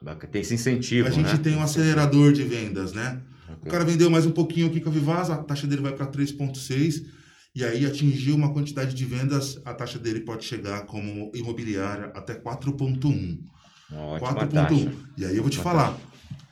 Bacana, 0.02 0.32
Tem 0.32 0.42
esse 0.42 0.54
incentivo, 0.54 1.08
A 1.08 1.12
gente 1.12 1.34
né? 1.34 1.38
tem 1.38 1.56
um 1.56 1.62
acelerador 1.62 2.32
de 2.32 2.44
vendas, 2.44 2.94
né? 2.94 3.22
O 3.64 3.70
cara 3.70 3.84
vendeu 3.84 4.10
mais 4.10 4.26
um 4.26 4.32
pouquinho 4.32 4.68
aqui 4.68 4.80
com 4.80 4.90
a 4.90 4.92
Vivaz, 4.92 5.30
a 5.30 5.38
taxa 5.38 5.66
dele 5.68 5.82
vai 5.82 5.94
para 5.94 6.06
3,6 6.06 7.04
e 7.56 7.64
aí 7.64 7.86
atingiu 7.86 8.36
uma 8.36 8.54
quantidade 8.54 8.94
de 8.94 9.06
vendas, 9.06 9.60
a 9.66 9.74
taxa 9.74 9.98
dele 9.98 10.20
pode 10.22 10.46
chegar 10.46 10.86
como 10.86 11.32
imobiliária 11.34 12.12
até 12.14 12.34
4,1. 12.36 13.40
Uma 13.92 14.02
ótima 14.04 14.34
4,1. 14.48 14.52
taxa. 14.52 14.94
E 15.18 15.26
aí 15.26 15.36
eu 15.38 15.42
vou 15.44 15.50
te 15.50 15.58
falar, 15.60 15.98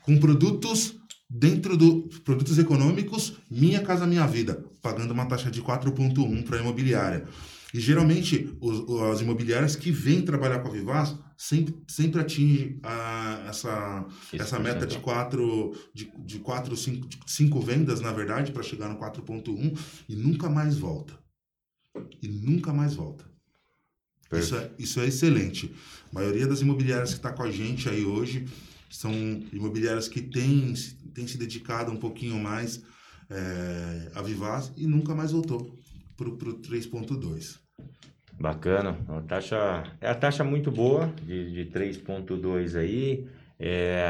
com 0.02 0.18
produtos 0.18 0.94
dentro 1.28 1.76
do 1.76 2.08
produtos 2.24 2.58
econômicos, 2.58 3.34
Minha 3.50 3.82
Casa 3.82 4.06
Minha 4.06 4.26
Vida, 4.26 4.64
pagando 4.82 5.12
uma 5.12 5.26
taxa 5.26 5.50
de 5.50 5.60
4,1 5.62 6.44
para 6.44 6.56
a 6.56 6.60
imobiliária. 6.60 7.26
E 7.74 7.80
geralmente 7.80 8.56
os, 8.60 8.88
as 9.12 9.20
imobiliárias 9.20 9.74
que 9.76 9.90
vêm 9.90 10.22
trabalhar 10.22 10.60
com 10.60 10.68
a 10.68 10.70
Vivaz 10.70 11.14
sempre, 11.36 11.74
sempre 11.88 12.20
atingem 12.20 12.78
a- 12.82 13.44
essa, 13.48 14.06
essa 14.32 14.58
meta 14.58 14.86
de 14.86 14.94
percentual. 14.94 15.02
quatro, 15.02 15.74
de, 15.92 16.10
de 16.24 16.38
quatro 16.38 16.76
cinco, 16.76 17.06
de 17.06 17.18
cinco 17.26 17.60
vendas, 17.60 18.00
na 18.00 18.12
verdade, 18.12 18.52
para 18.52 18.62
chegar 18.62 18.88
no 18.88 18.96
4.1 18.96 19.76
e 20.08 20.14
nunca 20.16 20.48
mais 20.48 20.78
volta. 20.78 21.18
E 22.22 22.28
nunca 22.28 22.72
mais 22.72 22.94
volta. 22.94 23.24
Isso 24.32 24.56
é, 24.56 24.70
isso 24.78 25.00
é 25.00 25.06
excelente. 25.06 25.72
A 26.10 26.14
maioria 26.14 26.46
das 26.46 26.60
imobiliárias 26.60 27.10
que 27.10 27.16
está 27.16 27.32
com 27.32 27.42
a 27.42 27.50
gente 27.50 27.88
aí 27.88 28.04
hoje 28.04 28.46
são 28.90 29.12
imobiliárias 29.52 30.08
que 30.08 30.20
têm, 30.20 30.74
se- 30.74 30.96
dedicado 31.38 31.92
um 31.92 31.96
pouquinho 31.96 32.38
mais 32.38 32.82
é, 33.30 34.10
a 34.14 34.22
Vivaz 34.22 34.72
e 34.76 34.86
nunca 34.86 35.14
mais 35.14 35.32
voltou 35.32 35.76
para 36.16 36.28
o 36.28 36.36
3.2. 36.36 37.58
Bacana. 38.38 38.98
A 39.08 39.20
taxa, 39.22 39.84
é 40.00 40.08
a 40.10 40.14
taxa 40.14 40.44
muito 40.44 40.70
boa, 40.70 41.12
de, 41.24 41.64
de 41.64 41.70
3,2 41.70 42.76
aí. 42.78 43.26
É, 43.58 44.04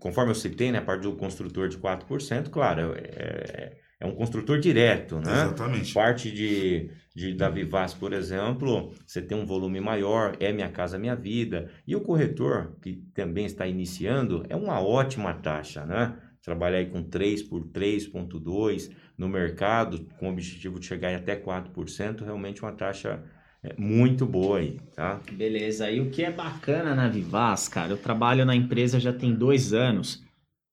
conforme 0.00 0.30
eu 0.30 0.34
citei, 0.34 0.72
né, 0.72 0.78
a 0.78 0.82
parte 0.82 1.02
do 1.02 1.12
construtor 1.12 1.68
de 1.68 1.76
4%, 1.76 2.48
claro, 2.50 2.94
é, 2.96 3.76
é 3.98 4.06
um 4.06 4.14
construtor 4.14 4.60
direto, 4.60 5.16
né? 5.16 5.32
Exatamente. 5.32 5.94
Parte 5.94 6.30
de, 6.30 6.90
de 7.14 7.34
da 7.34 7.48
Vivaz, 7.48 7.94
por 7.94 8.12
exemplo, 8.12 8.92
você 9.06 9.22
tem 9.22 9.36
um 9.36 9.46
volume 9.46 9.80
maior, 9.80 10.36
é 10.38 10.52
Minha 10.52 10.68
Casa 10.68 10.98
Minha 10.98 11.16
Vida. 11.16 11.70
E 11.86 11.96
o 11.96 12.00
corretor, 12.02 12.76
que 12.82 12.94
também 13.14 13.46
está 13.46 13.66
iniciando, 13.66 14.44
é 14.48 14.56
uma 14.56 14.80
ótima 14.80 15.32
taxa, 15.32 15.86
né? 15.86 16.16
Trabalhar 16.42 16.78
aí 16.78 16.86
com 16.86 17.02
3 17.02 17.42
por 17.44 17.64
3,2 17.64 18.90
no 19.16 19.28
mercado, 19.28 20.06
com 20.18 20.28
o 20.28 20.32
objetivo 20.32 20.78
de 20.78 20.86
chegar 20.86 21.08
aí 21.08 21.14
até 21.14 21.34
4%, 21.34 22.22
realmente 22.22 22.62
uma 22.62 22.72
taxa 22.72 23.24
é, 23.62 23.74
muito 23.78 24.26
boa 24.26 24.58
aí, 24.58 24.78
tá? 24.94 25.20
Beleza. 25.32 25.90
E 25.90 26.00
o 26.00 26.10
que 26.10 26.22
é 26.22 26.30
bacana 26.30 26.94
na 26.94 27.08
Vivaz, 27.08 27.66
cara, 27.66 27.92
eu 27.92 27.96
trabalho 27.96 28.44
na 28.44 28.54
empresa 28.54 29.00
já 29.00 29.12
tem 29.12 29.34
dois 29.34 29.72
anos. 29.72 30.25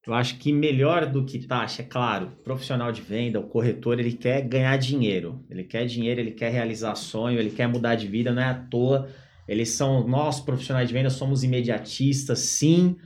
Eu 0.05 0.13
acho 0.13 0.37
que 0.37 0.51
melhor 0.51 1.05
do 1.05 1.23
que 1.23 1.39
taxa, 1.39 1.81
é 1.81 1.85
claro, 1.85 2.31
profissional 2.43 2.91
de 2.91 3.01
venda, 3.01 3.39
o 3.39 3.47
corretor, 3.47 3.99
ele 3.99 4.11
quer 4.11 4.41
ganhar 4.41 4.75
dinheiro. 4.77 5.41
Ele 5.49 5.63
quer 5.63 5.85
dinheiro, 5.85 6.19
ele 6.19 6.31
quer 6.31 6.51
realizar 6.51 6.93
sonho, 6.95 7.39
ele 7.39 7.49
quer 7.49 7.67
mudar 7.67 7.95
de 7.95 8.05
vida, 8.05 8.33
não 8.33 8.41
é 8.41 8.45
à 8.45 8.53
toa. 8.53 9.07
Eles 9.47 9.69
são, 9.69 10.05
nós 10.05 10.41
profissionais 10.41 10.89
de 10.89 10.93
venda, 10.93 11.09
somos 11.09 11.43
imediatistas, 11.43 12.39
sim. 12.39 12.97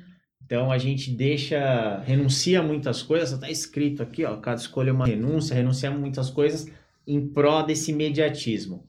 Então 0.44 0.72
a 0.72 0.78
gente 0.80 1.12
deixa, 1.12 2.00
renuncia 2.00 2.64
muitas 2.64 3.04
coisas, 3.04 3.34
está 3.34 3.50
escrito 3.50 4.02
aqui, 4.02 4.24
ó, 4.26 4.38
cada 4.38 4.60
escolha 4.60 4.90
é 4.90 4.94
uma 4.94 5.06
renúncia, 5.06 5.54
renuncia 5.54 5.92
muitas 5.92 6.30
coisas 6.32 6.68
em 7.06 7.28
prol 7.28 7.64
desse 7.64 7.92
imediatismo. 7.92 8.88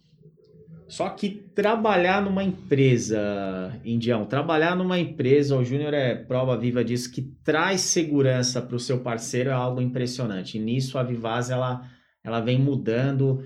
Só 0.88 1.10
que 1.10 1.28
trabalhar 1.54 2.22
numa 2.22 2.42
empresa, 2.42 3.78
Indião, 3.84 4.24
trabalhar 4.24 4.74
numa 4.74 4.98
empresa, 4.98 5.54
o 5.54 5.64
Júnior 5.64 5.92
é 5.92 6.14
prova 6.14 6.56
viva 6.56 6.82
disso, 6.82 7.12
que 7.12 7.22
traz 7.44 7.82
segurança 7.82 8.62
para 8.62 8.74
o 8.74 8.80
seu 8.80 9.00
parceiro 9.00 9.50
é 9.50 9.52
algo 9.52 9.82
impressionante. 9.82 10.56
E 10.56 10.60
nisso 10.60 10.98
a 10.98 11.02
Vivaz, 11.02 11.50
ela, 11.50 11.82
ela 12.24 12.40
vem 12.40 12.58
mudando. 12.58 13.44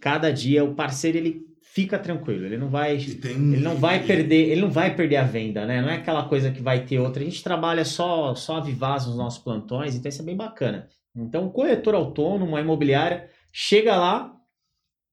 Cada 0.00 0.32
dia 0.32 0.64
o 0.64 0.74
parceiro, 0.74 1.18
ele 1.18 1.42
fica 1.72 1.96
tranquilo, 1.96 2.44
ele 2.44 2.58
não 2.58 2.68
vai... 2.68 2.96
Tem, 2.98 3.32
Ele 3.32 3.62
não 3.62 3.76
vai 3.76 4.04
perder, 4.04 4.48
ele 4.48 4.60
não 4.60 4.70
vai 4.70 4.92
perder 4.96 5.16
a 5.16 5.22
venda, 5.22 5.64
né? 5.64 5.80
Não 5.80 5.88
é 5.88 5.94
aquela 5.94 6.24
coisa 6.24 6.50
que 6.50 6.60
vai 6.60 6.84
ter 6.84 6.98
outra. 6.98 7.22
A 7.22 7.24
gente 7.24 7.44
trabalha 7.44 7.84
só 7.84 8.34
só 8.34 8.56
a 8.56 8.60
Vivaz 8.60 9.06
nos 9.06 9.16
nossos 9.16 9.42
plantões, 9.42 9.94
então 9.94 10.08
isso 10.08 10.22
é 10.22 10.24
bem 10.24 10.36
bacana. 10.36 10.88
Então, 11.14 11.46
o 11.46 11.50
corretor 11.50 11.94
autônomo, 11.94 12.56
a 12.56 12.60
imobiliária, 12.60 13.28
chega 13.52 13.96
lá, 13.96 14.32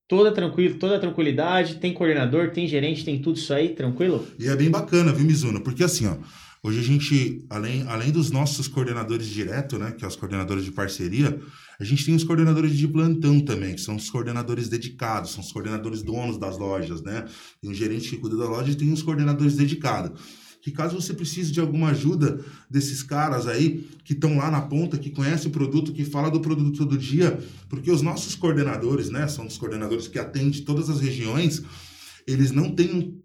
toda 0.08 0.32
tranquilo, 0.32 0.76
toda 0.80 1.00
tranquilidade, 1.00 1.76
tem 1.76 1.93
coordenador, 1.93 2.52
tem 2.52 2.67
gerente, 2.67 3.04
tem 3.04 3.22
tudo 3.22 3.38
isso 3.38 3.54
aí, 3.54 3.70
tranquilo? 3.70 4.26
E 4.39 4.48
é 4.48 4.56
bem 4.56 4.70
bacana, 4.70 5.12
viu, 5.12 5.26
Mizuno? 5.26 5.62
Porque 5.62 5.84
assim, 5.84 6.08
ó, 6.08 6.15
Hoje 6.63 6.80
a 6.80 6.84
gente, 6.84 7.46
além, 7.50 7.84
além 7.88 8.12
dos 8.12 8.32
nossos 8.32 8.67
coordenadores 8.67 9.28
direto, 9.28 9.78
né, 9.78 9.91
que 9.91 10.04
é 10.04 10.08
os 10.08 10.15
coordenadores 10.15 10.65
de 10.65 10.72
parceria, 10.72 11.39
a 11.80 11.84
gente 11.84 12.03
tem 12.03 12.16
os 12.16 12.24
coordenadores 12.24 12.76
de 12.76 12.88
plantão 12.88 13.39
também, 13.39 13.76
que 13.76 13.82
são 13.82 13.95
os 13.95 14.10
coordenadores 14.10 14.68
dedicados, 14.68 15.32
são 15.32 15.41
os 15.41 15.51
coordenadores 15.51 16.01
donos 16.01 16.38
das 16.38 16.58
lojas, 16.58 17.01
né? 17.03 17.26
Tem 17.62 17.70
um 17.70 17.74
gerente 17.74 18.10
que 18.10 18.18
cuida 18.18 18.36
da 18.36 18.49
loja 18.49 18.72
e 18.72 18.76
tem 18.76 18.91
os 18.91 19.03
coordenadores 19.03 19.55
dedicados. 19.55 20.20
Que 20.68 20.74
caso 20.74 20.99
você 20.99 21.13
precise 21.13 21.49
de 21.49 21.61
alguma 21.61 21.91
ajuda 21.91 22.43
desses 22.70 23.01
caras 23.01 23.47
aí 23.47 23.88
que 24.03 24.11
estão 24.11 24.36
lá 24.36 24.51
na 24.51 24.59
ponta, 24.59 24.97
que 24.97 25.09
conhecem 25.09 25.47
o 25.47 25.49
produto, 25.49 25.93
que 25.93 26.03
fala 26.03 26.30
do 26.30 26.41
produto 26.41 26.78
todo 26.78 26.97
dia, 26.97 27.39
porque 27.70 27.89
os 27.89 28.01
nossos 28.01 28.36
coordenadores, 28.36 29.09
né, 29.09 29.30
são 29.30 29.47
os 29.47 29.57
coordenadores 29.57 30.09
que 30.09 30.20
atendem 30.20 30.61
todas 30.63 30.89
as 30.89 30.99
regiões, 30.99 31.63
eles 32.28 32.51
não 32.51 32.70
têm 32.70 33.18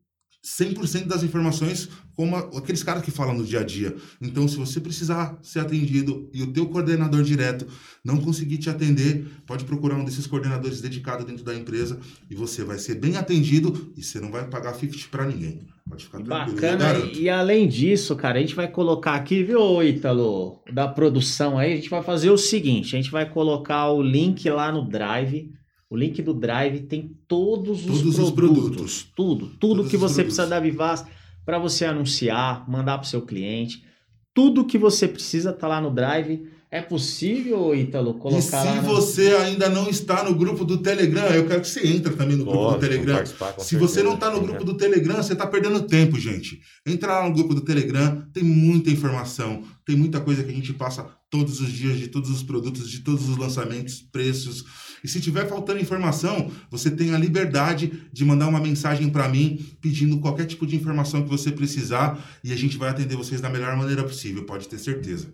100% 0.44 1.06
das 1.06 1.22
informações 1.22 1.88
como 2.14 2.36
aqueles 2.36 2.82
caras 2.82 3.02
que 3.02 3.10
falam 3.10 3.34
no 3.34 3.44
dia 3.44 3.60
a 3.60 3.64
dia. 3.64 3.94
Então, 4.20 4.46
se 4.46 4.56
você 4.56 4.80
precisar 4.80 5.38
ser 5.40 5.60
atendido 5.60 6.28
e 6.32 6.42
o 6.42 6.52
teu 6.52 6.66
coordenador 6.66 7.22
direto 7.22 7.66
não 8.04 8.18
conseguir 8.18 8.58
te 8.58 8.68
atender, 8.68 9.24
pode 9.46 9.64
procurar 9.64 9.96
um 9.96 10.04
desses 10.04 10.26
coordenadores 10.26 10.80
dedicados 10.80 11.24
dentro 11.24 11.44
da 11.44 11.54
empresa 11.54 11.98
e 12.28 12.34
você 12.34 12.64
vai 12.64 12.78
ser 12.78 12.96
bem 12.96 13.16
atendido 13.16 13.92
e 13.96 14.02
você 14.02 14.20
não 14.20 14.30
vai 14.30 14.46
pagar 14.46 14.74
50 14.74 15.08
para 15.10 15.26
ninguém. 15.26 15.60
Pode 15.88 16.04
ficar 16.04 16.20
tranquilo. 16.20 16.60
Bacana. 16.60 16.98
E, 17.12 17.22
e 17.22 17.30
além 17.30 17.68
disso, 17.68 18.14
cara, 18.16 18.38
a 18.38 18.40
gente 18.40 18.54
vai 18.54 18.68
colocar 18.68 19.14
aqui, 19.14 19.42
viu, 19.42 19.82
Ítalo, 19.82 20.60
da 20.72 20.88
produção 20.88 21.56
aí, 21.56 21.72
a 21.72 21.76
gente 21.76 21.90
vai 21.90 22.02
fazer 22.02 22.30
o 22.30 22.38
seguinte, 22.38 22.94
a 22.94 23.00
gente 23.00 23.10
vai 23.10 23.28
colocar 23.28 23.90
o 23.90 24.02
link 24.02 24.48
lá 24.50 24.70
no 24.70 24.88
Drive 24.88 25.50
o 25.92 25.96
link 25.96 26.22
do 26.22 26.32
Drive 26.32 26.80
tem 26.84 27.14
todos, 27.28 27.82
todos 27.82 28.02
os, 28.06 28.18
os 28.18 28.30
produtos, 28.30 28.62
produtos. 28.62 29.08
Tudo, 29.14 29.46
tudo 29.48 29.58
Todos 29.58 29.90
que 29.90 29.98
você 29.98 30.22
produtos. 30.22 30.36
precisa 30.36 30.46
da 30.46 30.58
Vivaz 30.58 31.04
para 31.44 31.58
você 31.58 31.84
anunciar, 31.84 32.66
mandar 32.66 32.96
para 32.96 33.04
o 33.04 33.08
seu 33.08 33.20
cliente. 33.20 33.84
Tudo 34.32 34.64
que 34.64 34.78
você 34.78 35.06
precisa 35.06 35.52
tá 35.52 35.68
lá 35.68 35.82
no 35.82 35.90
Drive. 35.90 36.48
É 36.72 36.80
possível, 36.80 37.74
Ítalo, 37.74 38.12
E 38.16 38.18
colocar 38.18 38.40
se 38.40 38.50
lá 38.50 38.76
no... 38.76 38.82
você 38.88 39.28
ainda 39.34 39.68
não 39.68 39.90
está 39.90 40.24
no 40.24 40.34
grupo 40.34 40.64
do 40.64 40.78
Telegram, 40.78 41.26
eu 41.26 41.46
quero 41.46 41.60
que 41.60 41.68
você 41.68 41.86
entre 41.86 42.14
também 42.14 42.34
no 42.34 42.46
grupo 42.46 42.72
do 42.72 42.78
Telegram. 42.78 43.26
Se 43.26 43.76
você 43.76 43.96
certeza. 43.96 44.02
não 44.04 44.14
está 44.14 44.30
no 44.30 44.40
grupo 44.40 44.64
do 44.64 44.74
Telegram, 44.74 45.16
você 45.16 45.34
está 45.34 45.46
perdendo 45.46 45.82
tempo, 45.82 46.18
gente. 46.18 46.62
Entra 46.86 47.18
lá 47.18 47.28
no 47.28 47.34
grupo 47.34 47.54
do 47.54 47.60
Telegram, 47.60 48.26
tem 48.32 48.42
muita 48.42 48.88
informação, 48.88 49.62
tem 49.84 49.94
muita 49.94 50.18
coisa 50.18 50.42
que 50.42 50.50
a 50.50 50.54
gente 50.54 50.72
passa 50.72 51.06
todos 51.28 51.60
os 51.60 51.70
dias 51.70 51.98
de 51.98 52.08
todos 52.08 52.30
os 52.30 52.42
produtos, 52.42 52.88
de 52.88 53.00
todos 53.00 53.28
os 53.28 53.36
lançamentos, 53.36 54.00
preços. 54.10 54.64
E 55.04 55.08
se 55.08 55.20
tiver 55.20 55.46
faltando 55.46 55.78
informação, 55.78 56.50
você 56.70 56.90
tem 56.90 57.12
a 57.12 57.18
liberdade 57.18 58.08
de 58.10 58.24
mandar 58.24 58.48
uma 58.48 58.60
mensagem 58.60 59.10
para 59.10 59.28
mim 59.28 59.62
pedindo 59.82 60.18
qualquer 60.20 60.46
tipo 60.46 60.66
de 60.66 60.74
informação 60.74 61.22
que 61.22 61.28
você 61.28 61.52
precisar 61.52 62.18
e 62.42 62.50
a 62.50 62.56
gente 62.56 62.78
vai 62.78 62.88
atender 62.88 63.14
vocês 63.14 63.42
da 63.42 63.50
melhor 63.50 63.76
maneira 63.76 64.02
possível, 64.02 64.44
pode 64.44 64.66
ter 64.68 64.78
certeza. 64.78 65.30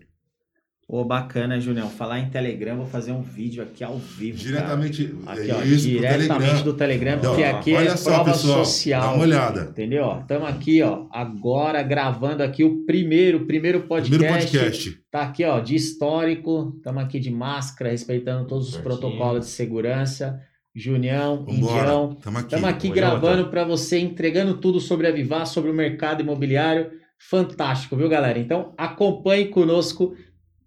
Ô, 0.91 1.05
bacana, 1.05 1.61
Julião. 1.61 1.91
Falar 1.91 2.18
em 2.20 2.30
Telegram, 2.30 2.78
vou 2.78 2.86
fazer 2.86 3.12
um 3.12 3.20
vídeo 3.20 3.62
aqui 3.62 3.84
ao 3.84 3.99
vivo. 3.99 4.39
Diretamente, 4.39 5.14
Aqui, 5.26 5.51
é 5.51 5.55
ó, 5.55 5.62
isso, 5.62 5.86
pro 5.86 5.99
diretamente 5.99 6.28
Telegram. 6.41 6.62
do 6.64 6.72
Telegram, 6.72 7.16
Então, 7.18 7.30
porque 7.30 7.45
aqui 7.45 7.74
olha 7.74 7.89
é 7.91 7.97
só, 7.97 8.11
prova 8.14 8.32
pessoal, 8.32 8.64
social. 8.64 9.03
Dá 9.03 9.12
uma 9.12 9.22
olhada. 9.22 9.61
Entendeu? 9.70 10.18
Estamos 10.22 10.49
aqui, 10.49 10.82
ó, 10.82 11.05
agora 11.12 11.82
gravando 11.82 12.43
aqui 12.43 12.64
o 12.64 12.86
primeiro, 12.86 13.45
primeiro 13.45 13.82
podcast. 13.82 14.16
Primeiro 14.18 14.34
podcast. 14.41 15.01
Tá 15.11 15.22
aqui, 15.24 15.45
ó, 15.45 15.61
de 15.61 15.74
histórico. 15.74 16.72
Estamos 16.78 17.03
aqui 17.03 17.20
de 17.20 17.30
máscara, 17.30 17.91
respeitando 17.91 18.47
todos 18.47 18.68
os 18.68 18.74
Certinho. 18.74 18.97
protocolos 18.99 19.45
de 19.45 19.51
segurança. 19.53 20.41
Junião, 20.74 21.45
Vambora. 21.45 21.80
Indião. 21.82 22.16
Tamo 22.22 22.39
aqui. 22.39 22.47
Estamos 22.47 22.70
aqui 22.70 22.82
Tamo 22.89 22.95
gravando 22.95 23.49
para 23.51 23.62
você, 23.64 23.99
entregando 23.99 24.55
tudo 24.57 24.80
sobre 24.80 25.07
a 25.07 25.11
Vivar, 25.11 25.45
sobre 25.45 25.70
o 25.70 25.74
mercado 25.74 26.22
imobiliário. 26.22 26.93
Fantástico, 27.18 27.97
viu, 27.97 28.09
galera? 28.09 28.39
Então, 28.39 28.72
acompanhe 28.78 29.47
conosco 29.49 30.14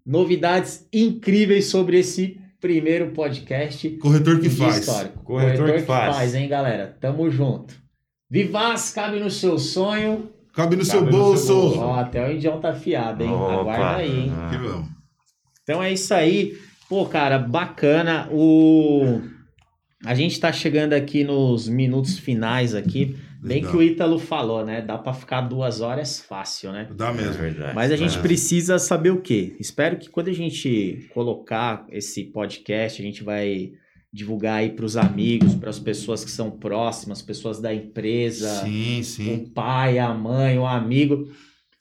novidades 0.04 0.86
incríveis 0.92 1.66
sobre 1.66 1.98
esse 1.98 2.40
primeiro 2.60 3.10
podcast 3.10 3.88
Corretor 3.98 4.40
que 4.40 4.48
faz. 4.48 4.78
histórico. 4.78 5.24
Corretor 5.24 5.72
que 5.72 5.80
faz. 5.80 6.34
hein, 6.34 6.48
galera? 6.48 6.96
Tamo 7.00 7.30
junto. 7.30 7.74
Vivaz, 8.30 8.90
cabe 8.90 9.18
no 9.20 9.30
seu 9.30 9.58
sonho. 9.58 10.30
Cabe 10.54 10.76
no 10.76 10.84
Cabe 10.84 10.84
seu 10.84 11.00
no 11.02 11.10
seu 11.10 11.18
bolso. 11.20 11.54
bolso. 11.54 11.78
Ó, 11.80 11.94
até 11.94 12.26
o 12.28 12.32
Indião 12.32 12.60
tá 12.60 12.70
afiado, 12.70 13.22
hein? 13.22 13.30
Opa. 13.30 13.60
Aguarda 13.60 13.96
aí, 13.96 14.20
hein? 14.20 14.32
Ah. 14.34 14.48
Que 14.50 14.56
vamos. 14.58 14.88
Então 15.62 15.82
é 15.82 15.92
isso 15.92 16.12
aí. 16.14 16.56
Pô, 16.88 17.06
cara, 17.06 17.38
bacana. 17.38 18.28
O... 18.30 19.20
A 20.04 20.14
gente 20.14 20.38
tá 20.38 20.52
chegando 20.52 20.92
aqui 20.92 21.24
nos 21.24 21.68
minutos 21.68 22.18
finais 22.18 22.74
aqui. 22.74 23.16
Bem 23.42 23.62
que 23.62 23.76
o 23.76 23.82
Ítalo 23.82 24.18
falou, 24.18 24.64
né? 24.64 24.80
Dá 24.80 24.96
pra 24.96 25.12
ficar 25.12 25.40
duas 25.42 25.80
horas 25.80 26.20
fácil, 26.20 26.70
né? 26.72 26.88
Dá 26.94 27.08
É 27.10 27.12
mesmo. 27.12 27.32
verdade. 27.32 27.74
Mas 27.74 27.90
a 27.90 27.96
gente 27.96 28.16
É. 28.18 28.20
precisa 28.22 28.78
saber 28.78 29.10
o 29.10 29.20
quê? 29.20 29.56
Espero 29.58 29.96
que 29.96 30.08
quando 30.08 30.28
a 30.28 30.32
gente 30.32 31.08
colocar 31.12 31.84
esse 31.90 32.24
podcast, 32.24 33.02
a 33.02 33.04
gente 33.04 33.24
vai 33.24 33.72
divulgar 34.12 34.58
aí 34.58 34.70
para 34.70 34.84
os 34.84 34.96
amigos, 34.96 35.54
para 35.54 35.70
as 35.70 35.78
pessoas 35.78 36.22
que 36.24 36.30
são 36.30 36.50
próximas, 36.50 37.20
pessoas 37.22 37.58
da 37.60 37.74
empresa, 37.74 38.48
Sim, 38.62 39.02
sim. 39.02 39.34
o 39.34 39.48
pai, 39.50 39.98
a 39.98 40.12
mãe, 40.14 40.58
o 40.58 40.66
amigo. 40.66 41.28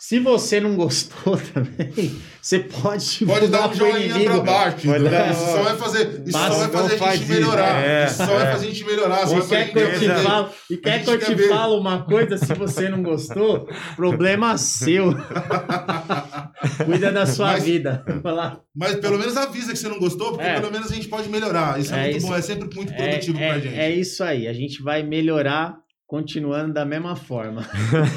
Se 0.04 0.20
você 0.20 0.60
não 0.60 0.76
gostou 0.76 1.38
também, 1.54 2.12
você 2.42 2.58
pode 2.58 3.24
Pode 3.24 3.48
dar 3.50 3.70
um 3.70 3.74
joinha 3.76 4.10
pra 4.10 4.20
inimigo. 4.24 4.42
baixo. 4.42 4.88
Pode 4.88 5.04
dar- 5.08 5.32
Isso 5.32 5.46
só 5.46 5.62
vai 5.62 5.78
fazer, 5.78 6.24
isso 6.26 6.38
Mas 6.40 6.54
só 6.54 6.60
vai 6.60 6.70
fazer 6.70 7.04
a 7.04 7.12
gente 7.12 7.22
isso. 7.24 7.32
melhorar. 7.34 7.86
É, 7.86 8.06
Isso 8.08 8.18
só 8.18 8.26
vai 8.26 8.48
é. 8.48 8.52
fazer 8.52 8.66
a 8.66 8.70
gente 8.72 8.84
melhorar. 8.84 9.28
Só 9.28 9.38
E 9.38 9.40
vai 9.42 9.48
quer 9.48 9.72
que 9.72 9.78
eu 9.80 10.00
te 10.00 10.10
falo, 10.24 10.50
e 10.72 10.78
quer 10.78 11.04
que 11.04 11.10
eu 11.12 11.20
te 11.20 11.36
ver. 11.36 11.50
falo 11.50 11.80
uma 11.80 12.04
coisa, 12.04 12.36
se 12.36 12.52
você 12.56 12.90
não 12.90 13.04
gostou, 13.04 13.70
problema 13.96 14.58
seu. 14.58 15.14
Cuida 16.86 17.12
da 17.12 17.26
sua 17.28 17.54
Mas- 17.54 17.64
vida. 17.64 18.04
Vai. 18.24 18.58
Mas 18.76 18.96
pelo 18.96 19.20
menos 19.20 19.38
avisa 19.38 19.72
que 19.72 19.78
você 19.78 19.88
não 19.88 20.00
gostou, 20.00 20.32
porque 20.32 20.48
É. 20.48 20.60
pelo 20.60 20.72
menos 20.72 20.92
a 20.92 20.96
gente 20.96 21.08
pode 21.08 21.30
melhorar. 21.30 21.80
Isso 21.80 21.94
é, 21.94 22.00
É 22.00 22.04
muito 22.06 22.18
isso. 22.18 22.28
bom, 22.28 22.36
é 22.36 22.42
sempre 22.42 22.76
muito 22.76 22.92
É, 22.94 22.96
produtivo 22.96 23.38
é- 23.40 23.50
pra 23.50 23.60
gente. 23.60 23.80
é 23.80 23.92
isso 23.92 24.24
aí, 24.24 24.48
a 24.48 24.54
gente 24.54 24.82
vai 24.82 25.04
melhorar 25.04 25.76
continuando 26.12 26.74
da 26.74 26.84
mesma 26.84 27.16
forma. 27.16 27.62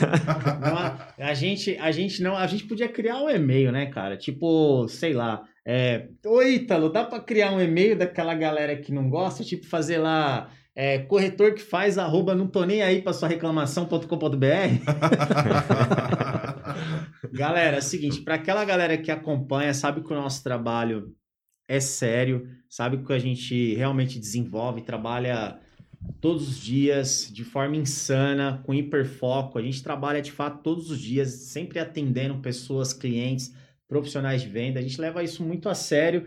Não, 0.61 0.77
a, 0.77 1.15
a 1.17 1.33
gente, 1.33 1.79
a 1.79 1.93
gente 1.93 2.21
não, 2.25 2.37
a 2.37 2.45
gente 2.45 2.65
podia 2.65 2.89
criar 2.89 3.23
um 3.23 3.31
e-mail, 3.31 3.71
né, 3.71 3.87
cara? 3.87 4.17
Tipo, 4.17 4.89
sei 4.89 5.13
lá, 5.13 5.45
é, 5.65 6.09
Oi, 6.27 6.55
Ítalo, 6.55 6.91
dá 6.91 7.05
pra 7.05 7.21
criar 7.21 7.53
um 7.53 7.61
e-mail 7.61 7.97
daquela 7.97 8.35
galera 8.35 8.77
que 8.77 8.91
não 8.91 9.09
gosta, 9.09 9.45
tipo 9.45 9.65
fazer 9.67 9.99
lá 9.99 10.51
é, 10.75 10.99
corretor 10.99 11.55
que 11.55 11.63
faz 11.63 11.97
arroba 11.97 12.35
não 12.35 12.49
tô 12.49 12.65
nem 12.65 12.83
aí 12.83 13.01
pra 13.01 13.13
sua 13.13 13.29
reclamação.com.br. 13.29 14.11
Galera, 17.33 17.77
é 17.77 17.79
o 17.79 17.83
seguinte, 17.83 18.23
para 18.23 18.35
aquela 18.35 18.65
galera 18.65 18.99
que 18.99 19.13
acompanha, 19.13 19.73
sabe 19.73 20.03
que 20.03 20.13
o 20.13 20.17
nosso 20.17 20.43
trabalho 20.43 21.15
é 21.69 21.79
sério, 21.79 22.45
sabe 22.69 23.05
que 23.05 23.13
a 23.13 23.21
gente 23.21 23.77
realmente 23.77 24.19
desenvolve, 24.19 24.83
trabalha 24.83 25.61
todos 26.21 26.49
os 26.49 26.59
dias 26.59 27.31
de 27.33 27.45
forma 27.45 27.77
insana, 27.77 28.63
com 28.65 28.75
hiperfoco. 28.75 29.59
A 29.59 29.63
gente 29.63 29.83
trabalha 29.83 30.23
de 30.23 30.33
fato 30.33 30.63
todos 30.63 30.91
os 30.91 30.99
dias, 30.99 31.31
sempre 31.31 31.79
atendendo 31.79 32.39
pessoas, 32.39 32.93
clientes, 32.93 33.55
profissionais 33.89 34.43
de 34.43 34.49
venda. 34.49 34.81
A 34.81 34.83
gente 34.83 35.01
leva 35.01 35.23
isso 35.23 35.43
muito 35.45 35.69
a 35.69 35.75
sério. 35.75 36.27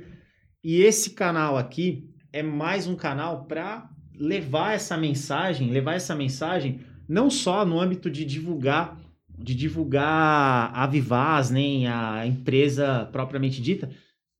E 0.64 0.82
esse 0.82 1.12
canal 1.12 1.58
aqui 1.58 2.10
é 2.32 2.44
mais 2.44 2.88
um 2.88 2.96
canal 2.96 3.46
para 3.46 3.90
levar 4.14 4.74
essa 4.74 4.98
mensagem, 4.98 5.72
levar 5.72 5.94
essa 5.94 6.16
mensagem 6.16 6.80
não 7.08 7.30
só 7.30 7.66
no 7.66 7.80
âmbito 7.80 8.10
de 8.10 8.26
divulgar 8.26 9.00
de 9.38 9.54
divulgar 9.54 10.72
a 10.74 10.88
Vivaz, 10.88 11.52
nem 11.52 11.88
a 11.88 12.26
empresa 12.26 13.08
propriamente 13.12 13.62
dita, 13.62 13.90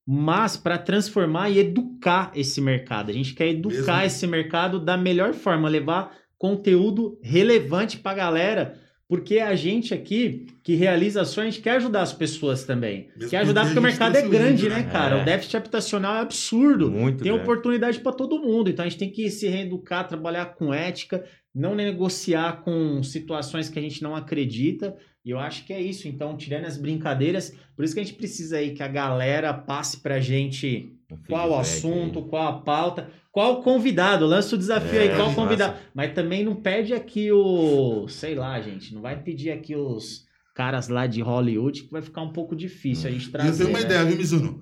mas 0.10 0.56
para 0.56 0.78
transformar 0.78 1.50
e 1.50 1.60
educar 1.60 2.32
esse 2.34 2.62
mercado. 2.62 3.10
A 3.10 3.14
gente 3.14 3.34
quer 3.34 3.50
educar 3.50 3.76
Mesmo. 3.76 4.06
esse 4.06 4.26
mercado 4.26 4.80
da 4.80 4.96
melhor 4.96 5.34
forma, 5.34 5.68
levar 5.68 6.16
conteúdo 6.38 7.20
relevante 7.22 7.98
para 7.98 8.14
a 8.14 8.16
galera, 8.16 8.80
porque 9.10 9.40
a 9.40 9.54
gente 9.54 9.94
aqui 9.94 10.46
que 10.64 10.76
realiza 10.76 11.22
ações, 11.22 11.48
a 11.48 11.50
gente 11.50 11.62
quer 11.62 11.72
ajudar 11.72 12.04
as 12.04 12.14
pessoas 12.14 12.64
também. 12.64 13.10
Mesmo 13.18 13.30
quer 13.30 13.38
ajudar 13.40 13.66
porque 13.66 13.80
o 13.80 13.82
mercado 13.82 14.16
é 14.16 14.22
grande, 14.22 14.70
né, 14.70 14.78
né? 14.78 14.84
cara? 14.90 15.18
É. 15.18 15.22
O 15.22 15.26
déficit 15.26 15.58
habitacional 15.58 16.16
é 16.16 16.20
absurdo. 16.22 16.90
Muito 16.90 17.24
Tem 17.24 17.34
grande. 17.34 17.44
oportunidade 17.44 18.00
para 18.00 18.14
todo 18.14 18.42
mundo, 18.42 18.70
então 18.70 18.86
a 18.86 18.88
gente 18.88 19.00
tem 19.00 19.12
que 19.12 19.30
se 19.30 19.50
reeducar, 19.50 20.08
trabalhar 20.08 20.46
com 20.56 20.74
ética, 20.74 21.26
não 21.54 21.76
negociar 21.76 22.62
com 22.62 23.04
situações 23.04 23.68
que 23.68 23.78
a 23.78 23.82
gente 23.82 24.02
não 24.02 24.16
acredita. 24.16 24.96
E 25.28 25.32
eu 25.32 25.40
acho 25.40 25.66
que 25.66 25.74
é 25.74 25.82
isso. 25.82 26.08
Então, 26.08 26.38
tirando 26.38 26.64
as 26.66 26.78
brincadeiras, 26.78 27.54
por 27.76 27.84
isso 27.84 27.94
que 27.94 28.00
a 28.00 28.04
gente 28.04 28.16
precisa 28.16 28.58
aí 28.60 28.74
que 28.74 28.82
a 28.82 28.88
galera 28.88 29.54
passe 29.54 29.98
pra 29.98 30.22
gente 30.22 30.94
qual 31.28 31.50
o 31.52 31.56
assunto, 31.60 32.20
aí. 32.20 32.26
qual 32.30 32.48
a 32.48 32.62
pauta, 32.62 33.10
qual 33.30 33.60
o 33.60 33.62
convidado. 33.64 34.26
Lança 34.26 34.56
o 34.56 34.58
desafio 34.58 35.02
aí, 35.02 35.10
É, 35.10 35.16
qual 35.16 35.28
o 35.28 35.30
massa. 35.32 35.42
convidado. 35.42 35.78
Mas 35.94 36.14
também 36.14 36.46
não 36.46 36.56
pede 36.56 36.94
aqui 36.94 37.30
o. 37.32 38.08
Sei 38.08 38.36
lá, 38.36 38.62
gente. 38.62 38.94
Não 38.96 39.02
vai 39.02 39.22
pedir 39.22 39.52
aqui 39.52 39.76
os 39.76 40.26
caras 40.56 40.88
lá 40.88 41.06
de 41.06 41.22
Hollywood, 41.22 41.84
que 41.84 41.92
vai 41.92 42.02
ficar 42.02 42.22
um 42.22 42.32
pouco 42.32 42.56
difícil 42.56 43.10
a 43.10 43.12
gente 43.12 43.30
trazer. 43.30 43.50
eu 43.52 43.58
tenho 43.58 43.70
uma 43.70 43.80
né? 43.80 43.86
ideia, 43.86 44.06
viu, 44.06 44.18
Mizuno? 44.18 44.62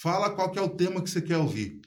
Fala 0.00 0.30
qual 0.30 0.52
que 0.52 0.58
é 0.58 0.62
o 0.62 0.68
tema 0.68 1.02
que 1.02 1.10
você 1.10 1.20
quer 1.20 1.36
ouvir. 1.36 1.80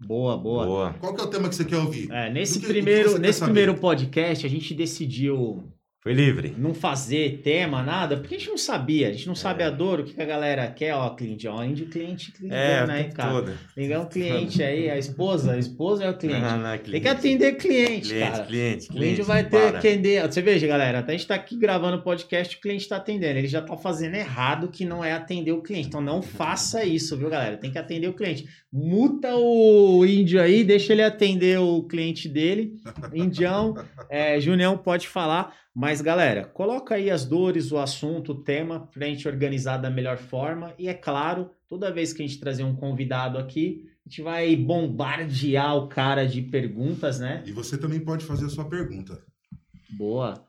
Boa, 0.00 0.36
boa. 0.38 0.64
Boa. 0.64 0.92
Qual 0.94 1.14
que 1.14 1.20
é 1.20 1.24
o 1.24 1.28
tema 1.28 1.46
que 1.48 1.54
você 1.54 1.64
quer 1.66 1.76
ouvir? 1.76 2.10
É, 2.10 2.30
nesse 2.32 2.58
que- 2.58 2.64
que 2.66 2.72
primeiro, 2.72 3.12
quer 3.12 3.20
nesse 3.20 3.44
primeiro 3.44 3.74
podcast, 3.74 4.46
a 4.46 4.48
gente 4.48 4.72
decidiu 4.72 5.70
Foi 6.02 6.14
livre. 6.14 6.54
não 6.56 6.72
fazer 6.72 7.40
tema, 7.44 7.82
nada, 7.82 8.16
porque 8.16 8.34
a 8.34 8.38
gente 8.38 8.48
não 8.48 8.56
sabia, 8.56 9.08
a 9.08 9.12
gente 9.12 9.26
não 9.26 9.34
É. 9.34 9.36
sabe 9.36 9.62
a 9.62 9.68
dor, 9.68 10.00
o 10.00 10.04
que, 10.04 10.20
a 10.20 10.24
galera 10.24 10.66
quer, 10.70 10.94
ó, 10.94 11.10
cliente, 11.10 11.46
ó, 11.46 11.62
índio 11.62 11.86
cliente, 11.88 12.32
cliente, 12.32 12.54
É, 12.54 12.86
né, 12.86 13.04
cara? 13.04 13.30
todo. 13.32 13.52
Ligar 13.76 14.00
um 14.00 14.06
cliente 14.06 14.62
aí, 14.62 14.88
a 14.88 14.96
esposa, 14.96 15.52
a 15.52 15.58
esposa 15.58 16.04
é 16.04 16.10
o 16.10 16.16
cliente. 16.16 16.42
Ah, 16.42 16.56
não, 16.56 16.70
Tem 16.70 16.78
que 16.78 16.84
cliente. 16.84 17.08
atender 17.08 17.52
cliente, 17.56 18.08
Cliente, 18.08 18.30
cara. 18.30 18.44
cliente, 18.44 18.86
O 18.86 18.92
cliente. 18.94 19.12
índio 19.12 19.24
vai 19.26 19.42
não 19.42 19.50
ter 19.50 19.70
que 19.72 19.76
atender. 19.76 20.22
Você 20.26 20.40
veja, 20.40 20.66
galera, 20.66 21.00
até 21.00 21.12
a 21.12 21.16
gente 21.16 21.26
tá 21.26 21.34
aqui 21.34 21.56
gravando 21.58 22.02
podcast, 22.02 22.56
o 22.56 22.60
cliente 22.62 22.88
tá 22.88 22.96
atendendo. 22.96 23.38
Ele 23.38 23.46
já 23.48 23.60
tá 23.60 23.76
fazendo 23.76 24.14
errado, 24.14 24.68
que 24.68 24.86
não 24.86 25.04
é 25.04 25.12
atender 25.12 25.52
o 25.52 25.60
cliente. 25.62 25.88
Então 25.88 26.00
não 26.00 26.22
faça 26.22 26.82
isso, 26.82 27.14
viu, 27.16 27.28
galera? 27.28 27.58
Tem 27.58 27.70
que 27.70 27.78
atender 27.78 28.08
o 28.08 28.14
cliente. 28.14 28.46
Muta 28.72 29.34
o 29.36 30.06
índio 30.06 30.40
aí, 30.40 30.64
deixa 30.64 30.92
ele 30.94 31.02
atender 31.02 31.58
o 31.58 31.82
cliente 31.82 32.26
dele. 32.26 32.72
Indião, 33.12 33.74
é, 34.08 34.40
Junião 34.40 34.78
pode 34.78 35.06
falar. 35.06 35.60
Mas, 35.74 36.00
galera, 36.00 36.44
coloca 36.44 36.96
aí 36.96 37.10
as 37.10 37.24
dores, 37.24 37.70
o 37.70 37.78
assunto, 37.78 38.32
o 38.32 38.42
tema, 38.42 38.88
pra 38.92 39.06
gente 39.06 39.28
organizar 39.28 39.76
da 39.78 39.88
melhor 39.90 40.18
forma. 40.18 40.74
E 40.78 40.88
é 40.88 40.94
claro, 40.94 41.50
toda 41.68 41.92
vez 41.92 42.12
que 42.12 42.22
a 42.22 42.26
gente 42.26 42.40
trazer 42.40 42.64
um 42.64 42.74
convidado 42.74 43.38
aqui, 43.38 43.88
a 44.04 44.08
gente 44.08 44.22
vai 44.22 44.56
bombardear 44.56 45.76
o 45.76 45.88
cara 45.88 46.26
de 46.26 46.42
perguntas, 46.42 47.20
né? 47.20 47.44
E 47.46 47.52
você 47.52 47.78
também 47.78 48.00
pode 48.00 48.24
fazer 48.24 48.46
a 48.46 48.48
sua 48.48 48.68
pergunta. 48.68 49.22
Boa. 49.90 50.44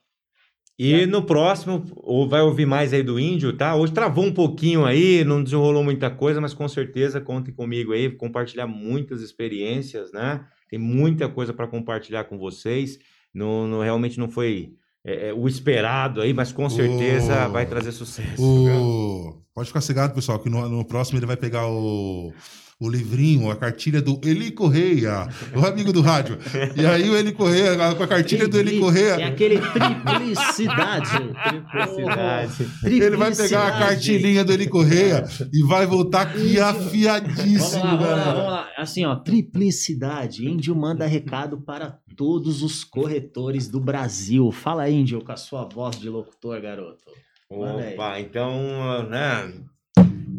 E 0.79 1.05
no 1.05 1.23
próximo, 1.23 1.85
ou 1.97 2.27
vai 2.27 2.41
ouvir 2.41 2.65
mais 2.65 2.91
aí 2.91 3.03
do 3.03 3.19
índio, 3.19 3.55
tá? 3.55 3.75
Hoje 3.75 3.93
travou 3.93 4.25
um 4.25 4.33
pouquinho 4.33 4.83
aí, 4.83 5.23
não 5.23 5.43
desenrolou 5.43 5.83
muita 5.83 6.09
coisa, 6.09 6.41
mas 6.41 6.55
com 6.55 6.67
certeza 6.67 7.21
contem 7.21 7.53
comigo 7.53 7.93
aí, 7.93 8.09
compartilhar 8.09 8.65
muitas 8.65 9.21
experiências, 9.21 10.11
né? 10.11 10.43
Tem 10.67 10.79
muita 10.79 11.29
coisa 11.29 11.53
para 11.53 11.67
compartilhar 11.67 12.23
com 12.23 12.39
vocês. 12.39 12.97
Não, 13.31 13.67
não- 13.67 13.81
realmente 13.81 14.17
não 14.17 14.27
foi 14.27 14.73
é, 15.05 15.29
é, 15.29 15.33
o 15.33 15.47
esperado 15.47 16.21
aí, 16.21 16.33
mas 16.33 16.51
com 16.51 16.69
certeza 16.69 17.47
Oh. 17.47 17.51
vai 17.51 17.65
trazer 17.65 17.91
sucesso. 17.91 18.37
viu? 18.37 18.75
O... 18.75 19.41
Pode 19.53 19.67
ficar 19.67 19.81
cegado, 19.81 20.13
pessoal, 20.13 20.39
que 20.39 20.49
no, 20.49 20.67
no 20.69 20.85
próximo 20.85 21.19
ele 21.19 21.25
vai 21.25 21.35
pegar 21.35 21.67
o, 21.67 22.31
o 22.79 22.89
livrinho, 22.89 23.51
a 23.51 23.55
cartilha 23.55 24.01
do 24.01 24.19
Eli 24.23 24.49
Correia, 24.51 25.27
o 25.53 25.65
amigo 25.65 25.91
do 25.91 25.99
rádio. 26.01 26.37
E 26.75 26.85
aí 26.85 27.09
o 27.09 27.17
Eli 27.17 27.33
Correia, 27.33 27.93
com 27.95 28.01
a 28.03 28.07
cartilha 28.07 28.47
do 28.47 28.57
Eli 28.57 28.77
É 28.77 28.79
Correia, 28.79 29.27
aquele 29.27 29.59
triplicidade. 29.59 31.09
Triplicidade. 31.49 32.69
ele 32.83 33.17
vai 33.17 33.35
pegar 33.35 33.67
a 33.67 33.79
cartilhinha 33.79 34.43
do 34.45 34.53
Eli 34.53 34.67
Correia 34.67 35.25
e 35.53 35.63
vai 35.67 35.85
voltar 35.85 36.21
aqui 36.21 36.55
Vamos 36.57 36.85
afiadíssimo, 36.87 37.83
lá, 37.83 37.89
vamos 37.95 38.01
lá, 38.01 38.07
galera. 38.15 38.33
vamos 38.33 38.51
lá. 38.51 38.67
Assim, 38.77 39.05
ó, 39.05 39.15
triplicidade. 39.17 40.47
Índio 40.47 40.75
manda 40.75 41.05
recado 41.05 41.61
para 41.61 41.97
todos 42.15 42.61
os 42.63 42.83
corretores 42.83 43.67
do 43.67 43.79
Brasil. 43.79 44.51
Fala, 44.51 44.89
Índio, 44.89 45.23
com 45.23 45.31
a 45.31 45.37
sua 45.37 45.63
voz 45.65 45.99
de 45.99 46.09
locutor, 46.09 46.61
garoto. 46.61 47.03
Opa, 47.49 48.19
então, 48.19 49.07
né? 49.09 49.53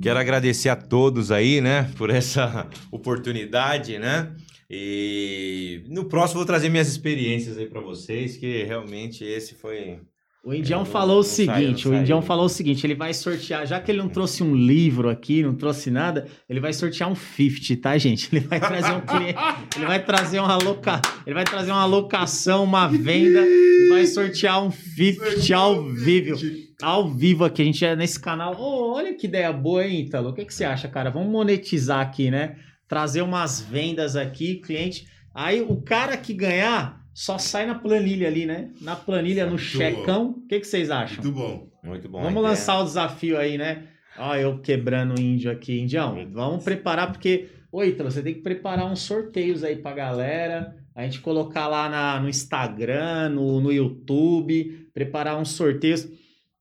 Quero 0.01 0.19
agradecer 0.19 0.69
a 0.69 0.77
todos 0.77 1.31
aí, 1.31 1.61
né, 1.61 1.91
por 1.97 2.11
essa 2.11 2.69
oportunidade, 2.91 3.99
né? 3.99 4.35
E 4.69 5.85
no 5.89 6.07
próximo 6.07 6.39
vou 6.39 6.47
trazer 6.47 6.71
minhas 6.71 6.89
experiências 6.89 7.59
aí 7.59 7.67
para 7.67 7.81
vocês, 7.81 8.37
que 8.37 8.65
realmente 8.65 9.23
esse 9.23 9.55
foi 9.55 10.01
O 10.45 10.53
Indião 10.53 10.85
falou 10.85 11.21
o 11.21 11.23
seguinte, 11.23 11.89
o 11.89 11.95
Indião 11.95 12.21
falou 12.21 12.47
o 12.47 12.49
seguinte, 12.49 12.85
ele 12.85 12.97
vai 12.97 13.15
sortear, 13.15 13.65
já 13.65 13.79
que 13.79 13.93
ele 13.93 13.99
não 13.99 14.09
trouxe 14.09 14.43
um 14.43 14.57
livro 14.57 15.09
aqui, 15.09 15.41
não 15.41 15.55
trouxe 15.55 15.89
nada, 15.89 16.27
ele 16.49 16.59
vai 16.59 16.73
sortear 16.73 17.09
um 17.09 17.15
50, 17.15 17.81
tá, 17.81 17.97
gente? 17.97 18.29
Ele 18.35 18.45
vai 18.49 18.59
trazer 18.59 18.91
um 18.91 19.01
cliente, 19.03 19.39
ele 19.77 19.87
vai 19.87 20.05
trazer 20.05 20.41
uma 20.41 20.53
aloca, 20.53 21.01
ele 21.25 21.35
vai 21.35 21.45
trazer 21.45 21.71
uma 21.71 21.83
alocação, 21.83 22.65
uma 22.65 22.89
venda, 22.89 23.41
e 23.41 23.89
vai 23.89 24.05
sortear 24.05 24.65
um 24.65 24.73
50 24.73 25.55
ao 25.57 25.85
vivo, 25.85 26.37
ao 26.83 27.09
vivo 27.09 27.45
aqui, 27.45 27.63
a 27.63 27.65
gente 27.65 27.85
é 27.85 27.95
nesse 27.95 28.19
canal. 28.19 28.61
Ô, 28.61 28.95
olha 28.95 29.15
que 29.15 29.29
ideia 29.29 29.53
boa, 29.53 29.87
hein, 29.87 30.01
Ítalo? 30.01 30.31
O 30.31 30.35
que, 30.35 30.45
que 30.45 30.53
você 30.53 30.65
acha, 30.65 30.89
cara? 30.89 31.09
Vamos 31.09 31.31
monetizar 31.31 32.01
aqui, 32.01 32.33
né? 32.33 32.57
Trazer 32.89 33.23
umas 33.23 33.61
vendas 33.61 34.17
aqui, 34.17 34.57
cliente. 34.57 35.07
Aí 35.33 35.63
o 35.63 35.81
cara 35.81 36.17
que 36.17 36.35
ganhar 36.35 37.02
só 37.15 37.39
sai 37.39 37.67
na 37.67 37.75
planilha 37.75 38.29
ali, 38.29 38.47
né? 38.47 38.71
Na 38.81 38.97
planilha, 38.97 39.45
no 39.45 39.51
Muito 39.53 39.63
checão. 39.65 40.31
O 40.31 40.47
que, 40.47 40.61
que 40.61 40.67
vocês 40.67 40.91
acham? 40.91 41.23
Muito 41.23 41.37
bom. 41.39 41.69
muito 41.85 42.09
bom. 42.09 42.23
Vamos 42.23 42.43
lançar 42.43 42.81
o 42.81 42.85
desafio 42.85 43.39
aí, 43.39 43.59
né? 43.59 43.85
Ó, 44.19 44.35
eu 44.37 44.59
quebrando 44.59 45.15
o 45.19 45.21
índio 45.21 45.51
aqui, 45.51 45.81
Indião. 45.81 46.17
Vamos 46.33 46.63
preparar, 46.65 47.11
porque. 47.11 47.49
Ô, 47.71 47.83
Ítalo, 47.83 48.11
você 48.11 48.23
tem 48.23 48.35
que 48.35 48.41
preparar 48.43 48.85
uns 48.87 49.01
sorteios 49.01 49.65
aí 49.65 49.77
pra 49.77 49.93
galera. 49.93 50.77
A 50.95 51.03
gente 51.05 51.21
colocar 51.21 51.69
lá 51.69 51.89
na- 51.89 52.21
no 52.21 52.29
Instagram, 52.29 53.31
no, 53.31 53.61
no 53.63 53.73
YouTube, 53.73 54.89
preparar 54.93 55.39
uns 55.39 55.51
sorteios. 55.53 56.07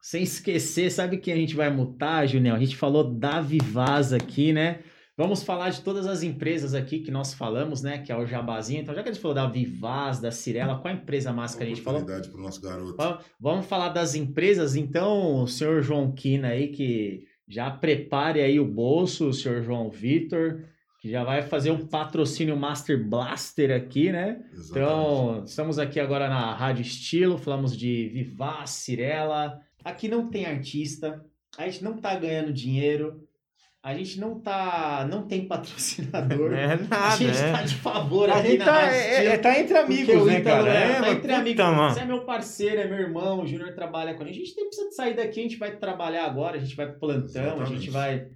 Sem 0.02 0.24
esquecer, 0.24 0.90
sabe 0.90 1.18
quem 1.18 1.34
a 1.34 1.38
gente 1.38 1.56
vai 1.56 1.70
mutar, 1.70 2.26
Junião? 2.28 2.56
A 2.56 2.60
gente 2.60 2.76
falou 2.76 3.04
da 3.04 3.40
Vivaz 3.42 4.14
aqui, 4.14 4.52
né? 4.54 4.80
Vamos 5.22 5.44
falar 5.44 5.70
de 5.70 5.82
todas 5.82 6.08
as 6.08 6.24
empresas 6.24 6.74
aqui 6.74 7.00
que 7.00 7.12
nós 7.12 7.34
falamos, 7.34 7.82
né? 7.82 8.00
Que 8.00 8.12
é 8.12 8.18
o 8.18 8.26
Jabazinho. 8.26 8.82
Então, 8.82 8.96
já 8.96 9.04
que 9.04 9.10
a 9.10 9.12
gente 9.12 9.22
falou 9.22 9.36
da 9.36 9.48
Vivaz, 9.48 10.20
da 10.20 10.32
Cirela, 10.32 10.80
qual 10.80 10.94
a 10.94 10.98
empresa 10.98 11.32
massa 11.32 11.58
que 11.58 11.64
a 11.64 11.66
gente 11.68 11.82
falou? 11.82 12.02
Para 12.32 12.40
o 12.40 12.44
nosso 12.44 12.62
garoto. 12.62 12.96
Va- 12.98 13.20
Vamos 13.40 13.66
falar 13.66 13.90
das 13.90 14.16
empresas, 14.16 14.76
então, 14.76 15.44
o 15.44 15.48
senhor 15.48 15.82
João 15.82 16.12
Quina 16.12 16.50
aí, 16.50 16.70
que 16.70 17.26
já 17.48 17.70
prepare 17.70 18.42
aí 18.42 18.60
o 18.60 18.66
bolso, 18.66 19.28
o 19.30 19.34
senhor 19.34 19.62
João 19.62 19.90
Vitor, 19.90 20.64
que 21.02 21.10
já 21.10 21.24
vai 21.24 21.42
fazer 21.42 21.72
um 21.72 21.86
patrocínio 21.88 22.56
Master 22.56 23.04
Blaster 23.08 23.72
aqui, 23.76 24.12
né? 24.12 24.40
Exatamente. 24.54 24.70
Então, 24.70 25.44
estamos 25.46 25.78
aqui 25.80 26.00
agora 26.00 26.30
na 26.30 26.54
Rádio 26.56 26.82
Estilo, 26.84 27.38
falamos 27.38 27.76
de 27.78 28.10
Vivaz, 28.14 28.70
Cirela. 28.72 29.60
Aqui 29.84 30.08
não 30.08 30.30
tem 30.30 30.46
artista, 30.46 31.24
a 31.58 31.66
gente 31.68 31.84
não 31.84 31.98
tá 31.98 32.16
ganhando 32.16 32.54
dinheiro, 32.54 33.28
a 33.84 33.94
gente 33.96 34.20
não 34.20 34.40
tá, 34.40 35.08
não 35.10 35.28
tem 35.28 35.48
patrocinador. 35.48 36.54
É 36.54 36.74
a 36.74 36.78
nada, 36.78 37.16
gente 37.18 37.38
é. 37.38 37.52
tá 37.52 37.62
de 37.64 37.76
favor 37.76 38.30
A 38.30 38.36
aqui 38.36 38.50
gente 38.50 38.60
na 38.60 38.66
tá, 38.66 38.72
Rádio 38.82 38.96
é, 38.96 39.26
é- 39.26 39.38
tá 39.38 39.60
entre 39.60 39.78
amigos, 39.78 40.26
né, 40.28 40.42
cara? 40.42 40.70
é, 40.74 40.92
É, 40.92 41.00
tá 41.02 41.12
entre 41.12 41.34
amigos. 41.34 41.66
mano. 41.66 41.94
Você 41.94 42.00
é 42.02 42.06
meu 42.06 42.24
parceiro, 42.26 42.80
é 42.82 42.88
meu 42.88 43.00
irmão, 43.00 43.42
o 43.42 43.48
Júnior 43.48 43.74
trabalha 43.74 44.14
com 44.14 44.24
a 44.24 44.26
gente. 44.28 44.42
A 44.42 44.46
gente 44.46 44.56
nem 44.56 44.66
precisa 44.68 44.90
de 44.90 44.96
sair 44.96 45.16
daqui, 45.16 45.40
a 45.40 45.44
gente 45.44 45.58
vai 45.58 45.76
trabalhar 45.78 46.26
agora, 46.26 46.58
a 46.58 46.60
gente 46.60 46.76
vai 46.76 46.88
pro 46.88 47.00
plantão, 47.00 47.42
a 47.42 47.46
Exatamente. 47.48 47.74
gente 47.80 47.90
vai. 47.90 48.28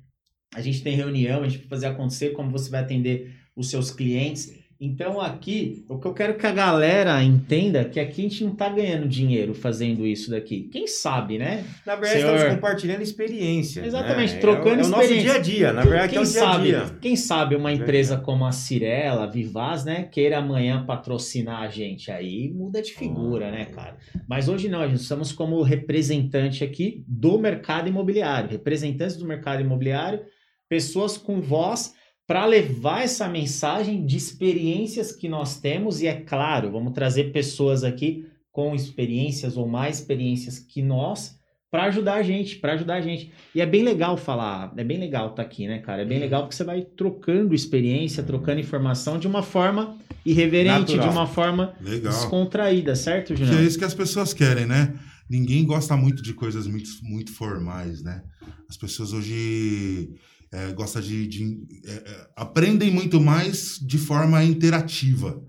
A 0.56 0.62
gente 0.62 0.82
tem 0.84 0.96
reunião, 0.96 1.42
a 1.44 1.48
gente 1.48 1.60
vai 1.60 1.68
fazer 1.68 1.88
acontecer, 1.88 2.30
como 2.32 2.50
você 2.50 2.70
vai 2.70 2.82
atender 2.82 3.36
os 3.56 3.70
seus 3.70 3.92
clientes. 3.92 4.52
Então 4.86 5.20
aqui, 5.20 5.84
o 5.90 5.98
que 6.00 6.06
eu 6.08 6.14
quero 6.14 6.36
que 6.38 6.46
a 6.46 6.52
galera 6.52 7.22
entenda 7.24 7.84
que 7.86 8.00
aqui 8.00 8.22
a 8.26 8.30
gente 8.30 8.44
não 8.44 8.56
tá 8.56 8.70
ganhando 8.70 9.08
dinheiro 9.08 9.54
fazendo 9.54 10.06
isso 10.06 10.30
daqui. 10.32 10.70
Quem 10.72 10.88
sabe, 10.88 11.38
né? 11.38 11.66
Na 11.86 11.96
verdade, 11.96 12.22
Senhor- 12.22 12.36
estamos 12.36 12.56
compartilhando 12.56 13.02
experiência. 13.02 13.86
Exatamente, 13.86 14.34
né? 14.36 14.40
trocando 14.40 14.82
é, 14.82 14.84
o- 14.84 14.86
é 14.86 14.86
o 14.86 14.90
nosso 14.90 15.02
experiência. 15.04 15.32
dia 15.32 15.40
a 15.40 15.42
dia, 15.44 15.74
na 15.74 15.82
verdade, 15.84 16.10
quem 16.14 16.20
é 16.20 16.22
o 16.22 16.26
dia 16.26 16.42
a 16.42 16.46
sabe, 16.52 16.64
dia. 16.66 16.86
quem 17.02 17.16
sabe 17.16 17.56
uma 17.56 17.72
empresa 17.74 18.18
como 18.18 18.46
a 18.46 18.52
Cirela, 18.52 19.24
a 19.24 19.28
Vivaz, 19.28 19.84
né, 19.86 20.04
queira 20.04 20.38
amanhã 20.38 20.86
patrocinar 20.86 21.62
a 21.64 21.68
gente 21.70 22.12
aí, 22.12 22.52
muda 22.54 22.82
de 22.82 22.94
figura, 22.94 23.52
né, 23.52 23.66
cara? 23.66 23.98
Mas 24.28 24.48
hoje 24.48 24.70
não, 24.70 24.82
a 24.82 24.88
gente 24.88 25.02
estamos 25.02 25.32
como 25.32 25.62
representante 25.62 26.64
aqui 26.64 27.04
do 27.08 27.38
mercado 27.38 27.88
imobiliário, 27.90 28.50
representantes 28.50 29.18
do 29.18 29.26
mercado 29.26 29.62
imobiliário, 29.62 30.22
pessoas 30.70 31.18
com 31.18 31.40
voz 31.42 31.94
para 32.28 32.46
levar 32.46 33.04
essa 33.04 33.28
mensagem 33.28 34.06
de 34.06 34.18
experiências 34.18 35.12
que 35.12 35.30
nós 35.30 35.60
temos 35.60 36.02
e 36.02 36.08
é 36.08 36.16
claro, 36.16 36.72
vamos 36.72 36.94
trazer 36.94 37.32
pessoas 37.32 37.84
aqui 37.84 38.26
com 38.52 38.74
experiências 38.74 39.58
ou 39.58 39.68
mais 39.68 40.00
experiências 40.00 40.58
que 40.58 40.82
nós 40.82 41.38
para 41.70 41.86
ajudar 41.86 42.14
a 42.14 42.24
gente, 42.24 42.56
para 42.56 42.74
ajudar 42.74 42.96
a 42.96 43.02
gente. 43.02 43.32
E 43.54 43.60
é 43.60 43.66
bem 43.66 43.84
legal 43.84 44.16
falar, 44.16 44.74
é 44.78 44.84
bem 44.84 44.98
legal 44.98 45.32
estar 45.32 45.42
aqui, 45.42 45.68
né, 45.68 45.80
cara? 45.80 46.04
É 46.04 46.06
bem 46.06 46.20
legal 46.20 46.44
porque 46.44 46.56
você 46.56 46.64
vai 46.64 46.82
trocando 46.82 47.54
experiência, 47.54 48.24
trocando 48.24 48.62
informação 48.62 49.20
de 49.20 49.28
uma 49.28 49.44
forma 49.44 49.98
irreverente, 50.26 50.96
Natural. 50.96 51.10
de 51.10 51.14
uma 51.14 51.28
forma 51.28 51.76
Legal. 51.82 52.14
descontraída, 52.14 52.96
certo, 52.96 53.34
Que 53.34 53.44
é 53.44 53.62
isso 53.62 53.78
que 53.78 53.84
as 53.84 53.94
pessoas 53.94 54.34
querem, 54.34 54.66
né? 54.66 54.94
Ninguém 55.30 55.66
gosta 55.66 55.98
muito 55.98 56.24
de 56.24 56.34
coisas 56.34 56.66
muito, 56.66 56.90
muito 57.04 57.34
formais, 57.34 58.02
né? 58.02 58.24
As 58.70 58.78
pessoas 58.78 59.12
hoje 59.12 60.10
é, 60.56 60.74
gostam 60.74 61.02
de. 61.02 61.28
de- 61.28 61.60
é, 61.86 61.92
é, 61.94 62.28
aprendem 62.36 62.92
muito 62.92 63.20
mais 63.20 63.80
de 63.82 63.98
forma 63.98 64.44
interativa. 64.44 65.42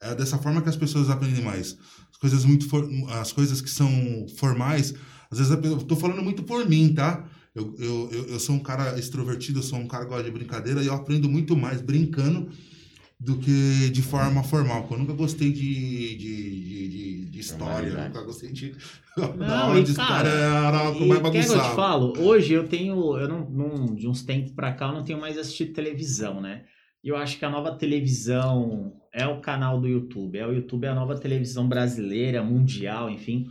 É 0.00 0.14
dessa 0.14 0.36
forma 0.38 0.60
que 0.60 0.68
as 0.68 0.76
pessoas 0.76 1.08
aprendem 1.08 1.44
mais. 1.44 1.76
As 2.10 2.16
coisas 2.18 2.44
muito 2.44 2.68
for- 2.68 2.88
as 3.20 3.32
coisas 3.32 3.60
que 3.60 3.70
são 3.70 3.90
formais, 4.36 4.94
às 5.30 5.38
vezes 5.38 5.52
eu 5.52 5.78
tô 5.78 5.96
falando 5.96 6.22
muito 6.22 6.42
por 6.42 6.68
mim, 6.68 6.92
tá? 6.92 7.24
Eu, 7.54 7.74
eu, 7.78 8.08
eu, 8.12 8.24
eu 8.28 8.40
sou 8.40 8.54
um 8.56 8.60
cara 8.62 8.98
extrovertido, 8.98 9.58
eu 9.58 9.62
sou 9.62 9.78
um 9.78 9.86
cara 9.86 10.04
que 10.04 10.10
gosta 10.10 10.24
de 10.24 10.30
brincadeira 10.30 10.82
e 10.82 10.86
eu 10.86 10.94
aprendo 10.94 11.28
muito 11.28 11.56
mais 11.56 11.80
brincando 11.80 12.48
do 13.24 13.38
que 13.38 13.88
de 13.90 14.02
forma 14.02 14.42
formal. 14.42 14.86
Eu 14.90 14.98
nunca 14.98 15.12
gostei 15.12 15.52
de, 15.52 16.16
de, 16.16 16.16
de, 16.18 16.88
de- 16.88 17.24
de 17.30 17.38
história, 17.40 17.90
nunca 18.08 18.22
gostei 18.22 18.52
de. 18.52 18.74
Não, 19.36 19.78
e 19.78 19.82
de 19.84 19.94
cara, 19.94 20.28
história 20.28 20.30
era 20.30 20.90
o 20.90 20.94
que 20.94 21.04
E 21.04 21.06
mais 21.08 21.22
que 21.30 21.38
eu 21.52 21.62
te 21.62 21.74
falo? 21.76 22.12
Hoje 22.18 22.52
eu 22.54 22.66
tenho, 22.66 23.16
eu 23.18 23.28
não, 23.28 23.48
não- 23.50 23.94
de 23.94 24.08
uns 24.08 24.22
tempos 24.22 24.52
pra 24.52 24.72
cá, 24.72 24.86
eu 24.88 24.92
não 24.94 25.04
tenho 25.04 25.20
mais 25.20 25.36
assistido 25.38 25.72
televisão, 25.72 26.40
né? 26.40 26.64
E 27.04 27.08
eu 27.08 27.16
acho 27.16 27.38
que 27.38 27.44
a 27.44 27.50
nova 27.50 27.72
televisão 27.72 28.92
é 29.12 29.26
o 29.26 29.40
canal 29.40 29.80
do 29.80 29.86
YouTube. 29.88 30.38
É 30.38 30.46
o 30.46 30.52
YouTube 30.52 30.84
é 30.84 30.88
a 30.88 30.94
nova 30.94 31.16
televisão 31.18 31.68
brasileira, 31.68 32.42
mundial, 32.42 33.10
enfim. 33.10 33.46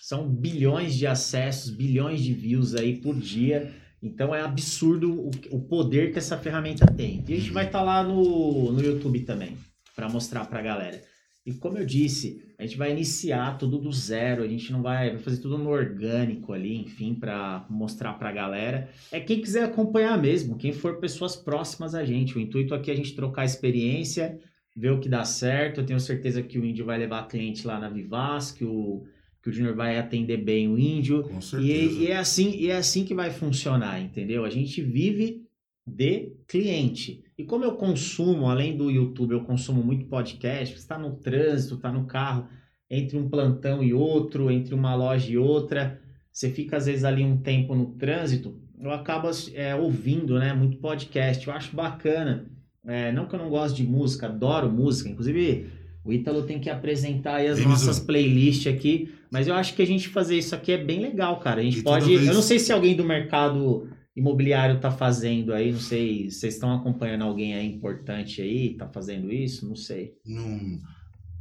São 0.00 0.28
bilhões 0.28 0.94
de 0.94 1.06
acessos, 1.06 1.70
bilhões 1.70 2.20
de 2.22 2.32
views 2.32 2.74
aí 2.74 2.96
por 2.96 3.14
dia. 3.14 3.72
Então 4.02 4.34
é 4.34 4.40
absurdo 4.40 5.12
o, 5.12 5.30
o 5.50 5.60
poder 5.60 6.12
que 6.12 6.18
essa 6.18 6.38
ferramenta 6.38 6.86
tem. 6.86 7.24
E 7.28 7.34
a 7.34 7.36
gente 7.36 7.50
vai 7.50 7.66
estar 7.66 7.82
lá 7.82 8.02
no, 8.02 8.72
no 8.72 8.80
YouTube 8.80 9.20
também, 9.20 9.56
para 9.94 10.08
mostrar 10.08 10.44
para 10.44 10.60
a 10.60 10.62
galera. 10.62 11.02
E 11.48 11.54
como 11.54 11.78
eu 11.78 11.86
disse, 11.86 12.42
a 12.58 12.62
gente 12.62 12.76
vai 12.76 12.92
iniciar 12.92 13.56
tudo 13.56 13.78
do 13.78 13.90
zero, 13.90 14.42
a 14.42 14.46
gente 14.46 14.70
não 14.70 14.82
vai, 14.82 15.10
vai 15.10 15.18
fazer 15.18 15.38
tudo 15.38 15.56
no 15.56 15.70
orgânico 15.70 16.52
ali, 16.52 16.76
enfim, 16.76 17.14
para 17.14 17.64
mostrar 17.70 18.12
para 18.14 18.28
a 18.28 18.32
galera. 18.32 18.90
É 19.10 19.18
quem 19.18 19.40
quiser 19.40 19.64
acompanhar 19.64 20.20
mesmo, 20.20 20.58
quem 20.58 20.72
for 20.72 21.00
pessoas 21.00 21.36
próximas 21.36 21.94
a 21.94 22.04
gente. 22.04 22.36
O 22.36 22.40
intuito 22.40 22.74
aqui 22.74 22.90
é 22.90 22.92
a 22.94 22.96
gente 22.96 23.14
trocar 23.14 23.46
experiência, 23.46 24.38
ver 24.76 24.90
o 24.90 25.00
que 25.00 25.08
dá 25.08 25.24
certo. 25.24 25.80
Eu 25.80 25.86
tenho 25.86 25.98
certeza 25.98 26.42
que 26.42 26.58
o 26.58 26.64
Índio 26.66 26.84
vai 26.84 26.98
levar 26.98 27.26
cliente 27.28 27.66
lá 27.66 27.80
na 27.80 27.88
Vivaz, 27.88 28.50
que 28.50 28.64
o, 28.64 29.06
que 29.48 29.50
o 29.50 29.52
Júnior 29.52 29.74
vai 29.74 29.98
atender 29.98 30.36
bem 30.36 30.68
o 30.68 30.78
Índio. 30.78 31.22
Com 31.22 31.38
E, 31.38 31.42
certeza. 31.42 32.00
e 32.02 32.06
é 32.08 32.16
assim, 32.16 32.54
e 32.56 32.70
é 32.70 32.76
assim 32.76 33.04
que 33.04 33.14
vai 33.14 33.30
funcionar, 33.30 34.00
entendeu? 34.00 34.44
A 34.44 34.50
gente 34.50 34.82
vive 34.82 35.42
de 35.86 36.32
cliente. 36.46 37.24
E 37.36 37.44
como 37.44 37.64
eu 37.64 37.72
consumo, 37.72 38.50
além 38.50 38.76
do 38.76 38.90
YouTube, 38.90 39.32
eu 39.32 39.44
consumo 39.44 39.82
muito 39.82 40.06
podcast, 40.06 40.74
você 40.74 40.80
está 40.80 40.98
no 40.98 41.16
trânsito, 41.16 41.76
está 41.76 41.90
no 41.90 42.04
carro, 42.04 42.46
entre 42.90 43.16
um 43.16 43.28
plantão 43.28 43.82
e 43.82 43.94
outro, 43.94 44.50
entre 44.50 44.74
uma 44.74 44.94
loja 44.94 45.30
e 45.30 45.38
outra, 45.38 45.98
você 46.30 46.50
fica 46.50 46.76
às 46.76 46.86
vezes 46.86 47.04
ali 47.04 47.24
um 47.24 47.38
tempo 47.38 47.74
no 47.74 47.86
trânsito, 47.94 48.54
eu 48.80 48.90
acabo 48.90 49.28
é, 49.54 49.74
ouvindo 49.74 50.38
né, 50.38 50.52
muito 50.52 50.76
podcast, 50.78 51.46
eu 51.46 51.52
acho 51.52 51.74
bacana. 51.74 52.46
É, 52.86 53.10
não 53.12 53.26
que 53.26 53.34
eu 53.34 53.38
não 53.38 53.50
gosto 53.50 53.76
de 53.76 53.82
música, 53.82 54.26
adoro 54.26 54.70
música, 54.70 55.08
inclusive 55.08 55.66
o 56.04 56.12
Ítalo 56.12 56.44
tem 56.44 56.58
que 56.58 56.70
apresentar 56.70 57.40
as 57.44 57.62
nossas 57.64 57.98
playlists 58.00 58.72
aqui, 58.72 59.10
mas 59.30 59.46
eu 59.48 59.54
acho 59.54 59.74
que 59.74 59.82
a 59.82 59.86
gente 59.86 60.08
fazer 60.08 60.36
isso 60.38 60.54
aqui 60.54 60.72
é 60.72 60.78
bem 60.78 61.00
legal, 61.00 61.38
cara. 61.40 61.60
A 61.60 61.64
gente 61.64 61.78
E 61.80 61.82
pode. 61.82 62.06
vez- 62.06 62.26
Eu 62.28 62.34
não 62.34 62.42
sei 62.42 62.58
se 62.58 62.72
alguém 62.72 62.96
do 62.96 63.04
mercado 63.04 63.88
imobiliário 64.16 64.80
tá 64.80 64.90
fazendo 64.90 65.52
aí, 65.52 65.70
não 65.72 65.78
sei. 65.80 66.30
Vocês 66.30 66.54
estão 66.54 66.72
acompanhando 66.74 67.22
alguém 67.24 67.54
aí 67.54 67.66
importante 67.66 68.42
aí, 68.42 68.74
tá 68.76 68.88
fazendo 68.88 69.32
isso? 69.32 69.68
Não 69.68 69.76
sei. 69.76 70.12
Não- 70.26 70.78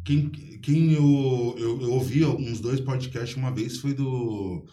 Quem, 0.06 0.30
quem 0.30 0.94
eu, 0.94 1.56
eu, 1.58 1.82
eu 1.82 1.92
ouvi 1.92 2.24
uns 2.24 2.62
dois 2.62 2.80
podcasts 2.80 3.36
uma 3.36 3.52
vez 3.54 3.78
foi 3.80 3.94
do, 3.94 4.64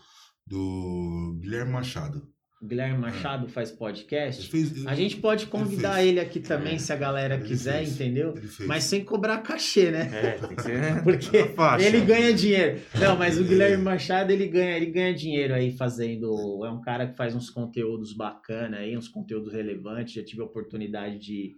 do 0.46 1.36
Guilherme 1.40 1.72
Machado. 1.72 2.22
O 2.64 2.66
Guilherme 2.66 2.96
Machado 2.98 3.46
faz 3.46 3.68
Ele 3.68 3.78
podcast. 3.78 4.48
fez, 4.50 4.86
A 4.86 4.94
gente 4.94 5.18
pode 5.18 5.46
convidar 5.48 5.96
fez. 5.96 6.06
ele 6.08 6.18
aqui 6.18 6.40
também, 6.40 6.78
se 6.78 6.90
a 6.92 6.96
galera 6.96 7.34
Ele 7.34 7.44
quiser, 7.44 7.78
fez. 7.80 7.92
entendeu? 7.94 8.34
ele. 8.36 8.66
Mas 8.66 8.84
sem 8.84 9.04
cobrar 9.04 9.38
cachê, 9.42 9.90
né? 9.90 10.08
É, 10.10 10.30
tem 10.38 10.56
que 10.56 10.62
ser. 10.62 11.02
Porque 11.04 11.36
a 11.38 11.48
faixa. 11.48 11.86
ele 11.86 12.00
ganha 12.00 12.32
dinheiro. 12.32 12.80
Não, 12.98 13.16
mas 13.18 13.38
o 13.38 13.44
Guilherme 13.44 13.84
Machado, 13.84 14.30
ele 14.32 14.46
ganha, 14.48 14.76
ele 14.78 14.86
ganha 14.86 15.12
dinheiro 15.14 15.52
aí 15.52 15.72
fazendo. 15.76 16.64
É 16.64 16.70
um 16.70 16.80
cara 16.80 17.06
que 17.06 17.16
faz 17.18 17.34
uns 17.34 17.50
conteúdos 17.50 18.14
bacana 18.14 18.78
aí, 18.78 18.96
uns 18.96 19.08
conteúdos 19.08 19.52
relevantes. 19.52 20.14
Já 20.14 20.24
tive 20.24 20.40
a 20.40 20.46
oportunidade 20.46 21.18
de, 21.18 21.52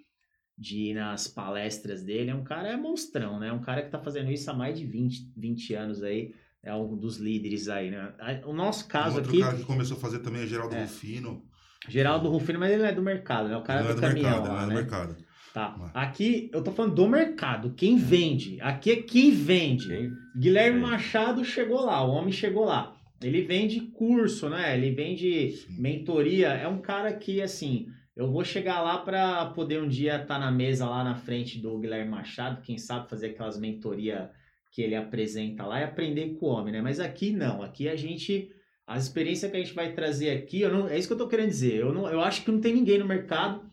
de 0.58 0.90
ir 0.90 0.94
nas 0.94 1.28
palestras 1.28 2.02
dele. 2.02 2.30
É 2.30 2.34
um 2.34 2.42
cara, 2.42 2.70
é 2.70 2.76
monstrão, 2.76 3.38
né? 3.38 3.46
É 3.48 3.52
um 3.52 3.60
cara 3.62 3.82
que 3.82 3.90
tá 3.90 4.00
fazendo 4.00 4.32
isso 4.32 4.50
há 4.50 4.54
mais 4.54 4.76
de 4.76 4.84
20, 4.84 5.30
20 5.36 5.74
anos 5.74 6.02
aí. 6.02 6.32
É 6.66 6.74
um 6.74 6.96
dos 6.96 7.18
líderes 7.18 7.68
aí, 7.68 7.90
né? 7.90 8.12
O 8.44 8.52
nosso 8.52 8.84
Um 8.84 8.88
caso 8.88 9.16
outro 9.16 9.30
aqui, 9.30 9.40
cara 9.40 9.56
que 9.56 9.64
começou 9.64 9.96
a 9.96 10.00
fazer 10.00 10.18
também 10.18 10.42
é 10.42 10.46
Geraldo 10.46 10.74
É. 10.74 10.82
Rufino. 10.82 11.42
Geraldo 11.88 12.28
Rufino, 12.28 12.58
mas 12.58 12.70
ele 12.72 12.82
não 12.82 12.88
é 12.88 12.92
do 12.92 13.02
mercado, 13.02 13.48
né? 13.48 13.56
O 13.56 13.62
cara 13.62 13.80
não 13.80 13.86
do 13.86 13.92
é 13.92 13.94
do 13.94 14.00
caminhão 14.00 14.30
mercado, 14.30 14.48
lá, 14.48 14.54
não 14.54 14.60
é 14.60 14.64
do 14.64 14.68
né? 14.70 14.74
mercado. 14.74 15.16
Tá. 15.54 15.68
Vai. 15.68 15.90
Aqui 15.94 16.50
eu 16.52 16.62
tô 16.62 16.72
falando 16.72 16.94
do 16.94 17.08
mercado. 17.08 17.70
Quem 17.76 17.96
vende? 17.96 18.58
Aqui 18.60 18.90
é 18.90 18.96
quem 18.96 19.30
vende. 19.30 19.86
Quem- 19.88 20.12
Guilherme 20.36 20.78
É. 20.78 20.82
Machado 20.82 21.44
chegou 21.44 21.84
lá, 21.84 22.04
o 22.04 22.10
homem 22.10 22.32
chegou 22.32 22.64
lá. 22.64 22.94
Ele 23.22 23.40
vende 23.42 23.80
curso, 23.80 24.48
né? 24.50 24.76
Ele 24.76 24.90
vende 24.90 25.52
Sim. 25.52 25.80
mentoria. 25.80 26.48
É 26.48 26.66
um 26.68 26.78
cara 26.78 27.12
que, 27.14 27.40
assim, 27.40 27.86
eu 28.14 28.30
vou 28.30 28.44
chegar 28.44 28.82
lá 28.82 28.98
para 28.98 29.46
poder 29.46 29.80
um 29.80 29.88
dia 29.88 30.20
estar 30.20 30.38
na 30.38 30.50
mesa 30.50 30.86
lá 30.86 31.02
na 31.04 31.14
frente 31.14 31.58
do 31.58 31.78
Guilherme 31.78 32.10
Machado, 32.10 32.60
quem 32.60 32.76
sabe 32.76 33.08
fazer 33.08 33.28
aquelas 33.28 33.58
mentoria 33.58 34.30
que 34.76 34.82
ele 34.82 34.94
apresenta 34.94 35.64
lá 35.64 35.80
e 35.80 35.84
aprender 35.84 36.34
com 36.34 36.44
o 36.44 36.48
homem, 36.50 36.70
né? 36.70 36.82
Mas 36.82 37.00
aqui 37.00 37.32
não, 37.32 37.62
aqui 37.62 37.88
a 37.88 37.96
gente. 37.96 38.52
As 38.86 39.04
experiências 39.04 39.50
que 39.50 39.56
a 39.56 39.60
gente 39.60 39.72
vai 39.72 39.94
trazer 39.94 40.30
aqui, 40.30 40.60
eu 40.60 40.70
não, 40.70 40.86
é 40.86 40.98
isso 40.98 41.08
que 41.08 41.14
eu 41.14 41.18
tô 41.18 41.26
querendo 41.26 41.48
dizer. 41.48 41.76
Eu, 41.76 41.94
não, 41.94 42.06
eu 42.08 42.20
acho 42.20 42.44
que 42.44 42.52
não 42.52 42.60
tem 42.60 42.74
ninguém 42.74 42.98
no 42.98 43.06
mercado 43.06 43.68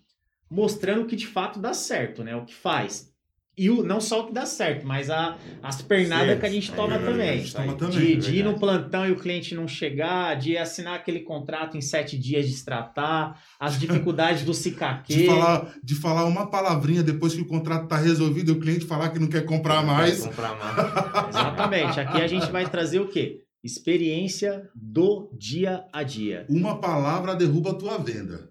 mostrando 0.49 1.05
que 1.05 1.17
de 1.17 1.27
fato 1.27 1.59
dá 1.59 1.73
certo, 1.73 2.23
né? 2.23 2.33
O 2.37 2.45
que 2.45 2.55
faz. 2.55 3.12
E 3.55 3.69
o, 3.69 3.83
não 3.83 4.01
só 4.01 4.21
o 4.21 4.27
que 4.27 4.33
dá 4.33 4.47
certo, 4.47 4.85
mas 4.87 5.11
a, 5.11 5.37
as 5.61 5.79
pernadas 5.81 6.39
que 6.39 6.45
a 6.45 6.49
gente 6.49 6.71
É 6.71 6.75
toma 6.75 6.97
verdade, 6.97 7.11
também. 7.11 7.29
a 7.29 7.37
gente 7.37 7.53
toma 7.53 7.73
também, 7.75 7.97
De, 7.99 8.13
é 8.13 8.15
de 8.15 8.35
ir 8.39 8.43
no 8.43 8.57
plantão 8.59 9.05
e 9.07 9.11
o 9.11 9.15
cliente 9.15 9.53
não 9.53 9.67
chegar, 9.67 10.35
de 10.35 10.57
assinar 10.57 10.95
aquele 10.95 11.19
contrato 11.19 11.77
em 11.77 11.81
sete 11.81 12.17
dias 12.17 12.47
de 12.47 12.53
se 12.53 12.65
tratar, 12.65 13.39
as 13.59 13.79
dificuldades 13.79 14.43
do 14.43 14.53
cicaque. 14.55 15.15
De 15.15 15.25
falar, 15.27 15.73
de 15.83 15.95
falar 15.95 16.25
uma 16.25 16.49
palavrinha 16.49 17.03
depois 17.03 17.35
que 17.35 17.41
o 17.41 17.47
contrato 17.47 17.87
tá 17.87 17.97
resolvido 17.97 18.49
e 18.51 18.55
o 18.55 18.59
cliente 18.59 18.85
falar 18.85 19.09
que 19.09 19.19
não 19.19 19.27
quer 19.27 19.45
comprar 19.45 19.85
mais. 19.85 20.25
Comprar 20.25 20.57
mais. 20.57 21.29
Exatamente. 21.29 21.99
Aqui 21.99 22.21
a 22.21 22.27
gente 22.27 22.51
vai 22.51 22.67
trazer 22.67 22.99
o 22.99 23.07
quê? 23.07 23.41
Experiência 23.63 24.69
do 24.75 25.29
dia 25.37 25.85
a 25.93 26.01
dia. 26.03 26.45
Uma 26.49 26.79
palavra 26.79 27.35
derruba 27.35 27.71
a 27.71 27.75
tua 27.75 27.97
venda. 27.97 28.49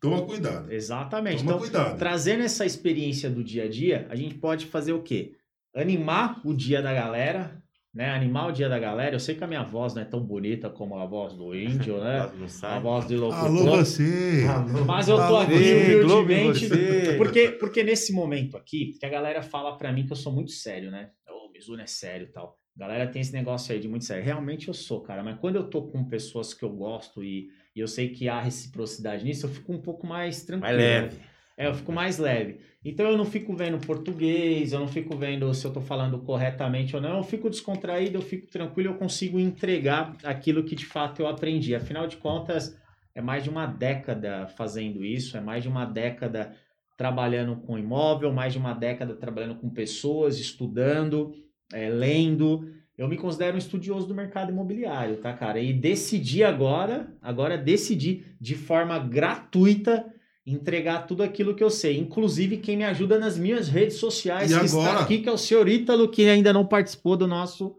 Toma 0.00 0.22
cuidado. 0.22 0.72
Exatamente. 0.72 1.38
Toma 1.38 1.50
Então, 1.52 1.58
cuidado. 1.58 1.98
trazendo 1.98 2.42
essa 2.42 2.64
experiência 2.64 3.28
do 3.28 3.42
dia 3.42 3.64
a 3.64 3.68
dia, 3.68 4.06
a 4.10 4.14
gente 4.16 4.34
pode 4.36 4.66
fazer 4.66 4.92
o 4.92 5.02
quê? 5.02 5.32
Animar 5.74 6.40
o 6.44 6.54
dia 6.54 6.80
da 6.80 6.92
galera, 6.92 7.60
né? 7.94 8.10
Animar 8.10 8.48
o 8.48 8.52
dia 8.52 8.68
da 8.68 8.78
galera. 8.78 9.14
Eu 9.16 9.20
sei 9.20 9.34
que 9.34 9.42
a 9.44 9.46
minha 9.46 9.62
voz 9.62 9.94
não 9.94 10.02
é 10.02 10.04
tão 10.04 10.20
bonita 10.20 10.70
como 10.70 10.96
a 10.96 11.04
voz 11.06 11.34
do 11.34 11.54
índio, 11.54 11.98
né? 12.00 12.30
A 12.62 12.78
voz 12.78 13.06
do 13.06 13.14
Alô, 13.14 13.48
locutor. 13.48 13.76
você! 13.84 14.44
Mas 14.86 15.08
eu 15.08 15.16
tô 15.16 15.22
Alô, 15.22 15.36
aqui 15.38 15.52
humildemente. 15.54 16.68
Porque, 17.16 17.48
porque 17.50 17.82
nesse 17.82 18.12
momento 18.12 18.56
aqui, 18.56 18.94
que 18.98 19.04
a 19.06 19.08
galera 19.10 19.42
fala 19.42 19.76
pra 19.76 19.92
mim 19.92 20.06
que 20.06 20.12
eu 20.12 20.16
sou 20.16 20.32
muito 20.32 20.52
sério, 20.52 20.90
né? 20.90 21.10
Ô, 21.28 21.50
Mizuno 21.52 21.82
é 21.82 21.86
sério 21.86 22.26
e 22.28 22.32
tal. 22.32 22.56
Galera 22.78 23.08
tem 23.08 23.20
esse 23.20 23.32
negócio 23.32 23.74
aí 23.74 23.80
de 23.80 23.88
muito 23.88 24.04
sério. 24.04 24.24
Realmente 24.24 24.68
eu 24.68 24.74
sou, 24.74 25.00
cara. 25.00 25.20
Mas 25.24 25.36
quando 25.40 25.56
eu 25.56 25.64
tô 25.64 25.82
com 25.82 26.04
pessoas 26.04 26.54
que 26.54 26.62
eu 26.64 26.70
gosto 26.70 27.24
e, 27.24 27.50
e 27.74 27.80
eu 27.80 27.88
sei 27.88 28.10
que 28.10 28.28
há 28.28 28.40
reciprocidade 28.40 29.24
nisso, 29.24 29.46
eu 29.46 29.50
fico 29.50 29.72
um 29.72 29.80
pouco 29.80 30.06
mais 30.06 30.44
tranquilo. 30.44 30.76
Mais 30.76 30.76
leve. 30.76 31.16
É, 31.56 31.66
eu 31.66 31.74
fico 31.74 31.90
mais 31.90 32.18
leve. 32.18 32.60
Então 32.84 33.10
eu 33.10 33.18
não 33.18 33.24
fico 33.24 33.52
vendo 33.56 33.84
português, 33.84 34.72
eu 34.72 34.78
não 34.78 34.86
fico 34.86 35.16
vendo 35.16 35.52
se 35.52 35.66
eu 35.66 35.72
tô 35.72 35.80
falando 35.80 36.20
corretamente 36.20 36.94
ou 36.94 37.02
não, 37.02 37.16
eu 37.16 37.24
fico 37.24 37.50
descontraído, 37.50 38.16
eu 38.16 38.22
fico 38.22 38.46
tranquilo, 38.46 38.90
eu 38.90 38.94
consigo 38.94 39.40
entregar 39.40 40.16
aquilo 40.22 40.62
que 40.62 40.76
de 40.76 40.86
fato 40.86 41.20
eu 41.20 41.26
aprendi. 41.26 41.74
Afinal 41.74 42.06
de 42.06 42.16
contas, 42.16 42.78
é 43.12 43.20
mais 43.20 43.42
de 43.42 43.50
uma 43.50 43.66
década 43.66 44.46
fazendo 44.46 45.04
isso, 45.04 45.36
é 45.36 45.40
mais 45.40 45.64
de 45.64 45.68
uma 45.68 45.84
década 45.84 46.54
trabalhando 46.96 47.56
com 47.56 47.76
imóvel, 47.76 48.32
mais 48.32 48.52
de 48.52 48.60
uma 48.60 48.72
década 48.72 49.14
trabalhando 49.16 49.56
com 49.56 49.68
pessoas, 49.68 50.38
estudando, 50.38 51.34
é, 51.72 51.88
lendo. 51.88 52.70
Eu 52.96 53.06
me 53.08 53.16
considero 53.16 53.54
um 53.54 53.58
estudioso 53.58 54.06
do 54.08 54.14
mercado 54.14 54.50
imobiliário, 54.50 55.18
tá, 55.18 55.32
cara? 55.32 55.60
E 55.60 55.72
decidi 55.72 56.42
agora, 56.42 57.12
agora 57.22 57.56
decidi 57.56 58.24
de 58.40 58.54
forma 58.56 58.98
gratuita 58.98 60.04
entregar 60.44 61.06
tudo 61.06 61.22
aquilo 61.22 61.54
que 61.54 61.62
eu 61.62 61.70
sei. 61.70 61.98
Inclusive, 61.98 62.56
quem 62.56 62.76
me 62.76 62.84
ajuda 62.84 63.18
nas 63.18 63.38
minhas 63.38 63.68
redes 63.68 63.96
sociais, 63.98 64.50
E 64.50 64.58
que 64.58 64.64
está 64.64 64.80
agora? 64.82 65.00
aqui, 65.04 65.18
que 65.18 65.28
é 65.28 65.32
o 65.32 65.36
senhor 65.38 65.68
Ítalo, 65.68 66.08
que 66.08 66.26
ainda 66.28 66.52
não 66.52 66.66
participou 66.66 67.16
do 67.16 67.26
nosso 67.26 67.76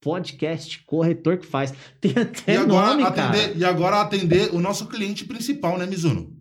podcast 0.00 0.82
Corretor 0.84 1.38
que 1.38 1.46
faz. 1.46 1.72
Tem 2.00 2.12
E 2.16 2.18
até 2.20 2.56
agora, 2.56 2.86
nome, 2.94 3.02
cara. 3.04 3.28
atender, 3.30 3.56
e 3.58 3.64
agora 3.64 4.00
atender 4.00 4.54
o 4.54 4.60
nosso 4.60 4.86
cliente 4.86 5.24
principal, 5.24 5.78
né, 5.78 5.86
Mizuno? 5.86 6.32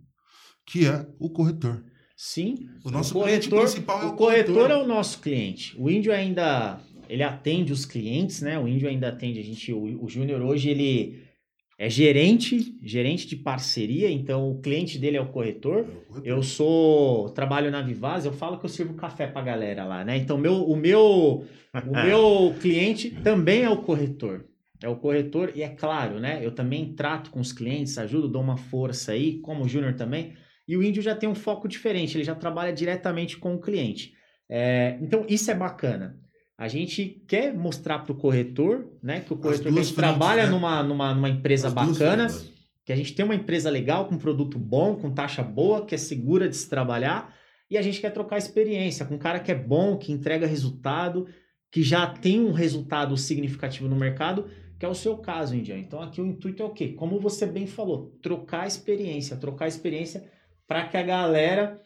Que 0.66 0.86
é 0.88 1.08
o 1.20 1.30
corretor. 1.30 1.84
Sim, 2.16 2.56
O 2.84 2.92
nosso 2.92 3.18
o 3.18 3.24
cliente 3.24 3.50
corretor, 3.50 3.72
principal 3.72 4.02
é 4.02 4.06
o, 4.06 4.10
o 4.10 4.14
corretor 4.16 4.54
corretor. 4.54 4.72
é 4.72 4.84
o 4.84 4.88
nosso 4.88 5.20
cliente. 5.20 5.74
O 5.80 5.90
índio 5.90 6.12
ainda 6.14 6.80
ele 7.10 7.24
atende 7.24 7.74
os 7.74 7.86
clientes, 7.86 8.42
né? 8.42 8.58
O 8.60 8.68
índio 8.68 8.88
ainda 8.88 9.10
atende 9.10 9.40
a 9.40 9.44
gente. 9.44 9.74
O, 9.74 10.06
o 10.06 10.08
Júnior 10.08 10.42
hoje 10.42 10.70
ele 10.70 11.24
é 11.78 11.90
gerente, 11.90 12.78
gerente 12.84 13.28
de 13.28 13.36
parceria. 13.36 14.12
Então 14.12 14.52
o 14.52 14.62
cliente 14.62 15.00
dele 15.00 15.18
é 15.18 15.22
o 15.22 15.30
corretor. 15.30 15.80
É 15.80 15.82
o 15.82 15.86
corretor. 15.86 16.22
Eu 16.24 16.44
sou 16.44 17.30
trabalho 17.30 17.72
na 17.72 17.82
Vivaz. 17.82 18.26
Eu 18.26 18.34
falo 18.34 18.60
que 18.60 18.66
eu 18.66 18.70
sirvo 18.70 18.94
café 18.94 19.26
pra 19.26 19.42
galera 19.42 19.84
lá, 19.86 20.06
né? 20.06 20.16
Então 20.18 20.38
meu, 20.38 20.64
o 20.64 20.76
meu 20.76 21.46
o 21.74 21.92
meu 22.06 22.56
cliente 22.62 23.10
também 23.10 23.64
é 23.64 23.70
o 23.70 23.82
corretor. 23.82 24.46
É 24.82 24.88
o 24.88 24.96
corretor 24.96 25.52
e 25.56 25.62
é 25.62 25.70
claro, 25.70 26.20
né? 26.20 26.40
Eu 26.42 26.52
também 26.52 26.94
trato 26.94 27.32
com 27.32 27.40
os 27.40 27.52
clientes, 27.52 27.98
ajudo, 27.98 28.30
dou 28.30 28.42
uma 28.42 28.56
força 28.56 29.12
aí, 29.12 29.40
como 29.40 29.66
o 29.66 29.68
Júnior 29.68 29.96
também. 29.96 30.38
E 30.68 30.78
o 30.78 30.84
índio 30.84 31.02
já 31.02 31.16
tem 31.16 31.28
um 31.28 31.36
foco 31.36 31.68
diferente, 31.68 32.16
ele 32.16 32.24
já 32.24 32.36
trabalha 32.36 32.72
diretamente 32.72 33.38
com 33.38 33.56
o 33.56 33.60
cliente. 33.60 34.14
É, 34.48 34.98
então, 35.02 35.26
isso 35.28 35.52
é 35.52 35.56
bacana. 35.56 36.18
A 36.60 36.68
gente 36.68 37.24
quer 37.26 37.54
mostrar 37.54 38.00
para 38.00 38.12
o 38.12 38.16
corretor, 38.16 38.86
né? 39.02 39.22
Que 39.22 39.32
o 39.32 39.38
corretor 39.38 39.72
que 39.72 39.80
a 39.80 39.82
gente 39.82 39.94
frentes, 39.94 39.96
trabalha 39.96 40.44
né? 40.44 40.50
numa, 40.50 40.84
numa, 40.84 41.16
numa 41.16 41.30
empresa 41.30 41.70
As 41.70 41.74
bacana, 41.74 42.28
frentes. 42.28 42.52
que 42.84 42.92
a 42.92 42.96
gente 42.98 43.16
tem 43.16 43.24
uma 43.24 43.34
empresa 43.34 43.70
legal, 43.70 44.10
com 44.10 44.18
produto 44.18 44.60
bom, 44.60 44.98
com 44.98 45.10
taxa 45.10 45.42
boa, 45.42 45.86
que 45.86 45.96
é 45.96 45.98
segura 45.98 46.50
de 46.50 46.58
se 46.58 46.70
trabalhar, 46.70 47.34
e 47.72 47.78
a 47.78 47.82
gente 47.82 48.02
quer 48.02 48.10
trocar 48.10 48.38
experiência 48.38 49.06
com 49.06 49.16
um 49.16 49.18
cara 49.18 49.40
que 49.40 49.50
é 49.50 49.56
bom, 49.56 49.96
que 49.96 50.12
entrega 50.12 50.46
resultado, 50.46 51.30
que 51.72 51.82
já 51.82 52.06
tem 52.06 52.42
um 52.42 52.52
resultado 52.52 53.16
significativo 53.16 53.88
no 53.88 53.96
mercado, 53.96 54.50
que 54.78 54.86
é 54.86 54.90
o 54.90 54.94
seu 54.94 55.16
caso, 55.16 55.56
Indian. 55.56 55.78
Então 55.78 56.02
aqui 56.02 56.20
o 56.20 56.26
intuito 56.26 56.62
é 56.62 56.66
o 56.66 56.72
quê? 56.72 56.90
Como 56.90 57.22
você 57.22 57.46
bem 57.46 57.68
falou, 57.68 58.18
trocar 58.22 58.68
experiência, 58.68 59.38
trocar 59.38 59.70
experiência 59.70 60.30
para 60.68 60.86
que 60.90 60.98
a 60.98 61.04
galera 61.04 61.80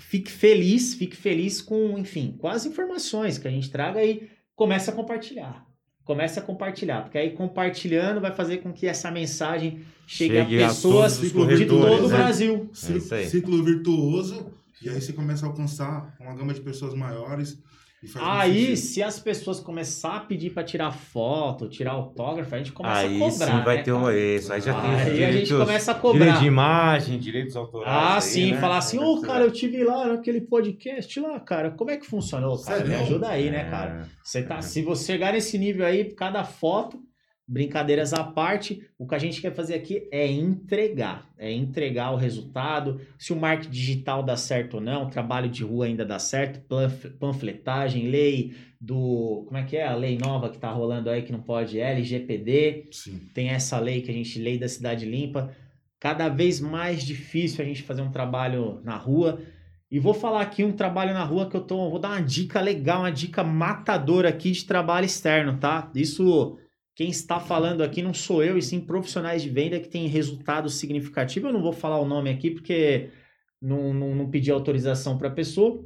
fique 0.00 0.30
feliz, 0.30 0.94
fique 0.94 1.16
feliz 1.16 1.60
com, 1.60 1.98
enfim, 1.98 2.36
com 2.38 2.48
as 2.48 2.66
informações 2.66 3.38
que 3.38 3.46
a 3.46 3.50
gente 3.50 3.70
traga 3.70 4.02
e 4.02 4.28
comece 4.56 4.90
a 4.90 4.92
compartilhar. 4.92 5.66
Comece 6.04 6.38
a 6.38 6.42
compartilhar, 6.42 7.02
porque 7.02 7.18
aí 7.18 7.30
compartilhando 7.30 8.20
vai 8.20 8.32
fazer 8.32 8.58
com 8.58 8.72
que 8.72 8.86
essa 8.86 9.10
mensagem 9.10 9.84
chegue, 10.06 10.34
Chegue 10.34 10.62
a 10.62 10.66
a 10.66 10.68
pessoas 10.68 11.18
todos 11.18 11.34
os 11.34 11.58
de 11.58 11.66
todo 11.66 12.06
o 12.06 12.08
né? 12.08 12.16
Brasil. 12.16 12.70
É. 13.12 13.24
Ciclo 13.26 13.62
virtuoso. 13.62 14.52
E 14.82 14.88
aí 14.88 15.00
você 15.00 15.12
começa 15.12 15.44
a 15.44 15.48
alcançar 15.48 16.16
uma 16.18 16.34
gama 16.34 16.54
de 16.54 16.60
pessoas 16.60 16.94
maiores. 16.94 17.58
Muito 18.02 18.18
Aí, 18.18 18.60
sentido. 18.76 18.76
se 18.78 19.02
as 19.02 19.20
pessoas 19.20 19.60
começar 19.60 20.16
a 20.16 20.20
pedir 20.20 20.50
para 20.50 20.64
tirar 20.64 20.90
foto, 20.90 21.68
tirar 21.68 21.92
autógrafo, 21.92 22.54
a 22.54 22.58
gente 22.58 22.72
começa 22.72 23.00
Aí 23.00 23.16
a 23.22 23.28
cobrar. 23.30 23.46
sim 23.58 23.62
vai 23.64 23.76
né, 23.76 23.82
ter 23.82 23.92
um 23.92 24.10
isso. 24.10 24.52
Aí 24.52 24.60
já 24.62 24.80
tem 24.80 24.90
Aí 24.90 24.96
a 24.96 25.04
gente 25.04 25.14
direitos, 25.44 25.58
começa 25.58 25.92
a 25.92 25.94
cobrar. 25.94 26.18
direito 26.18 26.40
de 26.40 26.46
imagem, 26.46 27.18
direitos 27.18 27.56
autorais. 27.56 27.92
Ah, 27.92 28.14
aí, 28.14 28.22
sim, 28.22 28.52
né? 28.52 28.60
falar 28.60 28.78
assim, 28.78 28.98
Aí 28.98 29.04
ô 29.04 29.20
vai 29.20 29.28
cara, 29.28 29.44
eu 29.44 29.50
tive 29.50 29.84
lá 29.84 30.08
naquele 30.08 30.40
podcast 30.40 31.20
lá, 31.20 31.38
cara, 31.40 31.70
como 31.72 31.90
é 31.90 31.98
que 31.98 32.06
funciona? 32.06 32.48
Ô, 32.48 32.58
cara, 32.58 32.80
me 32.82 32.88
Sério? 32.88 33.02
ajuda 33.04 33.28
aí, 33.28 33.50
né, 33.50 33.66
É. 33.66 33.70
cara? 33.70 34.08
Você 34.24 34.42
tá, 34.44 34.62
se 34.62 34.80
você 34.82 35.12
chegar 35.12 35.34
nesse 35.34 35.58
nível 35.58 35.84
aí, 35.84 36.04
cada 36.14 36.42
foto, 36.42 36.98
brincadeiras 37.50 38.12
à 38.14 38.22
parte, 38.22 38.80
o 38.96 39.08
que 39.08 39.14
a 39.16 39.18
gente 39.18 39.40
quer 39.40 39.52
fazer 39.52 39.74
aqui 39.74 40.06
é 40.12 40.24
entregar, 40.30 41.28
é 41.36 41.50
entregar 41.50 42.12
o 42.12 42.16
resultado, 42.16 43.00
se 43.18 43.32
o 43.32 43.36
marketing 43.36 43.72
digital 43.72 44.22
dá 44.22 44.36
certo 44.36 44.74
ou 44.74 44.80
não, 44.80 45.06
o 45.06 45.10
trabalho 45.10 45.48
de 45.50 45.64
rua 45.64 45.86
ainda 45.86 46.04
dá 46.06 46.20
certo, 46.20 46.60
panf- 46.60 47.10
panfletagem, 47.18 48.06
lei 48.06 48.54
do, 48.80 49.42
como 49.48 49.58
é 49.58 49.64
que 49.64 49.76
é 49.76 49.84
a 49.84 49.96
lei 49.96 50.16
nova 50.16 50.48
que 50.48 50.58
tá 50.58 50.70
rolando 50.70 51.10
aí 51.10 51.22
que 51.22 51.32
não 51.32 51.40
pode, 51.40 51.80
LGPD, 51.80 52.86
Sim. 52.92 53.20
tem 53.34 53.48
essa 53.48 53.80
lei 53.80 54.00
que 54.00 54.12
a 54.12 54.14
gente, 54.14 54.38
lei 54.38 54.56
da 54.56 54.68
cidade 54.68 55.04
limpa, 55.04 55.50
cada 55.98 56.28
vez 56.28 56.60
mais 56.60 57.02
difícil 57.02 57.64
a 57.64 57.66
gente 57.66 57.82
fazer 57.82 58.02
um 58.02 58.12
trabalho 58.12 58.80
na 58.84 58.96
rua. 58.96 59.40
E 59.90 59.98
vou 59.98 60.14
falar 60.14 60.42
aqui 60.42 60.62
um 60.62 60.70
trabalho 60.70 61.12
na 61.12 61.24
rua 61.24 61.50
que 61.50 61.56
eu 61.56 61.60
tô, 61.62 61.90
vou 61.90 61.98
dar 61.98 62.10
uma 62.10 62.22
dica 62.22 62.60
legal, 62.60 63.00
uma 63.00 63.10
dica 63.10 63.42
matadora 63.42 64.28
aqui 64.28 64.52
de 64.52 64.64
trabalho 64.64 65.04
externo, 65.04 65.58
tá? 65.58 65.90
Isso 65.96 66.56
quem 66.94 67.08
está 67.08 67.40
falando 67.40 67.82
aqui 67.82 68.02
não 68.02 68.12
sou 68.12 68.42
eu, 68.42 68.58
e 68.58 68.62
sim 68.62 68.80
profissionais 68.80 69.42
de 69.42 69.48
venda 69.48 69.80
que 69.80 69.88
têm 69.88 70.06
resultado 70.06 70.68
significativo. 70.68 71.48
Eu 71.48 71.52
não 71.52 71.62
vou 71.62 71.72
falar 71.72 71.98
o 71.98 72.04
nome 72.04 72.30
aqui 72.30 72.50
porque 72.50 73.10
não, 73.60 73.94
não, 73.94 74.14
não 74.14 74.30
pedi 74.30 74.50
autorização 74.50 75.16
para 75.16 75.28
a 75.28 75.32
pessoa. 75.32 75.84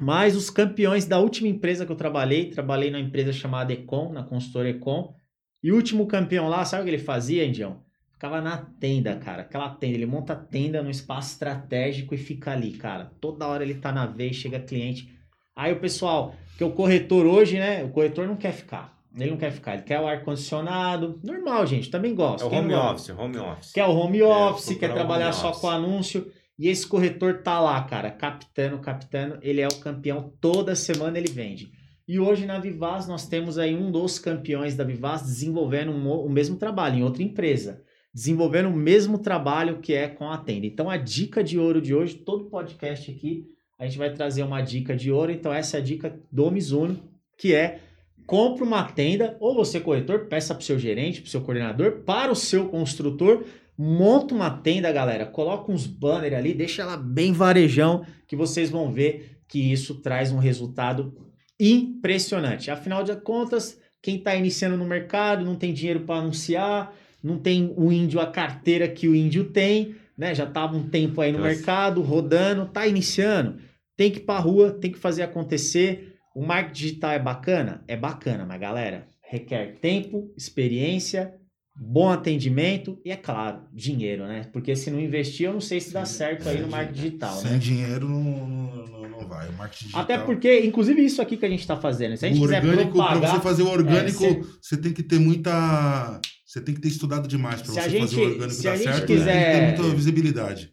Mas 0.00 0.36
os 0.36 0.48
campeões 0.48 1.06
da 1.06 1.18
última 1.18 1.48
empresa 1.48 1.84
que 1.84 1.92
eu 1.92 1.96
trabalhei, 1.96 2.50
trabalhei 2.50 2.90
na 2.90 3.00
empresa 3.00 3.32
chamada 3.32 3.72
Econ, 3.72 4.12
na 4.12 4.22
consultora 4.22 4.70
Econ, 4.70 5.14
e 5.62 5.72
o 5.72 5.74
último 5.74 6.06
campeão 6.06 6.48
lá, 6.48 6.64
sabe 6.64 6.82
o 6.82 6.84
que 6.84 6.90
ele 6.90 7.02
fazia, 7.02 7.44
Indião? 7.44 7.82
Ficava 8.12 8.40
na 8.40 8.56
tenda, 8.58 9.16
cara. 9.16 9.42
Aquela 9.42 9.70
tenda. 9.70 9.94
Ele 9.94 10.06
monta 10.06 10.32
a 10.32 10.36
tenda 10.36 10.82
num 10.82 10.90
espaço 10.90 11.32
estratégico 11.32 12.14
e 12.14 12.18
fica 12.18 12.52
ali, 12.52 12.72
cara. 12.72 13.12
Toda 13.20 13.46
hora 13.46 13.62
ele 13.62 13.74
tá 13.74 13.92
na 13.92 14.06
vez, 14.06 14.36
chega 14.36 14.58
cliente. 14.60 15.16
Aí 15.54 15.72
o 15.72 15.80
pessoal, 15.80 16.34
que 16.56 16.64
o 16.64 16.72
corretor 16.72 17.26
hoje, 17.26 17.58
né? 17.58 17.84
O 17.84 17.90
corretor 17.90 18.26
não 18.26 18.36
quer 18.36 18.52
ficar. 18.52 18.97
Ele 19.22 19.30
não 19.30 19.38
quer 19.38 19.50
ficar, 19.50 19.74
ele 19.74 19.82
quer 19.82 20.00
o 20.00 20.06
ar-condicionado. 20.06 21.20
Normal, 21.24 21.66
gente, 21.66 21.90
também 21.90 22.14
gosta. 22.14 22.46
É 22.46 22.48
o 22.48 22.52
home 22.52 22.74
office, 22.74 23.10
home 23.10 23.38
office. 23.38 23.72
Quer 23.72 23.84
o 23.84 23.90
home 23.90 24.22
office, 24.22 24.66
procurar 24.66 24.88
quer 24.88 24.94
trabalhar 24.94 25.32
só 25.32 25.48
office. 25.50 25.60
com 25.60 25.68
anúncio. 25.68 26.30
E 26.58 26.68
esse 26.68 26.86
corretor 26.86 27.42
tá 27.42 27.60
lá, 27.60 27.80
cara, 27.82 28.10
captando, 28.10 28.78
captando. 28.78 29.38
Ele 29.42 29.60
é 29.60 29.68
o 29.68 29.76
campeão, 29.76 30.32
toda 30.40 30.74
semana 30.74 31.16
ele 31.16 31.30
vende. 31.30 31.70
E 32.06 32.18
hoje 32.18 32.46
na 32.46 32.58
Vivaz 32.58 33.06
nós 33.06 33.26
temos 33.28 33.58
aí 33.58 33.76
um 33.76 33.92
dos 33.92 34.18
campeões 34.18 34.74
da 34.74 34.82
Vivaz 34.82 35.22
desenvolvendo 35.22 35.92
um 35.92 36.10
o 36.10 36.28
mesmo 36.28 36.56
trabalho 36.56 36.96
em 36.96 37.02
outra 37.02 37.22
empresa. 37.22 37.82
Desenvolvendo 38.14 38.70
o 38.70 38.76
mesmo 38.76 39.18
trabalho 39.18 39.78
que 39.78 39.92
é 39.92 40.08
com 40.08 40.28
a 40.30 40.38
tenda. 40.38 40.66
Então 40.66 40.88
a 40.88 40.96
dica 40.96 41.44
de 41.44 41.58
ouro 41.58 41.80
de 41.80 41.94
hoje, 41.94 42.14
todo 42.14 42.48
podcast 42.48 43.10
aqui, 43.10 43.44
a 43.78 43.84
gente 43.84 43.98
vai 43.98 44.12
trazer 44.12 44.42
uma 44.42 44.60
dica 44.62 44.96
de 44.96 45.12
ouro. 45.12 45.30
Então 45.30 45.52
essa 45.52 45.76
é 45.76 45.80
a 45.80 45.82
dica 45.82 46.18
do 46.32 46.50
Mizuno, 46.50 46.98
que 47.36 47.54
é 47.54 47.80
compre 48.28 48.62
uma 48.62 48.84
tenda, 48.84 49.38
ou 49.40 49.54
você 49.54 49.80
corretor, 49.80 50.26
peça 50.26 50.54
para 50.54 50.60
o 50.60 50.64
seu 50.64 50.78
gerente, 50.78 51.22
para 51.22 51.28
o 51.28 51.30
seu 51.30 51.40
coordenador, 51.40 52.02
para 52.04 52.30
o 52.30 52.36
seu 52.36 52.68
construtor, 52.68 53.42
monta 53.76 54.34
uma 54.34 54.50
tenda, 54.50 54.92
galera, 54.92 55.24
coloca 55.24 55.72
uns 55.72 55.86
banners 55.86 56.34
ali, 56.34 56.52
deixa 56.52 56.82
ela 56.82 56.98
bem 56.98 57.32
varejão, 57.32 58.04
que 58.26 58.36
vocês 58.36 58.68
vão 58.68 58.92
ver 58.92 59.40
que 59.48 59.72
isso 59.72 59.94
traz 60.02 60.30
um 60.30 60.36
resultado 60.36 61.16
impressionante. 61.58 62.70
Afinal 62.70 63.02
de 63.02 63.16
contas, 63.16 63.80
quem 64.02 64.16
está 64.16 64.34
iniciando 64.34 64.76
no 64.76 64.84
mercado 64.84 65.42
não 65.42 65.56
tem 65.56 65.72
dinheiro 65.72 66.00
para 66.00 66.20
anunciar, 66.20 66.94
não 67.24 67.38
tem 67.38 67.72
o 67.78 67.90
índio 67.90 68.20
a 68.20 68.26
carteira 68.26 68.86
que 68.86 69.08
o 69.08 69.14
índio 69.14 69.44
tem, 69.44 69.96
né? 70.18 70.34
Já 70.34 70.44
estava 70.44 70.76
um 70.76 70.86
tempo 70.86 71.22
aí 71.22 71.32
no 71.32 71.38
Nossa. 71.38 71.50
mercado, 71.50 72.02
rodando, 72.02 72.66
tá 72.66 72.86
iniciando, 72.86 73.56
tem 73.96 74.10
que 74.10 74.18
ir 74.18 74.24
para 74.24 74.38
rua, 74.38 74.70
tem 74.70 74.92
que 74.92 74.98
fazer 74.98 75.22
acontecer. 75.22 76.07
O 76.38 76.46
marketing 76.46 76.72
digital 76.86 77.10
é 77.10 77.18
bacana? 77.18 77.82
É 77.88 77.96
bacana, 77.96 78.46
mas 78.46 78.60
galera, 78.60 79.08
requer 79.28 79.74
tempo, 79.80 80.32
experiência, 80.36 81.34
bom 81.76 82.10
atendimento 82.10 83.00
e, 83.04 83.10
é 83.10 83.16
claro, 83.16 83.62
dinheiro, 83.74 84.24
né? 84.24 84.46
Porque 84.52 84.76
se 84.76 84.88
não 84.88 85.00
investir, 85.00 85.46
eu 85.46 85.52
não 85.54 85.60
sei 85.60 85.80
se 85.80 85.92
dá 85.92 86.04
Sim, 86.04 86.14
certo 86.14 86.48
aí 86.48 86.60
no 86.60 86.68
marketing 86.68 86.94
digital, 87.02 87.34
Sem 87.40 87.50
né? 87.50 87.58
dinheiro 87.58 88.08
não, 88.08 88.22
não, 88.22 89.08
não, 89.08 89.28
vai. 89.28 89.48
O 89.48 89.52
marketing 89.54 89.84
digital. 89.86 90.00
Até 90.02 90.16
porque, 90.18 90.60
inclusive, 90.60 91.04
isso 91.04 91.20
aqui 91.20 91.36
que 91.36 91.44
a 91.44 91.48
gente 91.50 91.66
tá 91.66 91.76
fazendo, 91.76 92.16
se 92.16 92.24
a 92.24 92.28
gente 92.28 92.38
o 92.38 92.42
quiser 92.42 92.64
orgânico, 92.64 92.92
propagar... 92.92 93.34
você 93.34 93.40
fazer 93.42 93.62
o 93.64 93.68
orgânico, 93.70 94.24
É, 94.24 94.40
você 94.62 94.76
tem 94.76 94.92
que 94.92 95.02
ter 95.02 95.18
muita. 95.18 96.20
Você 96.46 96.60
tem 96.60 96.72
que 96.72 96.80
ter 96.80 96.88
estudado 96.88 97.26
demais 97.26 97.60
para 97.62 97.72
Se 97.72 97.80
você 97.80 97.90
gente- 97.90 98.00
fazer 98.00 98.16
o 98.16 98.22
orgânico 98.26 98.50
se 98.52 98.62
dar 98.62 98.72
a 98.72 98.76
gente 98.76 98.84
certo. 98.84 99.06
quiser- 99.06 99.32
Tem 99.32 99.44
que 99.72 99.76
ter 99.76 99.82
muita 99.82 99.96
visibilidade. 99.96 100.72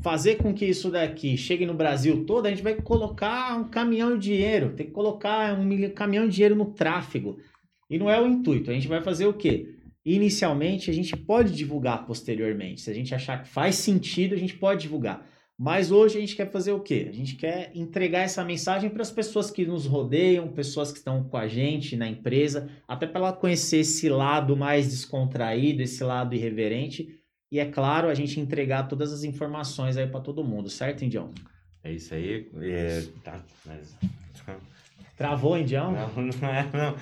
Fazer 0.00 0.36
com 0.36 0.54
que 0.54 0.64
isso 0.64 0.90
daqui 0.90 1.36
chegue 1.36 1.66
no 1.66 1.74
Brasil 1.74 2.24
todo, 2.24 2.46
a 2.46 2.50
gente 2.50 2.62
vai 2.62 2.74
colocar 2.74 3.58
um 3.58 3.68
caminhão 3.68 4.16
de 4.16 4.30
dinheiro, 4.30 4.74
tem 4.74 4.86
que 4.86 4.92
colocar 4.92 5.58
um 5.58 5.90
caminhão 5.90 6.26
de 6.26 6.34
dinheiro 6.34 6.56
no 6.56 6.66
tráfego. 6.72 7.38
E 7.90 7.98
não 7.98 8.08
é 8.08 8.20
o 8.20 8.26
intuito. 8.26 8.70
A 8.70 8.74
gente 8.74 8.88
vai 8.88 9.02
fazer 9.02 9.26
o 9.26 9.34
quê? 9.34 9.76
Inicialmente, 10.04 10.90
a 10.90 10.94
gente 10.94 11.16
pode 11.16 11.52
divulgar 11.52 12.06
posteriormente. 12.06 12.80
Se 12.80 12.90
a 12.90 12.94
gente 12.94 13.14
achar 13.14 13.42
que 13.42 13.48
faz 13.48 13.76
sentido, 13.76 14.34
a 14.34 14.38
gente 14.38 14.56
pode 14.56 14.82
divulgar. 14.82 15.26
Mas 15.58 15.92
hoje 15.92 16.16
a 16.16 16.20
gente 16.20 16.34
quer 16.34 16.50
fazer 16.50 16.72
o 16.72 16.80
quê? 16.80 17.06
A 17.08 17.12
gente 17.12 17.36
quer 17.36 17.70
entregar 17.74 18.20
essa 18.20 18.42
mensagem 18.44 18.90
para 18.90 19.02
as 19.02 19.12
pessoas 19.12 19.50
que 19.50 19.64
nos 19.64 19.86
rodeiam, 19.86 20.48
pessoas 20.48 20.90
que 20.90 20.98
estão 20.98 21.22
com 21.22 21.36
a 21.36 21.46
gente 21.46 21.94
na 21.94 22.08
empresa, 22.08 22.68
até 22.88 23.06
para 23.06 23.20
ela 23.20 23.32
conhecer 23.32 23.78
esse 23.78 24.08
lado 24.08 24.56
mais 24.56 24.88
descontraído, 24.88 25.82
esse 25.82 26.02
lado 26.02 26.34
irreverente. 26.34 27.21
E 27.52 27.60
é 27.60 27.66
claro, 27.66 28.08
a 28.08 28.14
gente 28.14 28.40
entregar 28.40 28.84
todas 28.88 29.12
as 29.12 29.24
informações 29.24 29.98
aí 29.98 30.06
para 30.06 30.20
todo 30.20 30.42
mundo, 30.42 30.70
certo, 30.70 31.04
Indião? 31.04 31.28
É 31.84 31.92
isso 31.92 32.14
aí. 32.14 32.48
É, 32.62 33.02
tá, 33.22 33.34
mas... 33.66 33.94
Travou, 35.18 35.58
Indião? 35.58 35.92
Não, 35.92 36.22
não 36.24 36.48
é, 36.48 36.66
não. 36.72 36.94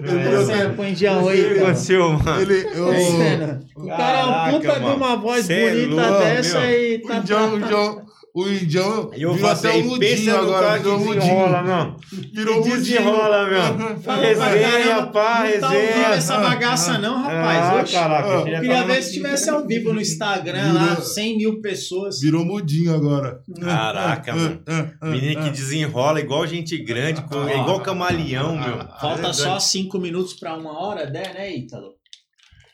Eu 0.00 0.18
é, 0.18 0.30
Você 0.36 0.44
você- 0.56 0.68
pro 0.70 0.84
Indião 0.86 1.22
O 1.24 1.28
aí, 1.28 1.36
que 1.42 1.48
cara. 1.50 1.60
aconteceu, 1.62 2.12
mano? 2.12 2.40
Ele. 2.40 2.66
Eu, 2.74 3.82
O 3.84 3.86
cara 3.86 4.18
é 4.18 4.24
um 4.24 4.52
puta 4.58 4.80
de 4.80 4.86
uma 4.86 5.16
voz 5.16 5.44
Cê 5.46 5.52
é 5.52 5.70
bonita 5.86 5.94
louco, 6.08 6.18
dessa 6.24 6.58
meu. 6.60 6.68
aí. 6.68 6.96
o 7.04 7.06
Tá, 7.06 7.16
Indião, 7.18 7.46
o 7.46 7.50
tá, 7.60 7.66
Indião, 7.66 8.06
o 8.34 8.48
Indião 8.48 9.10
Eu 9.14 9.34
virou 9.34 9.50
até 9.50 9.72
um 9.74 9.98
pensa 9.98 10.14
mudinho 10.14 10.36
agora, 10.38 10.78
virou 10.78 10.96
um 10.98 11.14
desenrola, 11.14 11.62
mudinho. 11.62 11.76
meu. 11.76 11.96
Virou 12.34 12.56
mudinho. 12.56 12.76
desenrola, 12.78 13.46
meu. 13.48 14.00
Pra 14.00 14.14
Resenha, 14.22 15.06
pá, 15.06 15.44
não 15.44 15.60
tá 15.60 15.66
ao 15.66 15.72
vivo 15.72 15.86
resenha. 15.86 16.06
essa 16.14 16.38
bagaça 16.38 16.98
não, 16.98 17.22
rapaz. 17.22 17.58
Ah, 17.58 17.80
Oxe. 17.82 17.92
caraca. 17.92 18.28
Ah, 18.28 18.44
já 18.50 18.56
Eu 18.56 18.60
queria 18.62 18.84
ver 18.84 19.02
se 19.02 19.12
tivesse 19.12 19.50
ao 19.50 19.66
vivo 19.66 19.92
no 19.92 20.00
Instagram 20.00 20.72
lá, 20.72 20.84
Virou- 20.88 21.02
100 21.02 21.36
mil 21.36 21.60
pessoas. 21.60 22.20
Virou 22.20 22.44
mudinho 22.44 22.94
agora. 22.94 23.40
Caraca, 23.60 24.34
mano. 24.34 24.62
Ah, 24.66 24.86
ah, 25.00 25.10
Menino 25.10 25.42
que 25.42 25.48
ah. 25.48 25.52
desenrola 25.52 26.20
igual 26.20 26.46
gente 26.46 26.76
grande, 26.78 27.20
é 27.50 27.58
igual 27.58 27.80
camaleão, 27.80 28.56
meu. 28.56 28.78
Falta 29.00 29.28
É 29.28 29.32
só 29.32 29.58
5 29.58 29.98
minutos 29.98 30.32
para 30.34 30.56
uma 30.56 30.72
hora, 30.80 31.04
né, 31.10 31.22
né, 31.34 31.54
Ítalo? 31.54 32.00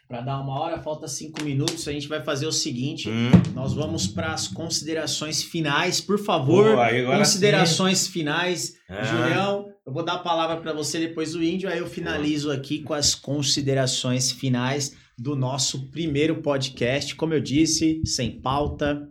Para 0.09 0.23
dar 0.23 0.41
uma 0.41 0.59
hora, 0.59 0.81
falta 0.81 1.07
5 1.07 1.45
minutos. 1.45 1.87
A 1.87 1.93
gente 1.93 2.09
vai 2.09 2.23
fazer 2.23 2.47
o 2.47 2.53
seguinte: 2.53 3.11
Hum. 3.11 3.31
nós 3.55 3.75
vamos 3.75 4.07
para 4.07 4.33
as 4.33 4.49
considerações 4.49 5.43
finais. 5.43 6.01
Por 6.01 6.19
favor, 6.19 6.79
agora 6.79 7.19
considerações 7.19 8.07
finais. 8.07 8.75
É. 8.89 9.05
Julião, 9.05 9.69
eu 9.87 9.93
vou 9.93 10.03
dar 10.03 10.15
a 10.15 10.19
palavra 10.19 10.57
para 10.57 10.73
você 10.73 10.99
depois 10.99 11.33
do 11.33 11.45
índio, 11.45 11.69
aí 11.69 11.79
eu 11.79 11.87
finalizo 11.87 12.51
aqui 12.51 12.79
com 12.79 12.95
as 12.95 13.15
considerações 13.15 14.33
finais 14.33 14.97
do 15.19 15.37
nosso 15.37 15.91
primeiro 15.91 16.37
podcast. 16.37 17.15
Como 17.15 17.35
eu 17.35 17.41
disse, 17.41 18.01
sem 18.07 18.41
pauta, 18.41 19.07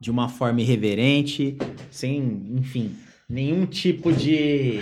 de 0.00 0.10
uma 0.10 0.28
forma 0.28 0.60
irreverente, 0.60 1.56
sem, 1.88 2.42
enfim, 2.56 2.96
nenhum 3.28 3.64
tipo 3.64 4.12
de 4.12 4.80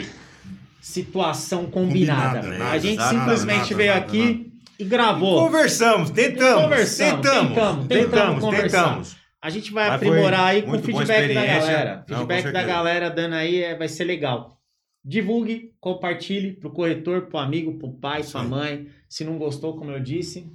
situação 0.81 1.67
combinada. 1.67 2.41
Combinada, 2.41 2.55
a 2.57 2.59
nada, 2.59 2.81
gente 2.81 2.97
nada, 2.97 3.19
simplesmente 3.19 3.61
nada, 3.61 3.77
veio 3.77 3.93
nada, 3.93 4.07
aqui 4.07 4.56
e 4.79 4.85
gravou. 4.85 5.45
Conversamos, 5.47 6.11
tentamos. 6.11 6.63
Conversamos, 6.65 7.21
tentamos, 7.23 7.49
tentamos, 7.51 7.87
tentamos 7.87 8.45
tentamos, 8.45 8.63
tentamos. 8.73 9.17
A 9.41 9.51
gente 9.51 9.73
vai 9.73 9.87
Mas 9.89 9.97
aprimorar 9.97 10.47
aí 10.47 10.63
com 10.63 10.73
o 10.73 10.79
feedback 10.83 11.35
da 11.35 11.47
galera. 11.47 12.05
Não, 12.09 12.17
feedback 12.19 12.53
da 12.53 12.63
galera 12.65 13.11
dando 13.11 13.35
aí 13.35 13.63
é, 13.63 13.77
vai 13.77 13.89
ser 13.89 14.05
legal. 14.05 14.61
divulgue, 15.05 15.73
compartilhe 15.81 16.53
pro 16.53 16.71
corretor, 16.73 17.27
pro 17.27 17.39
amigo, 17.39 17.79
pro 17.79 17.93
pai, 17.93 18.23
pra 18.25 18.41
aí. 18.41 18.49
mãe. 18.49 18.89
Se 19.09 19.25
não 19.25 19.39
gostou, 19.39 19.77
como 19.77 19.93
eu 19.93 20.01
disse, 20.01 20.53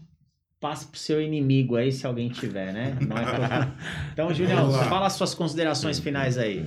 passe 0.59 0.87
pro 0.87 0.99
seu 0.99 1.21
inimigo 1.21 1.75
aí, 1.77 1.89
se 1.91 2.05
alguém 2.05 2.27
tiver, 2.29 2.73
né? 2.73 2.97
Não 3.07 3.17
é 3.17 3.73
Então, 4.11 4.33
Julião, 4.33 4.71
fala 4.89 5.07
as 5.07 5.13
suas 5.13 5.33
considerações 5.33 5.97
finais 5.99 6.37
aí. 6.37 6.65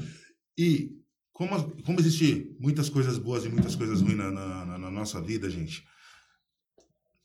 E 0.59 0.90
como, 1.32 1.70
como 1.82 2.00
existe 2.00 2.57
muitas 2.59 2.88
coisas 2.88 3.18
boas 3.18 3.44
e 3.44 3.48
muitas 3.50 3.76
coisas 3.76 4.00
ruins 4.00 4.16
na- 4.16 4.30
na- 4.30 4.78
na 4.78 4.90
nossa 4.90 5.20
vida, 5.20 5.50
gente, 5.50 5.84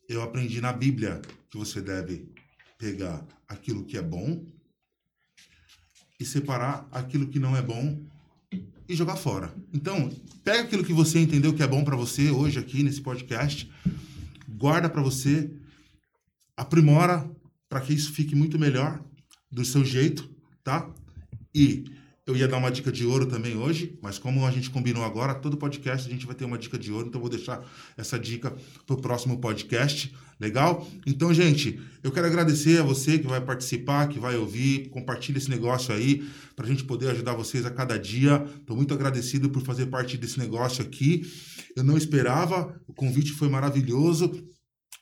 eu 0.10 0.24
aprendi 0.24 0.60
na 0.60 0.74
Bíblia 0.74 1.22
que 1.52 1.58
você 1.58 1.80
deve 1.80 2.28
pegar 2.80 3.24
aquilo 3.48 3.86
que 3.86 3.96
é 3.96 4.02
bom 4.02 4.44
e 6.20 6.26
separar 6.26 6.88
aquilo 6.92 7.28
que 7.28 7.38
não 7.40 7.56
é 7.56 7.62
bom 7.62 8.02
e 8.88 8.96
jogar 8.96 9.16
fora. 9.16 9.54
Então, 9.72 10.12
pega 10.44 10.64
aquilo 10.64 10.84
que 10.84 10.92
você 10.92 11.20
entendeu 11.20 11.54
que 11.54 11.62
é 11.62 11.68
bom 11.68 11.84
para 11.84 11.96
você 11.96 12.32
hoje 12.32 12.58
aqui 12.58 12.82
nesse 12.82 13.02
podcast, 13.02 13.72
guarda 14.48 14.90
para 14.90 15.02
você, 15.02 15.52
aprimora 16.58 17.30
para 17.70 17.80
que 17.82 17.94
isso 17.94 18.12
fique 18.12 18.36
muito 18.36 18.58
melhor 18.58 19.04
do 19.52 19.64
seu 19.64 19.86
jeito, 19.86 20.28
tá? 20.64 20.92
E 21.54 21.86
eu 22.30 22.38
ia 22.38 22.48
dar 22.48 22.58
uma 22.58 22.70
dica 22.70 22.92
de 22.92 23.06
ouro 23.06 23.26
também 23.26 23.58
hoje, 23.58 23.98
mas 24.04 24.20
como 24.20 24.46
a 24.46 24.52
gente 24.52 24.70
combinou 24.70 25.04
agora, 25.04 25.34
todo 25.34 25.58
podcast 25.58 26.08
a 26.08 26.12
gente 26.12 26.28
vai 26.28 26.36
ter 26.36 26.46
uma 26.46 26.60
dica 26.60 26.78
de 26.78 26.92
ouro, 26.92 27.08
então 27.08 27.18
eu 27.20 27.24
vou 27.24 27.30
deixar 27.30 27.66
essa 27.98 28.20
dica 28.20 28.56
pro 28.86 28.98
próximo 28.98 29.40
podcast, 29.40 30.14
legal? 30.40 30.88
Então, 31.08 31.34
gente, 31.34 31.80
eu 32.04 32.12
quero 32.12 32.28
agradecer 32.28 32.80
a 32.80 32.84
você 32.84 33.18
que 33.18 33.26
vai 33.26 33.42
participar, 33.42 34.08
que 34.08 34.20
vai 34.20 34.38
ouvir, 34.38 34.90
compartilha 34.90 35.40
esse 35.40 35.50
negócio 35.50 35.94
aí, 35.94 36.24
pra 36.56 36.68
gente 36.68 36.84
poder 36.84 37.10
ajudar 37.10 37.34
vocês 37.34 37.66
a 37.66 37.72
cada 37.72 37.98
dia. 37.98 38.40
Tô 38.66 38.76
muito 38.76 38.94
agradecido 38.94 39.50
por 39.50 39.64
fazer 39.64 39.88
parte 39.88 40.16
desse 40.16 40.38
negócio 40.38 40.84
aqui. 40.84 41.24
Eu 41.76 41.84
não 41.84 41.98
esperava, 41.98 42.80
o 42.88 42.94
convite 42.94 43.32
foi 43.32 43.50
maravilhoso. 43.50 44.32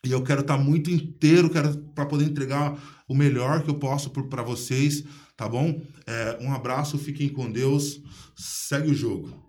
E 0.06 0.12
eu 0.12 0.24
quero 0.24 0.42
estar 0.42 0.58
muito 0.58 0.90
inteiro, 0.90 1.50
quero 1.50 1.76
para 1.94 2.06
poder 2.06 2.26
entregar 2.26 2.97
o 3.08 3.16
melhor 3.16 3.64
que 3.64 3.70
eu 3.70 3.80
posso 3.80 4.10
para 4.10 4.44
vocês, 4.44 5.04
tá 5.36 5.48
bom? 5.48 5.82
É, 6.06 6.38
um 6.42 6.52
abraço, 6.54 6.98
fiquem 6.98 7.30
com 7.30 7.52
Deus, 7.52 8.02
segue 8.36 8.92
o 8.92 8.94
jogo. 8.94 9.46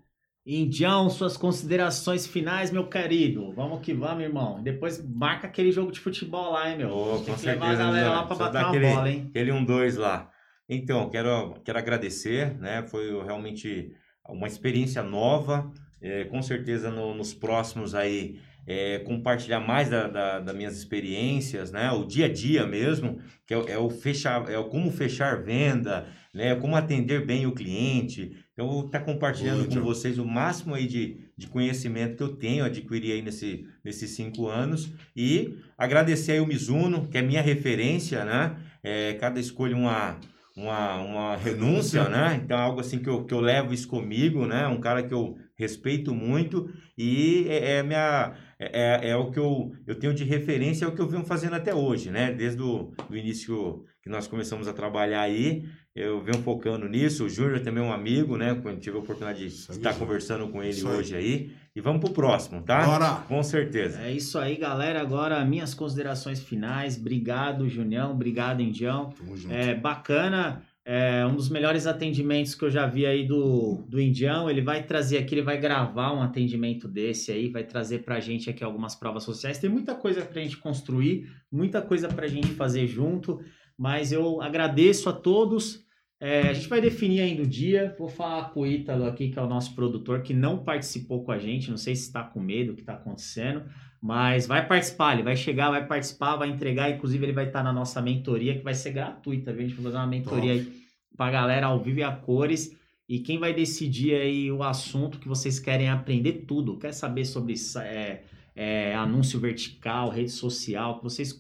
Indião, 0.47 1.11
suas 1.11 1.37
considerações 1.37 2.27
finais, 2.27 2.71
meu 2.71 2.89
querido. 2.89 3.53
Vamos 3.53 3.81
que 3.83 3.93
vamos, 3.93 4.23
irmão. 4.23 4.63
Depois 4.63 5.05
marca 5.07 5.47
aquele 5.47 5.71
jogo 5.71 5.93
de 5.93 6.01
futebol 6.01 6.53
lá, 6.53 6.71
hein, 6.71 6.79
meu? 6.79 6.89
Ô, 6.91 7.19
Tem 7.19 7.35
com 7.35 7.41
que 7.41 7.47
levar 7.47 7.67
a 7.67 7.69
certeza, 7.69 7.83
galera 7.85 8.11
lá 8.11 8.23
pra 8.27 8.37
bater 8.37 8.59
uma 8.59 8.69
aquele- 8.69 8.95
bola, 8.95 9.11
hein? 9.11 9.27
Aquele 9.29 9.51
1-2 9.53 9.97
lá. 9.99 10.31
Então, 10.67 11.11
quero, 11.11 11.55
quero 11.65 11.79
agradecer, 11.79 12.57
né? 12.59 12.83
Foi 12.89 13.11
realmente 13.25 13.91
uma 14.27 14.47
experiência 14.47 15.03
nova. 15.03 15.71
É, 16.01 16.25
com 16.25 16.41
certeza 16.41 16.91
no- 16.91 17.13
nos 17.15 17.35
próximos 17.35 17.95
aí 17.95 18.39
é, 18.69 18.99
compartilhar 18.99 19.61
mais 19.61 19.89
da, 19.89 20.07
da, 20.07 20.41
das 20.41 20.55
minhas 20.55 20.77
experiências, 20.77 21.73
né? 21.73 21.91
O 21.91 22.05
dia 22.05 22.27
a 22.27 22.29
dia 22.29 22.67
mesmo, 22.67 23.19
que 23.47 23.55
é, 23.55 23.71
é 23.71 23.79
o 23.79 23.89
fechar, 23.89 24.47
é 24.51 24.59
o 24.59 24.67
como 24.67 24.93
fechar 24.93 25.43
venda, 25.43 26.07
né? 26.35 26.55
Como 26.55 26.77
atender 26.77 27.25
bem 27.25 27.47
o 27.47 27.53
cliente. 27.53 28.31
Então, 28.53 28.67
eu 28.67 28.73
vou 28.73 28.87
estar 28.87 29.01
compartilhando 29.01 29.67
Boa, 29.67 29.81
com 29.81 29.87
vocês 29.87 30.19
o 30.19 30.25
máximo 30.27 30.75
aí 30.75 30.87
de, 30.87 31.17
de 31.35 31.47
conhecimento 31.47 32.17
que 32.17 32.23
eu 32.23 32.37
tenho, 32.37 32.63
adquiri 32.63 33.13
aí 33.13 33.23
nesse, 33.23 33.65
nesses 33.83 34.11
cinco 34.11 34.49
anos. 34.49 34.93
E 35.17 35.57
agradecer 35.79 36.33
aí 36.33 36.41
o 36.41 36.47
Mizuno, 36.47 37.09
que 37.09 37.17
é 37.17 37.23
minha 37.23 37.41
referência, 37.41 38.23
né? 38.23 38.55
É, 38.83 39.15
cada 39.15 39.41
escolha 39.41 39.75
uma, 39.75 40.19
uma, 40.55 40.97
uma 40.97 41.37
renúncia, 41.37 42.07
né? 42.09 42.39
Então, 42.45 42.59
algo 42.59 42.81
assim 42.81 42.99
que 42.99 43.09
eu, 43.09 43.25
que 43.25 43.33
eu 43.33 43.41
levo 43.41 43.73
isso 43.73 43.89
comigo, 43.89 44.45
né? 44.45 44.67
Um 44.67 44.81
cara 44.81 45.03
que 45.03 45.15
eu 45.15 45.39
respeito 45.57 46.15
muito 46.15 46.71
e 46.97 47.47
é, 47.49 47.79
é 47.79 47.83
minha... 47.83 48.35
É, 48.61 49.11
é 49.11 49.17
o 49.17 49.31
que 49.31 49.39
eu, 49.39 49.73
eu 49.87 49.95
tenho 49.95 50.13
de 50.13 50.25
referência, 50.25 50.85
é 50.85 50.89
o 50.89 50.93
que 50.95 51.01
eu 51.01 51.07
venho 51.09 51.25
fazendo 51.25 51.55
até 51.55 51.73
hoje, 51.73 52.11
né? 52.11 52.33
Desde 52.33 52.61
o 52.61 52.93
do 53.09 53.17
início 53.17 53.85
que 54.03 54.09
nós 54.09 54.27
começamos 54.27 54.67
a 54.67 54.73
trabalhar 54.73 55.21
aí, 55.21 55.65
eu 55.95 56.21
venho 56.23 56.43
focando 56.43 56.89
nisso. 56.89 57.25
O 57.25 57.29
Júnior 57.29 57.61
também 57.61 57.83
é 57.85 57.87
um 57.87 57.93
amigo, 57.93 58.37
né? 58.37 58.59
Quando 58.61 58.81
tive 58.81 58.97
a 58.97 59.01
oportunidade 59.01 59.41
de 59.41 59.47
Isso 59.47 59.71
aí, 59.71 59.79
estar 59.79 59.91
Júnior. 59.93 60.07
conversando 60.09 60.49
com 60.49 60.61
ele 60.63 60.71
Isso 60.71 60.89
aí. 60.89 60.97
hoje 60.97 61.15
aí. 61.17 61.53
E 61.75 61.81
vamos 61.81 62.01
pro 62.01 62.11
próximo, 62.13 62.61
tá? 62.63 62.85
Bora! 62.85 63.11
Com 63.29 63.41
certeza. 63.43 64.01
É 64.03 64.11
isso 64.11 64.37
aí, 64.39 64.57
galera. 64.57 65.01
Agora, 65.01 65.45
minhas 65.45 65.75
considerações 65.75 66.41
finais. 66.41 66.97
Obrigado, 66.97 67.69
Junião. 67.69 68.11
Obrigado, 68.11 68.61
Indião. 68.61 69.11
Tamo 69.11 69.37
junto. 69.37 69.55
É 69.55 69.75
bacana. 69.75 70.63
É 70.91 71.27
um 71.27 71.37
dos 71.37 71.51
melhores 71.51 71.87
atendimentos 71.87 72.55
que 72.55 72.65
eu 72.65 72.71
já 72.71 72.87
vi 72.87 73.05
aí 73.05 73.27
do, 73.27 73.85
do 73.87 74.01
Indião. 74.01 74.49
Ele 74.49 74.63
vai 74.63 74.83
trazer 74.83 75.19
aqui, 75.19 75.35
ele 75.35 75.43
vai 75.43 75.61
gravar 75.61 76.15
um 76.15 76.23
atendimento 76.23 76.89
desse 76.89 77.31
aí, 77.31 77.51
vai 77.51 77.63
trazer 77.63 78.05
pra 78.05 78.21
gente 78.21 78.49
aqui 78.49 78.65
algumas 78.65 78.95
provas 78.95 79.23
sociais. 79.23 79.59
Tem 79.59 79.69
muita 79.69 79.95
coisa 79.95 80.23
pra 80.23 80.41
gente 80.41 80.57
construir, 80.57 81.31
muita 81.53 81.83
coisa 81.83 82.09
pra 82.09 82.27
gente 82.27 82.49
fazer 82.55 82.87
junto, 82.87 83.39
mas 83.77 84.13
eu 84.13 84.41
agradeço 84.41 85.11
a 85.11 85.13
todos. 85.13 85.87
É, 86.19 86.49
a 86.49 86.55
gente 86.55 86.71
vai 86.71 86.81
definir 86.81 87.21
ainda 87.21 87.43
o 87.43 87.47
dia. 87.47 87.95
Vou 87.99 88.09
falar 88.09 88.49
com 88.55 88.61
o 88.61 88.67
Ítalo 88.67 89.05
aqui, 89.05 89.29
que 89.29 89.39
é 89.39 89.43
o 89.43 89.47
nosso 89.47 89.75
produtor, 89.75 90.23
que 90.23 90.33
não 90.33 90.65
participou 90.65 91.23
com 91.23 91.31
a 91.31 91.39
gente. 91.39 91.69
Não 91.69 91.77
sei 91.77 91.95
se 91.95 92.05
está 92.05 92.25
com 92.25 92.41
medo 92.41 92.69
do 92.69 92.77
que 92.77 92.81
está 92.81 92.95
acontecendo, 92.95 93.63
mas 94.01 94.47
vai 94.47 94.67
participar. 94.67 95.15
Ele 95.15 95.23
vai 95.23 95.37
chegar, 95.37 95.71
vai 95.71 95.87
participar, 95.87 96.37
vai 96.37 96.49
entregar. 96.49 96.91
Inclusive, 96.91 97.25
ele 97.25 97.33
vai 97.33 97.47
estar 97.47 97.63
na 97.63 97.73
nossa 97.73 98.01
mentoria, 98.01 98.57
que 98.57 98.65
vai 98.65 98.75
ser 98.75 98.93
gratuita. 98.93 99.53
viu? 99.53 99.65
A 99.65 99.69
gente 99.69 99.75
vai 99.75 99.85
fazer 99.85 99.97
uma 99.97 100.07
mentoria 100.07 100.53
aí 100.53 100.73
pra 101.17 101.31
galera 101.31 101.67
ao 101.67 101.81
vivo 101.81 101.99
e 101.99 102.03
a 102.03 102.13
cores. 102.13 102.77
E 103.09 103.21
quem 103.21 103.39
vai 103.39 103.55
decidir 103.55 104.15
aí 104.15 104.53
o 104.53 104.63
assunto 104.63 105.19
que 105.19 105.27
vocês 105.27 105.59
querem 105.59 105.89
aprender 105.89 106.45
tudo, 106.47 106.77
quer 106.77 106.93
saber 106.93 107.25
sobre 107.25 107.55
é, 107.83 108.23
é, 108.55 108.95
anúncio 108.95 109.41
vertical, 109.41 110.11
rede 110.11 110.31
social, 110.31 110.99
que 110.99 111.05
vocês 111.05 111.33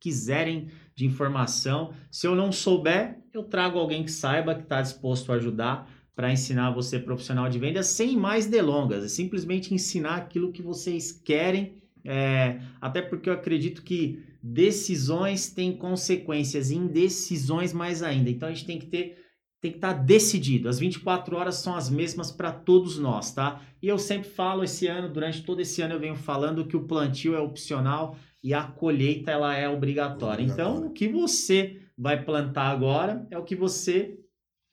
quiserem 0.00 0.68
de 0.94 1.06
informação. 1.06 1.92
Se 2.10 2.26
eu 2.26 2.34
não 2.34 2.50
souber, 2.50 3.18
eu 3.32 3.44
trago 3.44 3.78
alguém 3.78 4.02
que 4.02 4.10
saiba, 4.10 4.54
que 4.54 4.62
está 4.62 4.82
disposto 4.82 5.32
a 5.32 5.36
ajudar 5.36 5.88
para 6.14 6.32
ensinar 6.32 6.70
você 6.70 6.98
profissional 6.98 7.48
de 7.48 7.58
vendas 7.58 7.86
sem 7.88 8.16
mais 8.16 8.46
delongas. 8.46 9.04
É 9.04 9.08
simplesmente 9.08 9.72
ensinar 9.72 10.16
aquilo 10.16 10.52
que 10.52 10.62
vocês 10.62 11.12
querem. 11.12 11.82
É, 12.04 12.60
até 12.80 13.00
porque 13.00 13.28
eu 13.28 13.34
acredito 13.34 13.82
que 13.82 14.22
decisões 14.42 15.50
têm 15.50 15.76
consequências, 15.76 16.70
indecisões 16.70 17.72
mais 17.72 18.02
ainda. 18.02 18.28
Então 18.30 18.48
a 18.48 18.52
gente 18.52 18.66
tem 18.66 18.78
que 18.78 18.86
ter 18.86 19.24
tem 19.60 19.70
que 19.70 19.78
estar 19.78 19.94
decidido. 19.94 20.68
As 20.68 20.78
24 20.78 21.34
horas 21.36 21.54
são 21.54 21.74
as 21.74 21.88
mesmas 21.88 22.30
para 22.30 22.52
todos 22.52 22.98
nós, 22.98 23.32
tá? 23.32 23.62
E 23.80 23.88
eu 23.88 23.98
sempre 23.98 24.28
falo 24.28 24.62
esse 24.62 24.86
ano, 24.86 25.10
durante 25.10 25.42
todo 25.42 25.60
esse 25.60 25.80
ano 25.80 25.94
eu 25.94 26.00
venho 26.00 26.16
falando 26.16 26.66
que 26.66 26.76
o 26.76 26.82
plantio 26.82 27.34
é 27.34 27.40
opcional 27.40 28.14
e 28.42 28.52
a 28.52 28.62
colheita 28.62 29.30
ela 29.30 29.56
é 29.56 29.66
obrigatória. 29.66 30.42
Então, 30.42 30.76
Obrigatória. 30.76 30.90
o 30.90 30.92
que 30.92 31.08
você 31.08 31.80
vai 31.96 32.22
plantar 32.22 32.68
agora 32.68 33.26
é 33.30 33.38
o 33.38 33.42
que 33.42 33.56
você 33.56 34.18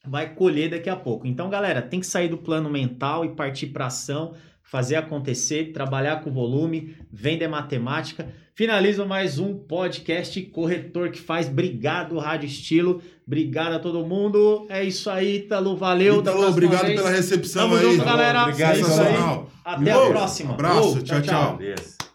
vai 0.06 0.36
colher 0.36 0.72
daqui 0.72 0.90
a 0.90 0.96
pouco. 0.98 1.26
Então, 1.26 1.50
galera, 1.50 1.82
tem 1.82 2.02
que 2.02 2.08
sair 2.08 2.28
do 2.28 2.38
plano 2.38 2.70
mental 2.70 3.24
e 3.24 3.34
partir 3.34 3.68
para 3.68 3.86
ação, 3.86 4.34
fazer 4.64 4.96
acontecer, 4.96 5.72
trabalhar 5.74 6.24
com 6.24 6.32
volume, 6.32 6.96
vender 7.12 7.48
matemática. 7.48 8.28
Finalizo 8.54 9.06
mais 9.06 9.40
um 9.40 9.56
podcast 9.56 10.40
Corretor 10.44 11.10
que 11.10 11.20
faz. 11.20 11.48
Obrigado, 11.48 12.18
Rádio 12.18 12.48
Estilo. 12.48 13.02
Obrigado 13.26 13.74
a 13.74 13.80
todo 13.80 14.06
mundo. 14.06 14.68
É 14.70 14.84
isso 14.84 15.10
aí, 15.10 15.38
Ítalo. 15.38 15.76
Valeu. 15.76 16.22
próxima 16.22 16.50
obrigado 16.50 16.86
vez. 16.86 16.96
pela 17.00 17.10
recepção 17.10 17.64
Tamo 17.70 17.76
aí. 17.76 17.84
junto, 17.84 18.06
galera. 18.06 18.44
Obrigado, 18.44 18.76
É 18.76 18.80
isso 18.82 19.02
aí. 19.02 19.46
Até 19.64 19.92
a 19.92 20.06
próxima. 20.08 20.54
Abraço, 20.54 20.90
Uou, 20.90 21.02
tchau, 21.02 21.22
tchau. 21.22 21.58
Beleza. 21.58 22.11